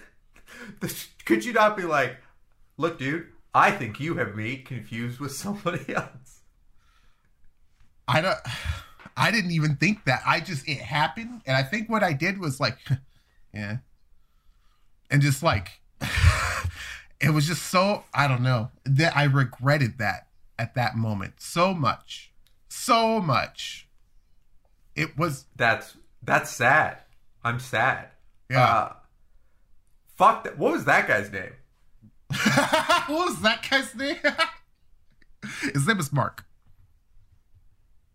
[0.81, 2.17] This- Could you not be like,
[2.79, 6.41] look, dude, I think you have me confused with somebody else.
[8.09, 8.39] I don't
[9.17, 10.23] I didn't even think that.
[10.27, 12.79] I just it happened and I think what I did was like
[13.55, 13.79] yeah.
[15.11, 15.81] And just like
[17.21, 20.29] it was just so I don't know that I regretted that
[20.59, 22.33] at that moment so much.
[22.69, 23.89] So much.
[24.97, 26.99] It was That's that's sad.
[27.43, 28.09] I'm sad.
[28.51, 28.65] Yeah.
[28.65, 28.93] Uh,
[30.17, 30.59] fuck that.
[30.59, 31.53] What was that guy's name?
[33.07, 34.17] what was that guy's name?
[35.73, 36.47] His name is Mark.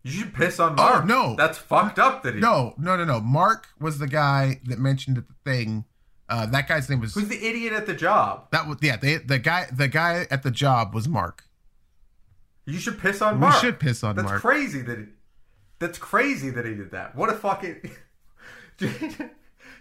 [0.02, 1.02] You should piss on Mark.
[1.02, 1.34] Oh, no.
[1.36, 2.22] That's fucked up.
[2.22, 2.40] That he.
[2.40, 3.20] No, no, no, no.
[3.20, 5.84] Mark was the guy that mentioned the thing.
[6.28, 8.46] Uh, that guy's name was Who's the idiot at the job?
[8.52, 8.96] that was yeah.
[8.96, 11.44] They, the guy the guy at the job was Mark.
[12.66, 13.60] You should piss on We Mark.
[13.60, 14.34] should piss on That's Mark.
[14.36, 14.98] That's crazy that.
[14.98, 15.04] He,
[15.80, 17.16] that's crazy that he did that.
[17.16, 17.90] What a fucking.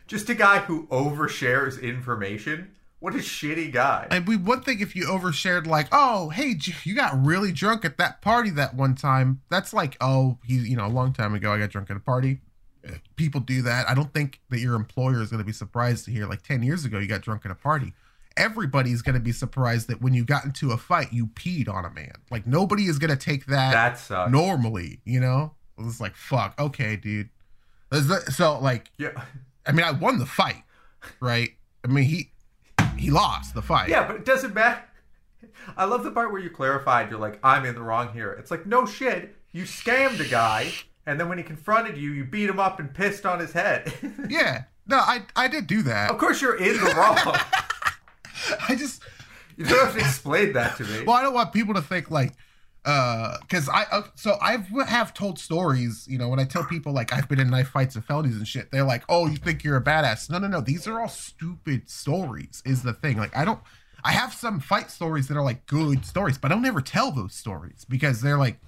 [0.08, 2.72] Just a guy who overshares information.
[3.00, 4.08] What a shitty guy.
[4.12, 7.98] And we one thing if you overshared like, oh, hey, you got really drunk at
[7.98, 9.42] that party that one time.
[9.50, 12.02] That's like, oh, he's you know a long time ago I got drunk at a
[12.02, 12.40] party.
[12.88, 13.88] Uh, People do that.
[13.90, 16.62] I don't think that your employer is going to be surprised to hear like ten
[16.62, 17.94] years ago you got drunk at a party.
[18.38, 21.86] Everybody's going to be surprised that when you got into a fight you peed on
[21.86, 22.14] a man.
[22.30, 24.32] Like nobody is going to take that that sucks.
[24.32, 25.00] normally.
[25.06, 26.54] You know, it's like fuck.
[26.60, 27.30] Okay, dude.
[28.32, 29.12] So like, Yeah.
[29.66, 30.64] I mean, I won the fight,
[31.20, 31.50] right?
[31.84, 32.32] I mean, he
[33.00, 33.90] he lost the fight.
[33.90, 34.82] Yeah, but it doesn't matter.
[35.78, 37.10] I love the part where you clarified.
[37.10, 38.32] You're like, I'm in the wrong here.
[38.34, 39.36] It's like, no shit.
[39.52, 40.72] You scammed a guy,
[41.06, 43.92] and then when he confronted you, you beat him up and pissed on his head.
[44.30, 44.64] Yeah.
[44.88, 46.10] No, I I did do that.
[46.12, 47.18] of course, you're in the wrong.
[48.68, 49.04] I just
[49.58, 51.04] You don't have to explain that to me.
[51.04, 52.34] well, I don't want people to think like
[52.86, 54.58] uh cuz I uh, so I
[54.88, 57.96] have told stories, you know, when I tell people like I've been in knife fights
[57.96, 60.62] and felonies and shit, they're like, "Oh, you think you're a badass." No, no, no.
[60.62, 63.18] These are all stupid stories is the thing.
[63.18, 63.60] Like I don't
[64.04, 67.12] I have some fight stories that are like good stories, but I don't ever tell
[67.12, 68.60] those stories because they're like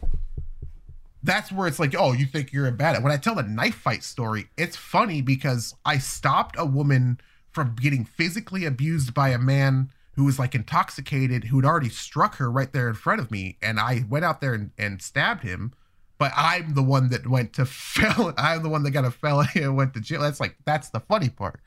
[1.24, 3.04] that's where it's like, oh, you think you're a badass.
[3.04, 7.20] When I tell the knife fight story, it's funny because I stopped a woman
[7.52, 12.36] from getting physically abused by a man who was like intoxicated, who had already struck
[12.36, 13.58] her right there in front of me.
[13.60, 15.74] And I went out there and, and stabbed him.
[16.20, 18.32] But I'm the one that went to fel.
[18.38, 20.22] I'm the one that got a felony and went to jail.
[20.22, 21.60] That's like that's the funny part.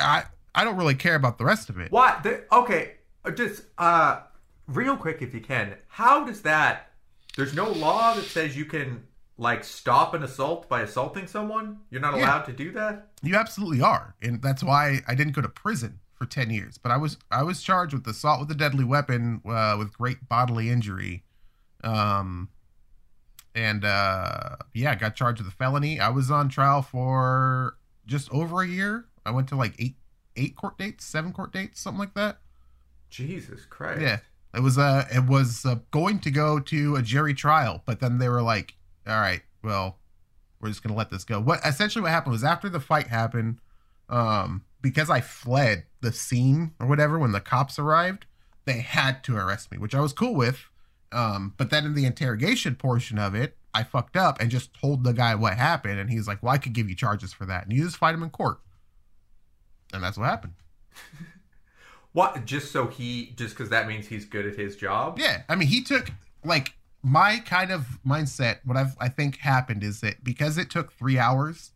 [0.00, 0.22] I
[0.54, 1.90] I don't really care about the rest of it.
[1.90, 2.22] What?
[2.22, 2.92] The, okay,
[3.24, 4.20] uh, just uh,
[4.68, 5.74] real quick, if you can.
[5.88, 6.92] How does that?
[7.36, 9.02] There's no law that says you can
[9.36, 11.80] like stop an assault by assaulting someone.
[11.90, 12.20] You're not Yeah.
[12.26, 13.08] allowed to do that.
[13.24, 16.78] You absolutely are, and that's why I didn't go to prison for ten years.
[16.78, 20.28] But I was I was charged with assault with a deadly weapon uh, with great
[20.28, 21.22] bodily injury,
[21.82, 22.48] um,
[23.54, 26.00] and uh, yeah, got charged with a felony.
[26.00, 27.76] I was on trial for
[28.06, 29.06] just over a year.
[29.26, 29.96] I went to like eight
[30.36, 32.38] eight court dates, seven court dates, something like that.
[33.10, 34.00] Jesus Christ.
[34.00, 34.18] Yeah,
[34.54, 38.18] it was uh it was uh, going to go to a jury trial, but then
[38.18, 38.74] they were like,
[39.06, 39.98] "All right, well,
[40.60, 43.58] we're just gonna let this go." What essentially what happened was after the fight happened,
[44.08, 48.26] um, because I fled the scene or whatever when the cops arrived,
[48.66, 50.66] they had to arrest me, which I was cool with.
[51.10, 55.02] Um, but then in the interrogation portion of it, I fucked up and just told
[55.02, 57.64] the guy what happened, and he's like, "Well, I could give you charges for that,
[57.64, 58.60] and you just fight him in court."
[59.94, 60.52] And that's what happened.
[62.12, 62.44] What?
[62.44, 65.18] Just so he, just because that means he's good at his job?
[65.18, 66.12] Yeah, I mean, he took
[66.44, 68.58] like my kind of mindset.
[68.64, 71.72] What I've I think happened is that because it took three hours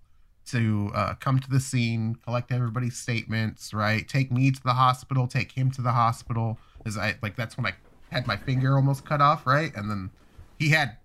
[0.51, 4.09] to uh, come to the scene, collect everybody's statements, right?
[4.09, 6.59] Take me to the hospital, take him to the hospital.
[6.85, 7.75] Is I like that's when I
[8.11, 9.75] had my finger almost cut off, right?
[9.75, 10.11] And then
[10.59, 10.97] he had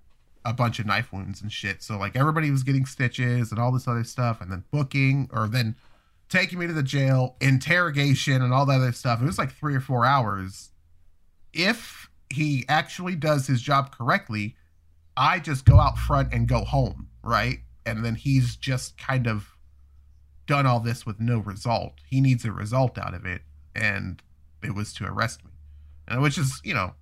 [0.45, 1.81] a bunch of knife wounds and shit.
[1.81, 5.47] So like everybody was getting stitches and all this other stuff, and then booking or
[5.47, 5.75] then
[6.29, 9.21] taking me to the jail, interrogation, and all that other stuff.
[9.21, 10.71] It was like three or four hours.
[11.53, 14.55] If he actually does his job correctly,
[15.15, 17.59] I just go out front and go home, right?
[17.85, 19.57] And then he's just kind of
[20.45, 21.93] done all this with no result.
[22.09, 23.41] He needs a result out of it,
[23.75, 24.21] and
[24.63, 25.51] it was to arrest me.
[26.07, 26.93] And which is, you know,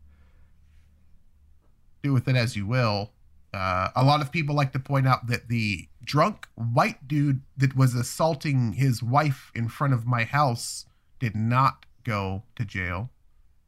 [2.03, 3.11] do with it as you will.
[3.53, 7.75] Uh, a lot of people like to point out that the drunk white dude that
[7.75, 10.85] was assaulting his wife in front of my house
[11.19, 13.09] did not go to jail.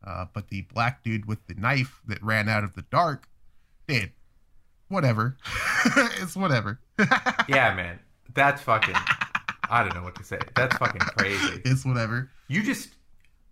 [0.06, 3.28] Uh, but the black dude with the knife that ran out of the dark
[3.88, 4.12] did.
[4.94, 5.36] Whatever.
[6.22, 6.80] it's whatever.
[7.50, 8.00] yeah, man.
[8.36, 8.94] That's fucking.
[9.68, 10.38] I don't know what to say.
[10.56, 11.62] That's fucking crazy.
[11.66, 12.30] It's whatever.
[12.48, 12.90] You just,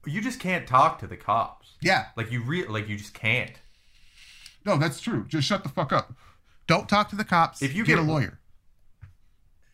[0.05, 1.71] you just can't talk to the cops.
[1.81, 2.05] Yeah.
[2.15, 3.53] Like you re, like you just can't.
[4.65, 5.25] No, that's true.
[5.27, 6.13] Just shut the fuck up.
[6.67, 7.63] Don't talk to the cops.
[7.63, 8.37] If you get, get- a lawyer.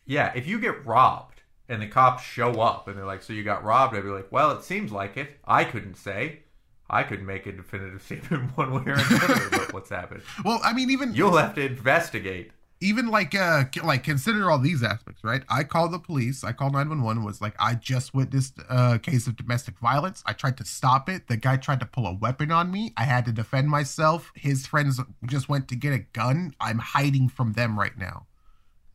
[0.06, 3.44] Yeah, if you get robbed and the cops show up and they're like, "So you
[3.44, 5.38] got robbed?" I'd be like, "Well, it seems like it.
[5.44, 6.44] I couldn't say.
[6.90, 10.22] I couldn't make a definitive statement one way or another about what's happened.
[10.44, 14.84] Well, I mean, even You'll have to investigate." even like uh like consider all these
[14.84, 15.42] aspects right?
[15.48, 19.34] I called the police i called 911 was like i just witnessed a case of
[19.34, 20.22] domestic violence.
[20.26, 21.26] I tried to stop it.
[21.26, 22.92] The guy tried to pull a weapon on me.
[22.96, 24.30] I had to defend myself.
[24.36, 26.54] His friends just went to get a gun.
[26.60, 28.26] I'm hiding from them right now.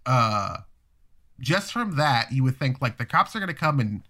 [0.05, 0.59] Uh
[1.41, 4.03] just from that you would think like the cops are going to come and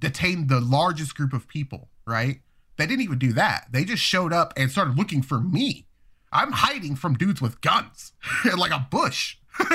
[0.00, 2.40] detain the largest group of people right
[2.76, 5.86] they didn't even do that they just showed up and started looking for me
[6.32, 8.12] I'm hiding from dudes with guns
[8.56, 9.36] like a bush.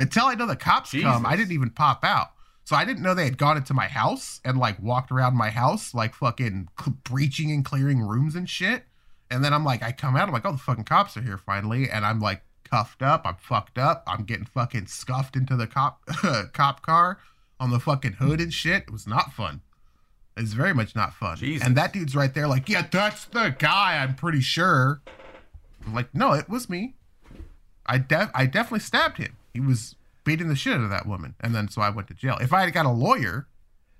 [0.00, 2.28] Until I know the cops come, I didn't even pop out.
[2.64, 5.50] So I didn't know they had gone into my house and like walked around my
[5.50, 6.68] house, like fucking
[7.02, 8.84] breaching and clearing rooms and shit.
[9.30, 11.38] And then I'm like, I come out, I'm like, oh, the fucking cops are here
[11.38, 11.90] finally.
[11.90, 16.04] And I'm like cuffed up, I'm fucked up, I'm getting fucking scuffed into the cop
[16.52, 17.18] cop car
[17.58, 18.84] on the fucking hood and shit.
[18.84, 19.62] It was not fun.
[20.38, 21.36] It's very much not fun.
[21.36, 21.66] Jesus.
[21.66, 24.02] And that dude's right there, like, yeah, that's the guy.
[24.02, 25.02] I'm pretty sure.
[25.92, 26.94] Like, no, it was me.
[27.86, 29.36] I def- I definitely stabbed him.
[29.52, 32.14] He was beating the shit out of that woman, and then so I went to
[32.14, 32.36] jail.
[32.40, 33.48] If I had got a lawyer,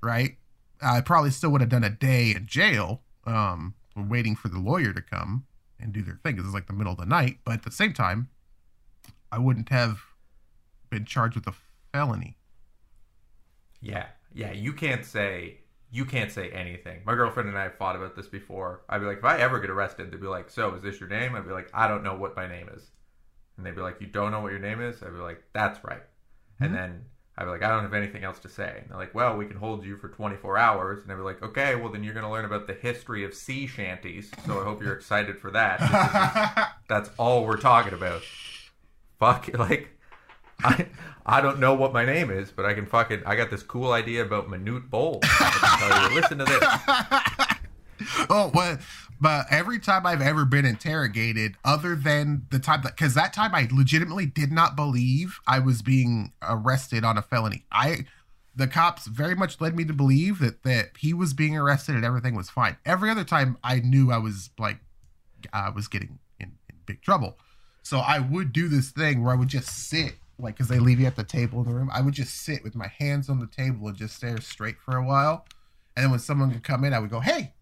[0.02, 0.36] right,
[0.82, 4.92] I probably still would have done a day in jail, um, waiting for the lawyer
[4.92, 5.46] to come
[5.80, 6.36] and do their thing.
[6.36, 8.28] 'cause it's like the middle of the night, but at the same time,
[9.32, 10.00] I wouldn't have
[10.90, 11.54] been charged with a
[11.92, 12.36] felony.
[13.80, 14.52] Yeah, yeah.
[14.52, 15.58] You can't say
[15.90, 17.00] you can't say anything.
[17.04, 18.82] My girlfriend and I have fought about this before.
[18.88, 21.08] I'd be like, if I ever get arrested, they'd be like, "So, is this your
[21.08, 22.90] name?" I'd be like, "I don't know what my name is,"
[23.56, 25.82] and they'd be like, "You don't know what your name is?" I'd be like, "That's
[25.84, 26.02] right,"
[26.60, 26.76] and hmm.
[26.76, 27.04] then.
[27.40, 28.78] I'd be like, I don't have anything else to say.
[28.80, 31.04] And they're like, well, we can hold you for 24 hours.
[31.04, 33.32] And I'd be like, okay, well, then you're going to learn about the history of
[33.32, 34.32] sea shanties.
[34.44, 36.72] So I hope you're excited for that.
[36.88, 38.22] That's all we're talking about.
[39.20, 39.96] Fuck, like,
[40.62, 40.86] I
[41.24, 43.92] I don't know what my name is, but I can fucking I got this cool
[43.92, 45.20] idea about minute bowl.
[46.12, 46.62] Listen to this.
[48.30, 48.80] oh, what?
[49.20, 53.54] But every time I've ever been interrogated, other than the time that, because that time
[53.54, 57.64] I legitimately did not believe I was being arrested on a felony.
[57.72, 58.06] I,
[58.54, 62.04] the cops very much led me to believe that that he was being arrested and
[62.04, 62.76] everything was fine.
[62.86, 64.78] Every other time, I knew I was like,
[65.52, 67.38] I was getting in, in big trouble.
[67.82, 71.00] So I would do this thing where I would just sit, like, because they leave
[71.00, 71.90] you at the table in the room.
[71.92, 74.96] I would just sit with my hands on the table and just stare straight for
[74.96, 75.46] a while.
[75.96, 77.54] And then when someone would come in, I would go, "Hey,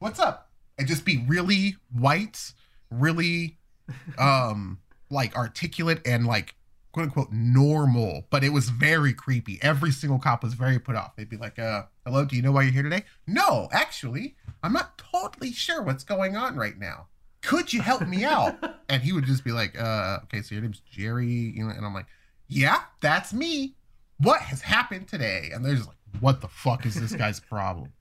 [0.00, 2.52] what's up?" And just be really white,
[2.90, 3.58] really,
[4.18, 4.80] um,
[5.10, 6.56] like articulate and like
[6.92, 8.26] quote unquote normal.
[8.30, 9.60] But it was very creepy.
[9.62, 11.14] Every single cop was very put off.
[11.14, 14.72] They'd be like, "Uh, hello, do you know why you're here today?" No, actually, I'm
[14.72, 17.06] not totally sure what's going on right now.
[17.42, 18.56] Could you help me out?
[18.90, 21.84] And he would just be like, uh, okay, so your name's Jerry, you know, and
[21.84, 22.06] I'm like,
[22.46, 23.74] yeah, that's me.
[24.16, 25.50] What has happened today?
[25.52, 27.92] And they're just like, what the fuck is this guy's problem?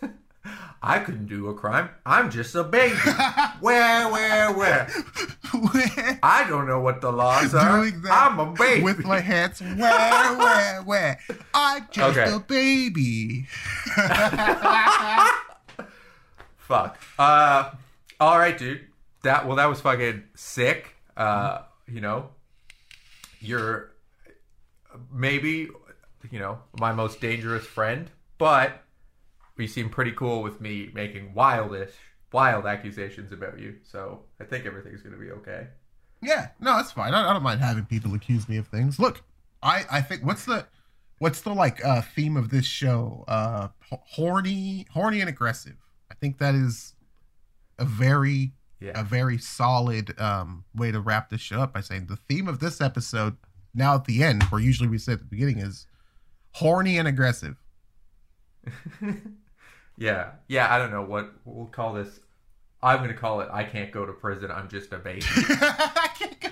[0.82, 1.90] I couldn't do a crime.
[2.06, 2.96] I'm just a baby.
[3.60, 4.86] where, where, where?
[5.52, 6.18] where?
[6.22, 7.82] I don't know what the laws are.
[7.82, 8.82] Doing that I'm a baby.
[8.82, 11.18] With my hands, where, where, where?
[11.52, 12.32] I'm just Okay.
[12.34, 13.46] a baby.
[16.58, 16.98] Fuck.
[17.18, 17.70] Uh,
[18.24, 18.86] all right, dude.
[19.22, 20.94] That well, that was fucking sick.
[21.14, 22.30] Uh, you know,
[23.40, 23.92] you're
[25.12, 25.68] maybe
[26.30, 28.82] you know my most dangerous friend, but
[29.58, 31.92] you seem pretty cool with me making wildish,
[32.32, 33.76] wild accusations about you.
[33.82, 35.68] So I think everything's gonna be okay.
[36.22, 37.12] Yeah, no, it's fine.
[37.12, 38.98] I, I don't mind having people accuse me of things.
[38.98, 39.20] Look,
[39.62, 40.66] I I think what's the
[41.18, 43.24] what's the like uh theme of this show?
[43.28, 45.76] Uh horny, horny and aggressive.
[46.10, 46.93] I think that is
[47.78, 49.00] a very Yeah.
[49.00, 52.60] a very solid um way to wrap this show up by saying the theme of
[52.60, 53.36] this episode
[53.74, 55.86] now at the end, where usually we say at the beginning is
[56.52, 57.56] horny and aggressive.
[59.96, 60.74] Yeah, yeah.
[60.74, 62.18] I don't know what we'll call this.
[62.82, 63.48] I'm gonna call it.
[63.52, 64.50] I can't go to prison.
[64.50, 65.22] I'm just a baby.
[65.28, 66.48] I can't go-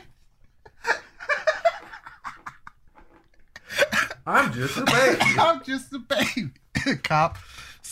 [4.27, 5.19] I'm just a baby.
[5.39, 6.51] I'm just a baby.
[7.03, 7.39] Cop.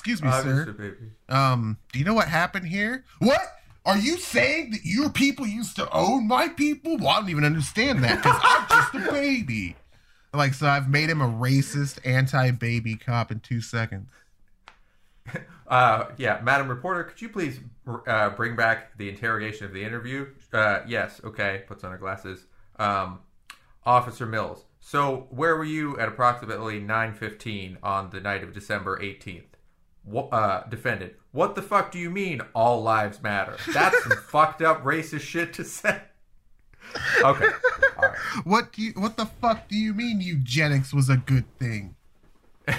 [0.00, 0.96] Excuse me, I'm sir.
[1.28, 3.04] Um, do you know what happened here?
[3.18, 3.38] What?
[3.84, 6.96] Are you saying that your people used to own my people?
[6.96, 9.76] Well, I don't even understand that because I'm just a baby.
[10.32, 14.08] Like, so I've made him a racist, anti-baby cop in two seconds.
[15.68, 17.60] Uh, yeah, Madam Reporter, could you please
[18.08, 20.26] uh, bring back the interrogation of the interview?
[20.52, 21.62] Uh, yes, okay.
[21.68, 22.44] Puts on her glasses.
[22.80, 23.20] Um,
[23.86, 24.64] Officer Mills.
[24.80, 29.49] So, where were you at approximately 9:15 on the night of December 18th?
[30.32, 31.14] Uh, defendant.
[31.32, 33.56] What the fuck do you mean all lives matter?
[33.72, 36.00] That's some fucked up racist shit to say.
[37.22, 37.46] Okay.
[38.00, 38.16] Right.
[38.44, 38.92] What do you?
[38.96, 41.94] What the fuck do you mean eugenics was a good thing?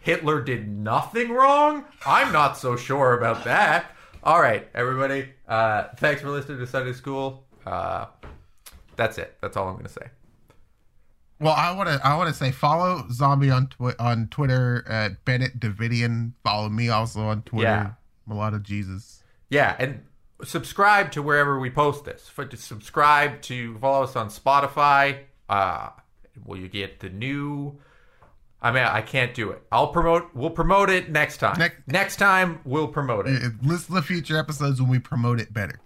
[0.00, 1.84] Hitler did nothing wrong?
[2.06, 3.92] I'm not so sure about that.
[4.22, 5.30] All right, everybody.
[5.46, 7.44] Uh, thanks for listening to Sunday School.
[7.64, 8.06] Uh,
[8.96, 9.36] that's it.
[9.40, 10.08] That's all I'm going to say.
[11.40, 12.00] Well, I want to.
[12.04, 16.32] I want to say follow Zombie on twi- on Twitter at Bennett Davidian.
[16.42, 17.64] Follow me also on Twitter.
[17.68, 17.90] Yeah.
[18.26, 19.22] Mulatto Jesus.
[19.48, 20.02] Yeah, and
[20.44, 22.28] subscribe to wherever we post this.
[22.28, 25.20] For, to subscribe to follow us on Spotify.
[25.48, 25.90] Uh,
[26.44, 27.78] will you get the new?
[28.60, 29.62] I mean, I can't do it.
[29.70, 30.34] I'll promote.
[30.34, 31.56] We'll promote it next time.
[31.58, 33.52] Next- next time, we'll promote it.
[33.62, 35.78] Listen to future episodes when we promote it better.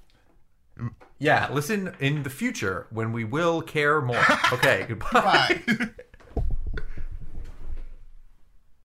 [1.19, 4.25] Yeah, listen in the future when we will care more.
[4.53, 5.63] Okay, goodbye.
[5.67, 5.89] Bye.